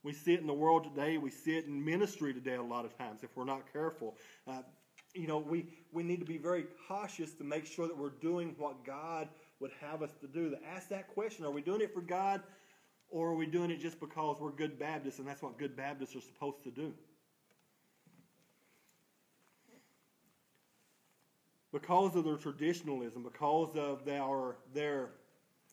We 0.01 0.13
see 0.13 0.33
it 0.33 0.39
in 0.39 0.47
the 0.47 0.53
world 0.53 0.85
today. 0.85 1.17
We 1.17 1.29
see 1.29 1.57
it 1.57 1.65
in 1.65 1.83
ministry 1.83 2.33
today 2.33 2.55
a 2.55 2.63
lot 2.63 2.85
of 2.85 2.97
times 2.97 3.19
if 3.21 3.29
we're 3.35 3.45
not 3.45 3.71
careful. 3.71 4.15
Uh, 4.47 4.61
you 5.13 5.27
know, 5.27 5.39
we, 5.39 5.65
we 5.91 6.03
need 6.03 6.19
to 6.19 6.25
be 6.25 6.37
very 6.37 6.65
cautious 6.87 7.33
to 7.33 7.43
make 7.43 7.65
sure 7.65 7.87
that 7.87 7.97
we're 7.97 8.09
doing 8.09 8.55
what 8.57 8.83
God 8.85 9.27
would 9.59 9.71
have 9.81 10.01
us 10.01 10.11
to 10.21 10.27
do. 10.27 10.49
To 10.49 10.57
ask 10.75 10.89
that 10.89 11.07
question 11.09 11.45
are 11.45 11.51
we 11.51 11.61
doing 11.61 11.81
it 11.81 11.93
for 11.93 12.01
God 12.01 12.41
or 13.09 13.29
are 13.29 13.35
we 13.35 13.47
doing 13.47 13.71
it 13.71 13.79
just 13.79 13.99
because 13.99 14.37
we're 14.39 14.51
good 14.51 14.77
Baptists 14.77 15.19
and 15.19 15.27
that's 15.27 15.41
what 15.41 15.57
good 15.57 15.75
Baptists 15.75 16.15
are 16.15 16.21
supposed 16.21 16.63
to 16.63 16.71
do? 16.71 16.93
Because 21.71 22.15
of 22.15 22.23
their 22.23 22.37
traditionalism, 22.37 23.21
because 23.21 23.75
of 23.75 24.03
their, 24.03 24.55
their 24.73 25.09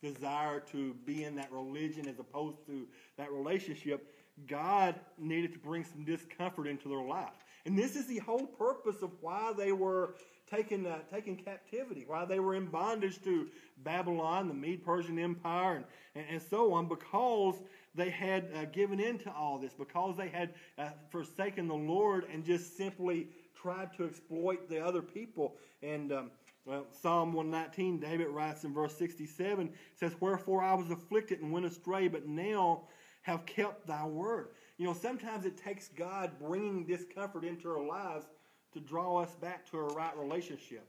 desire 0.02 0.60
to 0.72 0.94
be 1.06 1.24
in 1.24 1.34
that 1.36 1.50
religion 1.50 2.06
as 2.06 2.18
opposed 2.18 2.58
to 2.66 2.86
that 3.16 3.32
relationship, 3.32 4.14
God 4.46 4.94
needed 5.18 5.52
to 5.54 5.58
bring 5.58 5.84
some 5.84 6.04
discomfort 6.04 6.66
into 6.66 6.88
their 6.88 7.02
life. 7.02 7.32
And 7.66 7.76
this 7.76 7.96
is 7.96 8.06
the 8.06 8.18
whole 8.18 8.46
purpose 8.46 9.02
of 9.02 9.10
why 9.20 9.52
they 9.56 9.72
were 9.72 10.14
taken, 10.48 10.86
uh, 10.86 10.98
taken 11.12 11.34
captivity, 11.34 12.04
why 12.06 12.24
they 12.24 12.38
were 12.38 12.54
in 12.54 12.66
bondage 12.66 13.20
to 13.24 13.48
Babylon, 13.78 14.46
the 14.46 14.54
Mede 14.54 14.84
Persian 14.84 15.18
Empire, 15.18 15.74
and, 15.74 15.84
and, 16.14 16.24
and, 16.30 16.40
so 16.40 16.72
on, 16.72 16.86
because 16.86 17.56
they 17.96 18.08
had 18.08 18.48
uh, 18.54 18.66
given 18.66 19.00
in 19.00 19.18
to 19.18 19.32
all 19.32 19.58
this, 19.58 19.72
because 19.74 20.16
they 20.16 20.28
had 20.28 20.54
uh, 20.78 20.90
forsaken 21.10 21.66
the 21.66 21.74
Lord 21.74 22.24
and 22.32 22.44
just 22.44 22.76
simply 22.76 23.26
tried 23.60 23.92
to 23.96 24.04
exploit 24.04 24.68
the 24.68 24.78
other 24.78 25.02
people. 25.02 25.56
And 25.82 26.12
um, 26.12 26.30
Well, 26.66 26.86
Psalm 26.92 27.32
119, 27.32 27.98
David 27.98 28.28
writes 28.28 28.62
in 28.62 28.72
verse 28.72 28.96
67, 28.96 29.70
says, 29.96 30.12
Wherefore 30.20 30.62
I 30.62 30.74
was 30.74 30.92
afflicted 30.92 31.40
and 31.40 31.50
went 31.50 31.66
astray, 31.66 32.06
but 32.06 32.28
now 32.28 32.82
have 33.22 33.44
kept 33.44 33.88
thy 33.88 34.06
word. 34.06 34.50
You 34.78 34.86
know, 34.86 34.92
sometimes 34.92 35.46
it 35.46 35.56
takes 35.56 35.88
God 35.88 36.32
bringing 36.38 36.84
discomfort 36.84 37.44
into 37.44 37.68
our 37.68 37.84
lives 37.84 38.26
to 38.74 38.80
draw 38.80 39.22
us 39.22 39.34
back 39.36 39.68
to 39.70 39.78
a 39.78 39.94
right 39.94 40.16
relationship. 40.16 40.86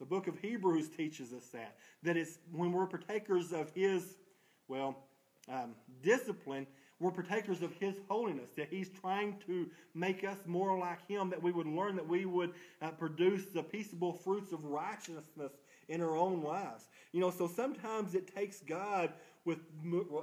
The 0.00 0.06
book 0.06 0.26
of 0.26 0.38
Hebrews 0.38 0.88
teaches 0.96 1.32
us 1.32 1.46
that. 1.48 1.76
That 2.02 2.16
it's 2.16 2.38
when 2.52 2.72
we're 2.72 2.86
partakers 2.86 3.52
of 3.52 3.70
His, 3.74 4.16
well, 4.66 4.96
um, 5.48 5.74
discipline, 6.02 6.66
we're 7.00 7.12
partakers 7.12 7.62
of 7.62 7.72
His 7.74 7.94
holiness, 8.08 8.50
that 8.56 8.68
He's 8.70 8.88
trying 8.88 9.36
to 9.46 9.68
make 9.94 10.24
us 10.24 10.38
more 10.46 10.76
like 10.76 11.06
Him, 11.06 11.30
that 11.30 11.42
we 11.42 11.52
would 11.52 11.66
learn 11.66 11.94
that 11.96 12.08
we 12.08 12.24
would 12.24 12.52
uh, 12.82 12.90
produce 12.90 13.46
the 13.46 13.62
peaceable 13.62 14.12
fruits 14.12 14.52
of 14.52 14.64
righteousness 14.64 15.52
in 15.88 16.00
our 16.00 16.16
own 16.16 16.42
lives. 16.42 16.88
You 17.12 17.20
know, 17.20 17.30
so 17.30 17.46
sometimes 17.46 18.14
it 18.14 18.34
takes 18.34 18.60
God 18.60 19.12
with, 19.44 19.58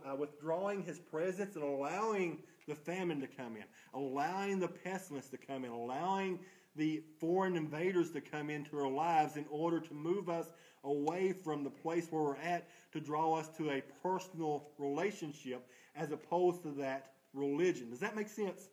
uh, 0.05 0.15
withdrawing 0.15 0.83
His 0.83 0.99
presence 0.99 1.55
and 1.55 1.63
allowing 1.63 2.39
the 2.67 2.75
famine 2.75 3.19
to 3.21 3.27
come 3.27 3.55
in, 3.55 3.63
allowing 3.93 4.59
the 4.59 4.67
pestilence 4.67 5.29
to 5.29 5.37
come 5.37 5.65
in, 5.65 5.71
allowing 5.71 6.39
the 6.75 7.01
foreign 7.19 7.55
invaders 7.55 8.11
to 8.11 8.21
come 8.21 8.49
into 8.49 8.77
our 8.77 8.89
lives 8.89 9.37
in 9.37 9.45
order 9.49 9.79
to 9.79 9.93
move 9.93 10.29
us 10.29 10.47
away 10.83 11.31
from 11.31 11.63
the 11.63 11.69
place 11.69 12.07
where 12.09 12.23
we're 12.23 12.35
at 12.37 12.67
to 12.91 12.99
draw 12.99 13.35
us 13.35 13.47
to 13.57 13.71
a 13.71 13.81
personal 14.03 14.69
relationship 14.77 15.67
as 15.95 16.11
opposed 16.11 16.63
to 16.63 16.71
that 16.71 17.13
religion. 17.33 17.89
Does 17.89 17.99
that 17.99 18.15
make 18.15 18.27
sense? 18.27 18.69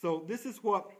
So, 0.00 0.24
this 0.26 0.46
is 0.46 0.58
what 0.62 0.90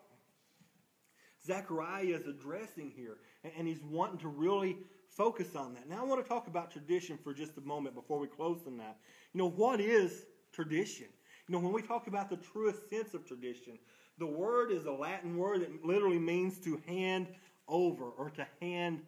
Zechariah 1.45 2.05
is 2.05 2.27
addressing 2.27 2.93
here, 2.95 3.17
and 3.57 3.67
he's 3.67 3.83
wanting 3.83 4.19
to 4.19 4.29
really 4.29 4.79
focus 5.09 5.57
on 5.57 5.75
that. 5.75 5.89
Now, 5.89 6.01
I 6.01 6.05
want 6.05 6.23
to 6.23 6.29
talk 6.29 6.47
about 6.47 6.71
tradition 6.71 7.19
for 7.23 7.35
just 7.35 7.57
a 7.59 7.61
moment 7.63 7.95
before 7.95 8.19
we 8.19 8.29
close 8.29 8.61
on 8.67 8.77
that. 8.79 8.99
You 9.33 9.39
know, 9.39 9.51
what 9.51 9.81
is 9.81 10.25
tradition? 10.53 11.09
You 11.53 11.59
know, 11.59 11.65
when 11.65 11.75
we 11.75 11.83
talk 11.83 12.07
about 12.07 12.31
the 12.31 12.39
truest 12.39 12.89
sense 12.89 13.13
of 13.13 13.27
tradition, 13.27 13.79
the 14.17 14.25
word 14.25 14.73
is 14.73 14.87
a 14.87 14.91
Latin 14.91 15.37
word 15.37 15.61
that 15.61 15.85
literally 15.85 16.19
means 16.19 16.57
to 16.61 16.81
hand 16.89 17.27
over 17.69 18.05
or 18.05 18.31
to 18.31 18.47
hand 18.63 19.03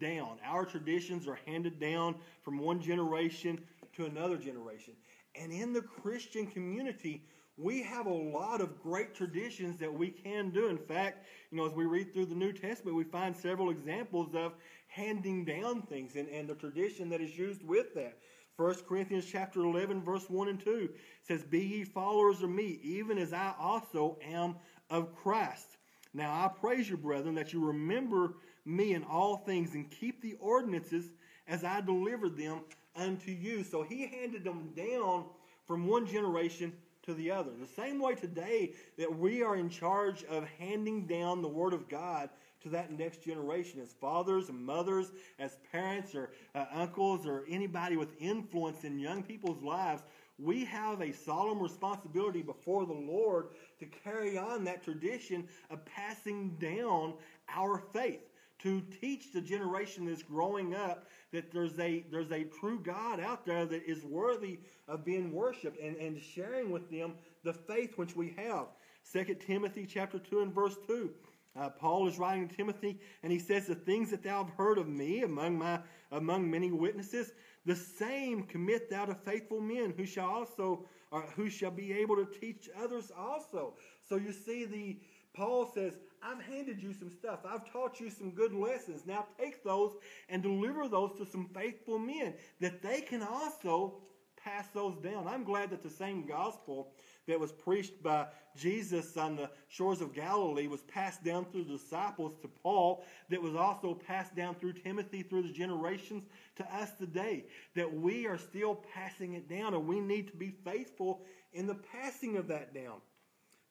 down. 0.00 0.38
Our 0.42 0.64
traditions 0.64 1.28
are 1.28 1.38
handed 1.44 1.78
down 1.78 2.14
from 2.42 2.58
one 2.58 2.80
generation 2.80 3.60
to 3.96 4.06
another 4.06 4.38
generation. 4.38 4.94
And 5.38 5.52
in 5.52 5.74
the 5.74 5.82
Christian 5.82 6.46
community, 6.46 7.22
we 7.58 7.82
have 7.82 8.06
a 8.06 8.14
lot 8.14 8.62
of 8.62 8.82
great 8.82 9.14
traditions 9.14 9.78
that 9.80 9.92
we 9.92 10.08
can 10.08 10.48
do. 10.48 10.68
In 10.68 10.78
fact, 10.78 11.26
you 11.50 11.58
know, 11.58 11.66
as 11.66 11.74
we 11.74 11.84
read 11.84 12.14
through 12.14 12.26
the 12.26 12.34
New 12.34 12.54
Testament, 12.54 12.96
we 12.96 13.04
find 13.04 13.36
several 13.36 13.68
examples 13.68 14.34
of 14.34 14.54
handing 14.86 15.44
down 15.44 15.82
things 15.82 16.16
and, 16.16 16.30
and 16.30 16.48
the 16.48 16.54
tradition 16.54 17.10
that 17.10 17.20
is 17.20 17.36
used 17.36 17.62
with 17.62 17.92
that. 17.94 18.16
1 18.60 18.74
Corinthians 18.86 19.24
chapter 19.24 19.60
11, 19.60 20.02
verse 20.02 20.28
1 20.28 20.48
and 20.48 20.60
2 20.62 20.90
says, 21.22 21.42
Be 21.42 21.60
ye 21.60 21.84
followers 21.84 22.42
of 22.42 22.50
me, 22.50 22.78
even 22.82 23.16
as 23.16 23.32
I 23.32 23.54
also 23.58 24.18
am 24.22 24.56
of 24.90 25.16
Christ. 25.16 25.78
Now 26.12 26.30
I 26.30 26.48
praise 26.48 26.90
you, 26.90 26.98
brethren, 26.98 27.34
that 27.36 27.54
you 27.54 27.64
remember 27.64 28.34
me 28.66 28.92
in 28.92 29.02
all 29.04 29.38
things 29.38 29.74
and 29.74 29.90
keep 29.90 30.20
the 30.20 30.36
ordinances 30.40 31.06
as 31.48 31.64
I 31.64 31.80
delivered 31.80 32.36
them 32.36 32.60
unto 32.94 33.30
you. 33.30 33.64
So 33.64 33.82
he 33.82 34.06
handed 34.06 34.44
them 34.44 34.72
down 34.76 35.24
from 35.66 35.86
one 35.86 36.06
generation 36.06 36.74
to 37.04 37.14
the 37.14 37.30
other. 37.30 37.52
The 37.58 37.82
same 37.82 37.98
way 37.98 38.14
today 38.14 38.74
that 38.98 39.18
we 39.18 39.42
are 39.42 39.56
in 39.56 39.70
charge 39.70 40.22
of 40.24 40.46
handing 40.58 41.06
down 41.06 41.40
the 41.40 41.48
Word 41.48 41.72
of 41.72 41.88
God 41.88 42.28
to 42.62 42.68
that 42.70 42.90
next 42.92 43.22
generation 43.22 43.80
as 43.80 43.92
fathers 43.92 44.48
and 44.48 44.64
mothers, 44.64 45.12
as 45.38 45.56
parents 45.72 46.14
or 46.14 46.32
uh, 46.54 46.64
uncles 46.72 47.26
or 47.26 47.44
anybody 47.48 47.96
with 47.96 48.10
influence 48.20 48.84
in 48.84 48.98
young 48.98 49.22
people's 49.22 49.62
lives. 49.62 50.02
We 50.38 50.64
have 50.64 51.02
a 51.02 51.12
solemn 51.12 51.60
responsibility 51.60 52.42
before 52.42 52.86
the 52.86 52.92
Lord 52.92 53.48
to 53.78 53.86
carry 53.86 54.38
on 54.38 54.64
that 54.64 54.82
tradition 54.82 55.46
of 55.70 55.84
passing 55.84 56.56
down 56.58 57.14
our 57.48 57.82
faith 57.92 58.20
to 58.62 58.82
teach 59.00 59.32
the 59.32 59.40
generation 59.40 60.06
that's 60.06 60.22
growing 60.22 60.74
up 60.74 61.06
that 61.32 61.52
there's 61.52 61.78
a 61.78 62.04
there's 62.10 62.32
a 62.32 62.44
true 62.44 62.80
God 62.80 63.20
out 63.20 63.46
there 63.46 63.64
that 63.64 63.84
is 63.88 64.04
worthy 64.04 64.58
of 64.88 65.04
being 65.04 65.32
worshipped 65.32 65.80
and, 65.80 65.96
and 65.96 66.20
sharing 66.20 66.70
with 66.70 66.90
them 66.90 67.14
the 67.44 67.52
faith 67.52 67.96
which 67.96 68.16
we 68.16 68.34
have. 68.36 68.66
2 69.12 69.36
Timothy 69.46 69.86
chapter 69.86 70.18
2 70.18 70.40
and 70.40 70.54
verse 70.54 70.76
2. 70.86 71.10
Uh, 71.56 71.68
Paul 71.68 72.06
is 72.06 72.18
writing 72.18 72.48
to 72.48 72.56
Timothy, 72.56 73.00
and 73.22 73.32
he 73.32 73.38
says, 73.38 73.66
"The 73.66 73.74
things 73.74 74.10
that 74.10 74.22
thou 74.22 74.44
have 74.44 74.54
heard 74.54 74.78
of 74.78 74.88
me 74.88 75.22
among 75.22 75.58
my 75.58 75.82
among 76.12 76.50
many 76.50 76.70
witnesses, 76.70 77.32
the 77.64 77.74
same 77.76 78.44
commit 78.44 78.88
thou 78.88 79.06
to 79.06 79.14
faithful 79.14 79.60
men, 79.60 79.92
who 79.96 80.06
shall 80.06 80.28
also, 80.28 80.88
or 81.10 81.22
who 81.22 81.50
shall 81.50 81.72
be 81.72 81.92
able 81.92 82.16
to 82.16 82.26
teach 82.40 82.70
others 82.76 83.10
also." 83.10 83.76
So 84.08 84.16
you 84.16 84.32
see, 84.32 84.64
the 84.64 85.00
Paul 85.32 85.66
says, 85.66 85.98
"I've 86.22 86.40
handed 86.42 86.80
you 86.80 86.92
some 86.92 87.10
stuff. 87.10 87.40
I've 87.44 87.68
taught 87.70 87.98
you 87.98 88.10
some 88.10 88.30
good 88.30 88.52
lessons. 88.52 89.04
Now 89.04 89.26
take 89.36 89.62
those 89.64 89.96
and 90.28 90.42
deliver 90.42 90.88
those 90.88 91.16
to 91.18 91.26
some 91.26 91.48
faithful 91.48 91.98
men, 91.98 92.34
that 92.60 92.80
they 92.80 93.00
can 93.00 93.22
also 93.22 94.02
pass 94.36 94.68
those 94.68 94.96
down." 94.98 95.26
I'm 95.26 95.44
glad 95.44 95.70
that 95.70 95.82
the 95.82 95.90
same 95.90 96.26
gospel 96.26 96.94
that 97.26 97.38
was 97.38 97.52
preached 97.52 98.02
by 98.02 98.26
Jesus 98.56 99.16
on 99.16 99.36
the 99.36 99.50
shores 99.68 100.00
of 100.00 100.14
Galilee 100.14 100.66
was 100.66 100.82
passed 100.82 101.22
down 101.22 101.44
through 101.46 101.64
the 101.64 101.76
disciples 101.76 102.34
to 102.42 102.48
Paul, 102.48 103.04
that 103.28 103.40
was 103.40 103.54
also 103.54 103.94
passed 103.94 104.34
down 104.34 104.54
through 104.56 104.72
Timothy 104.74 105.22
through 105.22 105.42
the 105.42 105.52
generations 105.52 106.24
to 106.56 106.74
us 106.74 106.90
today. 106.98 107.44
That 107.74 107.92
we 107.92 108.26
are 108.26 108.38
still 108.38 108.84
passing 108.94 109.34
it 109.34 109.48
down, 109.48 109.74
and 109.74 109.86
we 109.86 110.00
need 110.00 110.28
to 110.28 110.36
be 110.36 110.50
faithful 110.64 111.22
in 111.52 111.66
the 111.66 111.76
passing 111.76 112.36
of 112.36 112.48
that 112.48 112.74
down. 112.74 113.00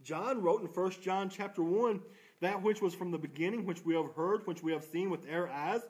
John 0.04 0.42
wrote 0.42 0.62
in 0.62 0.68
1 0.68 0.92
John 1.02 1.30
chapter 1.30 1.62
1 1.62 2.02
that 2.42 2.62
which 2.62 2.82
was 2.82 2.94
from 2.94 3.12
the 3.12 3.18
beginning, 3.18 3.66
which 3.66 3.84
we 3.84 3.96
have 3.96 4.14
heard, 4.16 4.48
which 4.48 4.64
we 4.64 4.72
have 4.72 4.84
seen 4.84 5.10
with 5.10 5.30
our 5.30 5.50
eyes, 5.50 5.82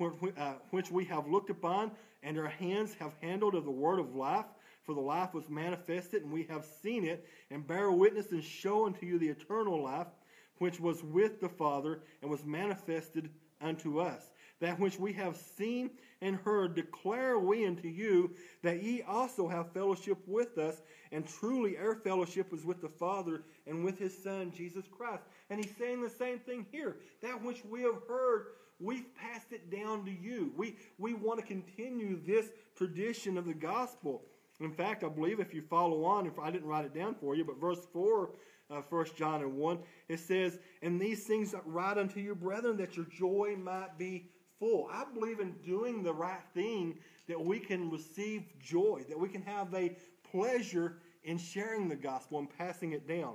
uh, 0.00 0.54
which 0.70 0.90
we 0.90 1.04
have 1.06 1.28
looked 1.28 1.50
upon, 1.50 1.90
and 2.22 2.38
our 2.38 2.48
hands 2.48 2.94
have 2.94 3.14
handled 3.22 3.54
of 3.54 3.64
the 3.64 3.70
word 3.70 3.98
of 3.98 4.14
life. 4.14 4.46
For 4.84 4.94
the 4.94 5.00
life 5.00 5.32
was 5.32 5.48
manifested, 5.48 6.22
and 6.22 6.32
we 6.32 6.44
have 6.44 6.66
seen 6.82 7.04
it, 7.04 7.26
and 7.50 7.66
bear 7.66 7.90
witness 7.90 8.32
and 8.32 8.44
show 8.44 8.86
unto 8.86 9.06
you 9.06 9.18
the 9.18 9.28
eternal 9.28 9.82
life, 9.82 10.08
which 10.58 10.78
was 10.78 11.02
with 11.02 11.40
the 11.40 11.48
Father, 11.48 12.00
and 12.20 12.30
was 12.30 12.44
manifested 12.44 13.30
unto 13.60 13.98
us. 13.98 14.30
That 14.60 14.78
which 14.78 14.98
we 14.98 15.12
have 15.14 15.36
seen 15.36 15.90
and 16.20 16.36
heard 16.36 16.74
declare 16.74 17.38
we 17.38 17.66
unto 17.66 17.88
you, 17.88 18.30
that 18.62 18.82
ye 18.82 19.02
also 19.02 19.48
have 19.48 19.72
fellowship 19.72 20.18
with 20.26 20.58
us, 20.58 20.82
and 21.12 21.26
truly 21.26 21.76
our 21.76 21.94
fellowship 21.94 22.52
is 22.52 22.64
with 22.64 22.80
the 22.80 22.88
Father 22.88 23.42
and 23.66 23.84
with 23.84 23.98
his 23.98 24.16
Son, 24.22 24.52
Jesus 24.54 24.84
Christ. 24.86 25.24
And 25.50 25.62
he's 25.62 25.76
saying 25.76 26.02
the 26.02 26.10
same 26.10 26.38
thing 26.38 26.66
here. 26.70 26.96
That 27.22 27.42
which 27.42 27.64
we 27.64 27.82
have 27.82 28.02
heard, 28.08 28.46
we've 28.80 29.14
passed 29.16 29.52
it 29.52 29.70
down 29.70 30.04
to 30.04 30.10
you. 30.10 30.52
We, 30.56 30.76
we 30.98 31.14
want 31.14 31.40
to 31.40 31.46
continue 31.46 32.20
this 32.24 32.46
tradition 32.76 33.36
of 33.36 33.46
the 33.46 33.54
gospel. 33.54 34.22
In 34.60 34.70
fact, 34.70 35.02
I 35.02 35.08
believe 35.08 35.40
if 35.40 35.52
you 35.52 35.62
follow 35.62 36.04
on, 36.04 36.26
if 36.26 36.38
I 36.38 36.50
didn't 36.50 36.68
write 36.68 36.84
it 36.84 36.94
down 36.94 37.14
for 37.14 37.34
you, 37.34 37.44
but 37.44 37.60
verse 37.60 37.86
4, 37.92 38.30
uh, 38.70 38.80
1 38.88 39.06
John 39.16 39.42
and 39.42 39.56
1, 39.56 39.78
it 40.08 40.20
says, 40.20 40.58
And 40.82 41.00
these 41.00 41.24
things 41.24 41.54
write 41.66 41.98
unto 41.98 42.20
you, 42.20 42.34
brethren, 42.34 42.76
that 42.78 42.96
your 42.96 43.06
joy 43.06 43.56
might 43.58 43.98
be 43.98 44.30
full. 44.58 44.88
I 44.90 45.04
believe 45.12 45.40
in 45.40 45.52
doing 45.64 46.02
the 46.02 46.12
right 46.12 46.42
thing 46.54 46.98
that 47.28 47.40
we 47.40 47.58
can 47.58 47.90
receive 47.90 48.44
joy, 48.60 49.04
that 49.08 49.18
we 49.18 49.28
can 49.28 49.42
have 49.42 49.74
a 49.74 49.96
pleasure 50.30 50.98
in 51.24 51.38
sharing 51.38 51.88
the 51.88 51.96
gospel 51.96 52.38
and 52.38 52.48
passing 52.58 52.92
it 52.92 53.08
down. 53.08 53.34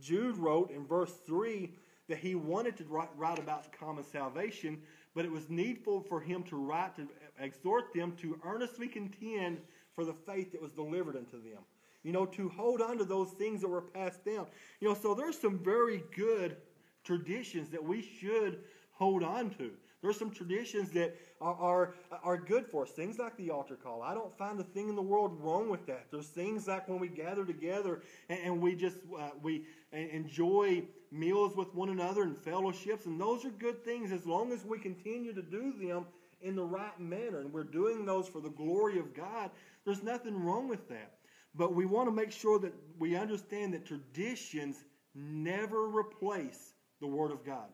Jude 0.00 0.36
wrote 0.38 0.70
in 0.70 0.86
verse 0.86 1.12
3 1.26 1.70
that 2.08 2.18
he 2.18 2.34
wanted 2.34 2.76
to 2.78 2.84
write, 2.84 3.10
write 3.16 3.38
about 3.38 3.72
common 3.72 4.04
salvation, 4.04 4.80
but 5.14 5.24
it 5.24 5.30
was 5.30 5.48
needful 5.50 6.00
for 6.00 6.20
him 6.20 6.42
to 6.44 6.56
write 6.56 6.96
to 6.96 7.06
exhort 7.38 7.92
them 7.94 8.12
to 8.20 8.40
earnestly 8.44 8.88
contend 8.88 9.60
for 9.94 10.04
the 10.04 10.14
faith 10.26 10.52
that 10.52 10.62
was 10.62 10.72
delivered 10.72 11.16
unto 11.16 11.42
them. 11.42 11.62
You 12.02 12.12
know, 12.12 12.26
to 12.26 12.48
hold 12.48 12.80
on 12.80 12.98
to 12.98 13.04
those 13.04 13.30
things 13.30 13.60
that 13.60 13.68
were 13.68 13.82
passed 13.82 14.24
down. 14.24 14.46
You 14.80 14.88
know, 14.88 14.94
so 14.94 15.14
there's 15.14 15.38
some 15.38 15.58
very 15.58 16.02
good 16.16 16.56
traditions 17.04 17.70
that 17.70 17.82
we 17.82 18.02
should 18.02 18.60
hold 18.92 19.22
on 19.22 19.50
to. 19.50 19.70
There's 20.02 20.18
some 20.18 20.32
traditions 20.32 20.90
that 20.90 21.16
are, 21.40 21.54
are, 21.54 21.94
are, 22.24 22.36
good 22.36 22.66
for 22.66 22.82
us. 22.82 22.90
Things 22.90 23.20
like 23.20 23.36
the 23.36 23.50
altar 23.50 23.76
call. 23.76 24.02
I 24.02 24.14
don't 24.14 24.36
find 24.36 24.58
a 24.58 24.64
thing 24.64 24.88
in 24.88 24.96
the 24.96 25.02
world 25.02 25.38
wrong 25.40 25.68
with 25.68 25.86
that. 25.86 26.06
There's 26.10 26.26
things 26.26 26.66
like 26.66 26.88
when 26.88 26.98
we 26.98 27.06
gather 27.06 27.44
together 27.44 28.02
and, 28.28 28.40
and 28.44 28.60
we 28.60 28.74
just 28.74 28.96
uh, 29.16 29.30
we 29.42 29.64
enjoy 29.92 30.82
meals 31.12 31.54
with 31.56 31.72
one 31.72 31.90
another 31.90 32.22
and 32.22 32.36
fellowships, 32.36 33.06
and 33.06 33.20
those 33.20 33.44
are 33.44 33.50
good 33.50 33.84
things 33.84 34.10
as 34.10 34.26
long 34.26 34.50
as 34.52 34.64
we 34.64 34.80
continue 34.80 35.32
to 35.34 35.42
do 35.42 35.72
them 35.80 36.06
in 36.42 36.56
the 36.56 36.64
right 36.64 36.98
manner 37.00 37.40
and 37.40 37.52
we're 37.52 37.64
doing 37.64 38.04
those 38.04 38.28
for 38.28 38.40
the 38.40 38.50
glory 38.50 38.98
of 38.98 39.14
God, 39.14 39.50
there's 39.84 40.02
nothing 40.02 40.42
wrong 40.42 40.68
with 40.68 40.88
that. 40.88 41.14
But 41.54 41.74
we 41.74 41.84
want 41.84 42.08
to 42.08 42.14
make 42.14 42.32
sure 42.32 42.58
that 42.60 42.72
we 42.98 43.16
understand 43.16 43.74
that 43.74 43.84
traditions 43.84 44.84
never 45.14 45.88
replace 45.88 46.72
the 47.00 47.06
Word 47.06 47.30
of 47.30 47.44
God. 47.44 47.68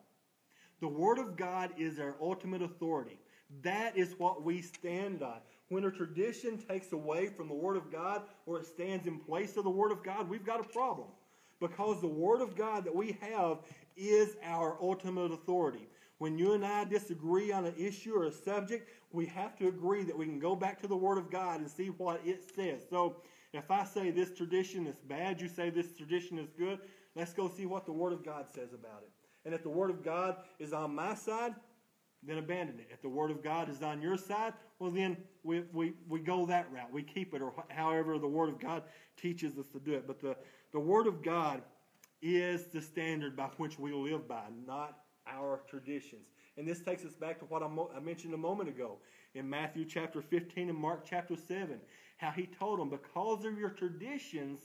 The 0.80 0.88
Word 0.88 1.18
of 1.18 1.36
God 1.36 1.70
is 1.78 1.98
our 1.98 2.16
ultimate 2.20 2.62
authority. 2.62 3.18
That 3.62 3.96
is 3.96 4.14
what 4.18 4.42
we 4.42 4.62
stand 4.62 5.22
on. 5.22 5.38
When 5.68 5.84
a 5.84 5.90
tradition 5.90 6.58
takes 6.58 6.92
away 6.92 7.26
from 7.26 7.48
the 7.48 7.54
Word 7.54 7.76
of 7.76 7.92
God 7.92 8.22
or 8.46 8.58
it 8.58 8.66
stands 8.66 9.06
in 9.06 9.18
place 9.18 9.56
of 9.56 9.64
the 9.64 9.70
Word 9.70 9.92
of 9.92 10.02
God, 10.02 10.28
we've 10.28 10.46
got 10.46 10.60
a 10.60 10.64
problem. 10.64 11.08
Because 11.60 12.00
the 12.00 12.06
Word 12.06 12.40
of 12.40 12.56
God 12.56 12.84
that 12.84 12.94
we 12.94 13.18
have 13.20 13.58
is 13.96 14.36
our 14.44 14.76
ultimate 14.80 15.32
authority. 15.32 15.88
When 16.18 16.36
you 16.36 16.52
and 16.52 16.64
I 16.64 16.84
disagree 16.84 17.52
on 17.52 17.64
an 17.64 17.74
issue 17.78 18.14
or 18.14 18.24
a 18.24 18.32
subject, 18.32 18.90
we 19.12 19.26
have 19.26 19.56
to 19.58 19.68
agree 19.68 20.02
that 20.04 20.16
we 20.16 20.26
can 20.26 20.40
go 20.40 20.56
back 20.56 20.80
to 20.82 20.88
the 20.88 20.96
Word 20.96 21.16
of 21.16 21.30
God 21.30 21.60
and 21.60 21.70
see 21.70 21.88
what 21.88 22.20
it 22.24 22.44
says. 22.54 22.82
So 22.90 23.16
if 23.52 23.70
I 23.70 23.84
say 23.84 24.10
this 24.10 24.34
tradition 24.34 24.86
is 24.86 24.96
bad, 25.08 25.40
you 25.40 25.48
say 25.48 25.70
this 25.70 25.96
tradition 25.96 26.38
is 26.38 26.48
good, 26.58 26.80
let's 27.14 27.32
go 27.32 27.48
see 27.48 27.66
what 27.66 27.86
the 27.86 27.92
Word 27.92 28.12
of 28.12 28.24
God 28.24 28.46
says 28.52 28.72
about 28.72 29.02
it. 29.02 29.10
And 29.44 29.54
if 29.54 29.62
the 29.62 29.70
Word 29.70 29.90
of 29.90 30.04
God 30.04 30.36
is 30.58 30.72
on 30.72 30.94
my 30.94 31.14
side, 31.14 31.54
then 32.22 32.38
abandon 32.38 32.80
it. 32.80 32.88
If 32.92 33.00
the 33.00 33.08
Word 33.08 33.30
of 33.30 33.42
God 33.42 33.70
is 33.70 33.82
on 33.82 34.02
your 34.02 34.16
side, 34.16 34.52
well, 34.80 34.90
then 34.90 35.16
we, 35.44 35.62
we, 35.72 35.94
we 36.08 36.18
go 36.18 36.46
that 36.46 36.66
route. 36.72 36.92
We 36.92 37.02
keep 37.02 37.32
it, 37.32 37.40
or 37.40 37.52
however 37.68 38.18
the 38.18 38.26
Word 38.26 38.48
of 38.48 38.58
God 38.58 38.82
teaches 39.16 39.56
us 39.56 39.68
to 39.68 39.78
do 39.78 39.92
it. 39.94 40.06
But 40.06 40.20
the, 40.20 40.36
the 40.72 40.80
Word 40.80 41.06
of 41.06 41.22
God 41.22 41.62
is 42.20 42.66
the 42.66 42.82
standard 42.82 43.36
by 43.36 43.46
which 43.56 43.78
we 43.78 43.92
live 43.92 44.26
by, 44.26 44.42
not 44.66 44.98
our 45.34 45.60
traditions. 45.68 46.26
And 46.56 46.66
this 46.66 46.80
takes 46.80 47.04
us 47.04 47.14
back 47.14 47.38
to 47.40 47.44
what 47.46 47.62
I 47.62 48.00
mentioned 48.00 48.34
a 48.34 48.38
moment 48.38 48.68
ago 48.68 48.98
in 49.34 49.48
Matthew 49.48 49.84
chapter 49.84 50.20
15 50.20 50.68
and 50.68 50.78
Mark 50.78 51.04
chapter 51.08 51.36
7, 51.36 51.78
how 52.16 52.30
he 52.30 52.46
told 52.58 52.80
them, 52.80 52.90
because 52.90 53.44
of 53.44 53.58
your 53.58 53.70
traditions, 53.70 54.60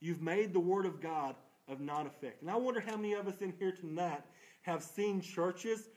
you've 0.00 0.22
made 0.22 0.52
the 0.52 0.60
Word 0.60 0.86
of 0.86 1.00
God 1.00 1.34
of 1.68 1.80
non 1.80 2.06
effect. 2.06 2.42
And 2.42 2.50
I 2.50 2.56
wonder 2.56 2.80
how 2.80 2.96
many 2.96 3.14
of 3.14 3.28
us 3.28 3.40
in 3.40 3.52
here 3.58 3.72
tonight 3.72 4.22
have 4.62 4.82
seen 4.82 5.20
churches 5.20 5.88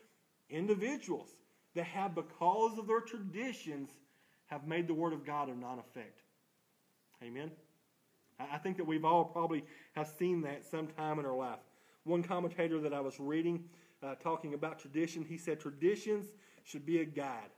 individuals 0.50 1.30
that 1.76 1.86
have, 1.86 2.16
because 2.16 2.78
of 2.78 2.88
their 2.88 3.02
traditions, 3.02 3.90
have 4.48 4.68
made 4.68 4.88
the 4.88 4.94
Word 4.94 5.14
of 5.14 5.26
God 5.26 5.50
of 5.50 5.58
non 5.58 5.80
effect. 5.80 6.22
Amen? 7.24 7.52
I 8.40 8.58
think 8.58 8.78
that 8.78 8.86
we've 8.86 9.06
all 9.06 9.26
probably 9.26 9.64
have 9.94 10.08
seen 10.20 10.42
that 10.42 10.64
sometime 10.64 11.20
in 11.20 11.26
our 11.26 11.36
life. 11.36 11.60
One 12.04 12.24
commentator 12.24 12.80
that 12.82 12.94
I 12.94 13.00
was 13.00 13.20
reading 13.20 13.64
uh, 14.04 14.16
talking 14.16 14.54
about 14.54 14.80
tradition, 14.80 15.26
he 15.28 15.38
said 15.38 15.60
traditions 15.60 16.28
should 16.64 16.86
be 16.86 17.00
a 17.00 17.06
guide, 17.06 17.50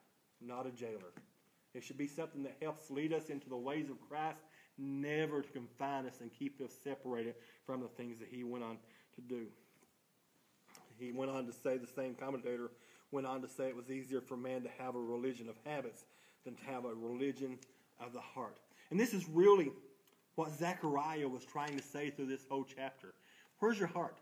not 0.42 0.66
a 0.66 0.72
jailer. 0.72 1.14
It 1.74 1.84
should 1.84 1.98
be 1.98 2.08
something 2.08 2.44
that 2.44 2.58
helps 2.62 2.90
lead 2.90 3.14
us 3.14 3.30
into 3.30 3.50
the 3.50 3.58
ways 3.58 3.90
of 3.90 3.98
Christ, 4.10 4.40
never 4.78 5.42
to 5.42 5.50
confine 5.50 6.06
us 6.06 6.22
and 6.22 6.32
keep 6.32 6.60
us 6.62 6.72
separated 6.84 7.36
from 7.66 7.82
the 7.82 7.88
things 7.88 8.20
that 8.20 8.30
he 8.32 8.44
went 8.44 8.64
on 8.64 8.78
to 9.16 9.22
do 9.22 9.48
he 11.00 11.12
went 11.12 11.32
on 11.32 11.46
to 11.46 11.54
say, 11.54 11.78
the 11.78 11.88
same 11.88 12.14
commentator 12.14 12.72
went 13.12 13.26
on 13.26 13.42
to 13.42 13.48
say 13.48 13.70
it 13.70 13.76
was 13.76 13.90
easier 13.90 14.22
for 14.22 14.38
man 14.38 14.62
to 14.64 14.70
have 14.78 14.96
a 14.96 15.00
religion 15.00 15.50
of 15.50 15.56
habits 15.66 16.06
than 16.46 16.56
to 16.56 16.64
have 16.66 16.86
a 16.86 16.94
religion 16.94 17.58
of 18.00 18.14
the 18.14 18.22
heart. 18.22 18.58
And 18.92 19.00
this 19.00 19.14
is 19.14 19.28
really 19.30 19.72
what 20.36 20.52
Zechariah 20.52 21.28
was 21.28 21.46
trying 21.46 21.78
to 21.78 21.84
say 21.84 22.10
through 22.10 22.28
this 22.28 22.46
whole 22.50 22.66
chapter. 22.66 23.14
Where's 23.60 23.80
your 23.80 23.88
heart? 23.88 24.18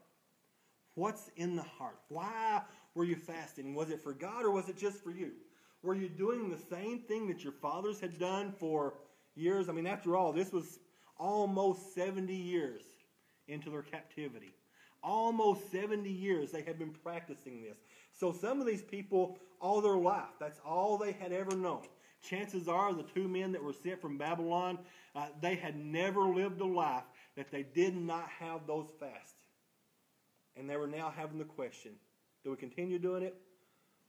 What's 0.97 1.29
in 1.35 1.55
the 1.55 1.61
heart? 1.61 1.99
Why 2.09 2.63
were 2.95 3.03
you 3.03 3.17
fasting? 3.17 3.75
Was 3.75 3.91
it 3.91 4.01
for 4.01 4.13
God 4.13 4.43
or 4.43 4.49
was 4.49 4.67
it 4.67 4.79
just 4.79 5.03
for 5.03 5.11
you? 5.11 5.29
Were 5.83 5.93
you 5.93 6.09
doing 6.09 6.49
the 6.49 6.57
same 6.57 7.01
thing 7.01 7.27
that 7.27 7.43
your 7.43 7.53
fathers 7.53 7.99
had 7.99 8.17
done 8.17 8.51
for 8.59 8.95
years? 9.35 9.69
I 9.69 9.73
mean, 9.73 9.85
after 9.85 10.17
all, 10.17 10.33
this 10.33 10.51
was 10.51 10.79
almost 11.19 11.93
70 11.93 12.33
years 12.33 12.81
into 13.47 13.69
their 13.69 13.83
captivity. 13.83 14.55
Almost 15.03 15.71
70 15.71 16.09
years 16.09 16.51
they 16.51 16.63
had 16.63 16.79
been 16.79 16.95
practicing 17.03 17.61
this. 17.61 17.77
So 18.11 18.31
some 18.31 18.59
of 18.59 18.65
these 18.65 18.81
people, 18.81 19.37
all 19.61 19.81
their 19.81 19.97
life, 19.97 20.33
that's 20.39 20.59
all 20.65 20.97
they 20.97 21.11
had 21.11 21.31
ever 21.31 21.55
known. 21.55 21.83
Chances 22.27 22.67
are 22.67 22.91
the 22.91 23.03
two 23.03 23.27
men 23.27 23.51
that 23.51 23.63
were 23.63 23.71
sent 23.71 24.01
from 24.01 24.17
Babylon, 24.17 24.79
uh, 25.15 25.27
they 25.43 25.53
had 25.53 25.77
never 25.77 26.21
lived 26.21 26.59
a 26.59 26.65
life 26.65 27.03
that 27.35 27.51
they 27.51 27.61
did 27.61 27.95
not 27.95 28.27
have 28.39 28.65
those 28.65 28.87
fasts. 28.99 29.36
And 30.57 30.69
they 30.69 30.75
were 30.75 30.87
now 30.87 31.13
having 31.15 31.37
the 31.37 31.45
question 31.45 31.93
do 32.43 32.51
we 32.51 32.57
continue 32.57 32.99
doing 32.99 33.23
it 33.23 33.35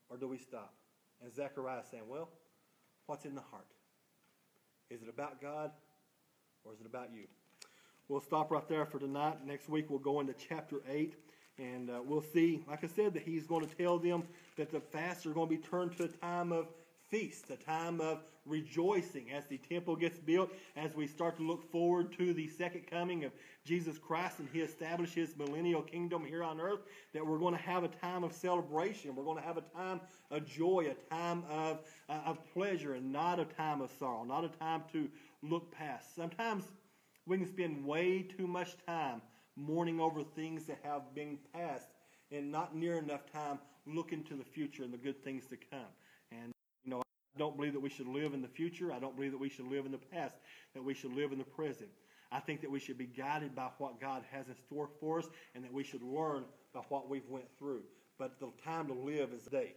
or 0.09 0.17
do 0.17 0.29
we 0.29 0.39
stop? 0.39 0.73
And 1.23 1.35
Zechariah 1.35 1.83
saying, 1.91 2.05
well, 2.09 2.29
what's 3.07 3.25
in 3.25 3.35
the 3.35 3.41
heart? 3.41 3.67
Is 4.91 5.03
it 5.03 5.09
about 5.09 5.41
God 5.43 5.73
or 6.65 6.73
is 6.73 6.81
it 6.81 6.87
about 6.87 7.13
you? 7.13 7.25
We'll 8.09 8.21
stop 8.21 8.51
right 8.51 8.67
there 8.69 8.87
for 8.87 8.99
tonight. 8.99 9.45
Next 9.45 9.69
week 9.69 9.91
we'll 9.91 9.99
go 9.99 10.21
into 10.21 10.35
chapter 10.49 10.77
8 10.89 11.15
and 11.59 11.91
uh, 11.91 12.01
we'll 12.05 12.23
see, 12.23 12.63
like 12.69 12.85
I 12.85 12.87
said, 12.87 13.15
that 13.15 13.23
he's 13.23 13.47
going 13.47 13.67
to 13.67 13.75
tell 13.75 13.99
them 13.99 14.23
that 14.57 14.71
the 14.71 14.81
fasts 14.81 15.27
are 15.27 15.31
going 15.31 15.49
to 15.49 15.57
be 15.57 15.61
turned 15.63 15.97
to 15.97 16.05
a 16.05 16.09
time 16.09 16.53
of 16.53 16.69
feast, 17.11 17.51
a 17.51 17.57
time 17.57 18.01
of 18.01 18.21
rejoicing 18.49 19.31
as 19.31 19.47
the 19.47 19.59
temple 19.59 19.97
gets 19.97 20.19
built, 20.19 20.51
as 20.77 20.95
we 20.95 21.07
start 21.07 21.37
to 21.37 21.43
look 21.43 21.71
forward 21.71 22.13
to 22.19 22.33
the 22.33 22.49
second 22.49 22.87
coming 22.87 23.25
of 23.25 23.33
Jesus 23.65 23.99
Christ 23.99 24.39
and 24.39 24.49
he 24.53 24.61
establishes 24.61 25.37
millennial 25.37 25.83
kingdom 25.83 26.25
here 26.25 26.43
on 26.43 26.61
earth, 26.61 26.81
that 27.13 27.27
we're 27.27 27.39
going 27.39 27.55
to 27.55 27.63
have 27.63 27.85
a 27.85 27.89
time 27.89 28.25
of 28.25 28.33
celebration. 28.33 29.15
We're 29.15 29.25
going 29.25 29.39
to 29.39 29.45
have 29.45 29.59
a 29.59 29.65
time 29.77 30.01
of 30.31 30.47
joy, 30.47 30.91
a 30.91 31.15
time 31.15 31.45
of, 31.51 31.81
uh, 32.09 32.21
of 32.25 32.39
pleasure, 32.53 32.95
and 32.95 33.13
not 33.13 33.39
a 33.39 33.45
time 33.45 33.81
of 33.81 33.91
sorrow, 33.99 34.25
not 34.25 34.45
a 34.45 34.49
time 34.49 34.83
to 34.93 35.09
look 35.43 35.71
past. 35.73 36.17
Sometimes 36.17 36.65
we 37.27 37.37
can 37.37 37.47
spend 37.47 37.85
way 37.85 38.23
too 38.23 38.47
much 38.47 38.77
time 38.87 39.21
mourning 39.57 40.01
over 40.01 40.23
things 40.23 40.65
that 40.65 40.79
have 40.83 41.15
been 41.15 41.39
past 41.53 41.89
and 42.31 42.51
not 42.51 42.75
near 42.75 42.99
enough 42.99 43.31
time 43.31 43.59
looking 43.87 44.23
to 44.25 44.35
the 44.35 44.45
future 44.45 44.83
and 44.83 44.93
the 44.93 44.99
good 44.99 45.23
things 45.23 45.47
to 45.47 45.57
come. 45.57 45.93
And, 46.31 46.53
you 46.85 46.91
know, 46.91 46.99
I 46.99 47.03
don't 47.39 47.57
believe 47.57 47.73
that 47.73 47.81
we 47.81 47.89
should 47.89 48.09
live 48.09 48.35
in 48.35 48.43
the 48.43 48.49
future. 48.49 48.93
I 48.93 48.99
don't 48.99 49.17
believe 49.17 49.33
that 49.33 49.41
we 49.41 49.49
should 49.49 49.71
live 49.71 49.87
in 49.87 49.93
the 49.93 49.99
past, 49.99 50.35
that 50.75 50.85
we 50.85 50.95
should 50.95 51.13
live 51.15 51.33
in 51.33 51.39
the 51.39 51.45
present. 51.45 51.89
I 52.31 52.41
think 52.41 52.61
that 52.61 52.71
we 52.71 52.79
should 52.79 52.99
be 52.99 53.07
guided 53.07 53.55
by 53.55 53.71
what 53.79 54.01
God 54.01 54.23
has 54.31 54.49
in 54.49 54.57
store 54.57 54.91
for 55.01 55.21
us 55.21 55.29
and 55.55 55.65
that 55.65 55.73
we 55.73 55.83
should 55.83 56.03
learn 56.03 56.45
by 56.75 56.81
what 56.91 57.09
we've 57.09 57.29
went 57.29 57.47
through. 57.59 57.83
But 58.19 58.39
the 58.41 58.51
time 58.65 58.89
to 58.89 58.93
live 58.93 59.33
is 59.33 59.45
today. 59.45 59.75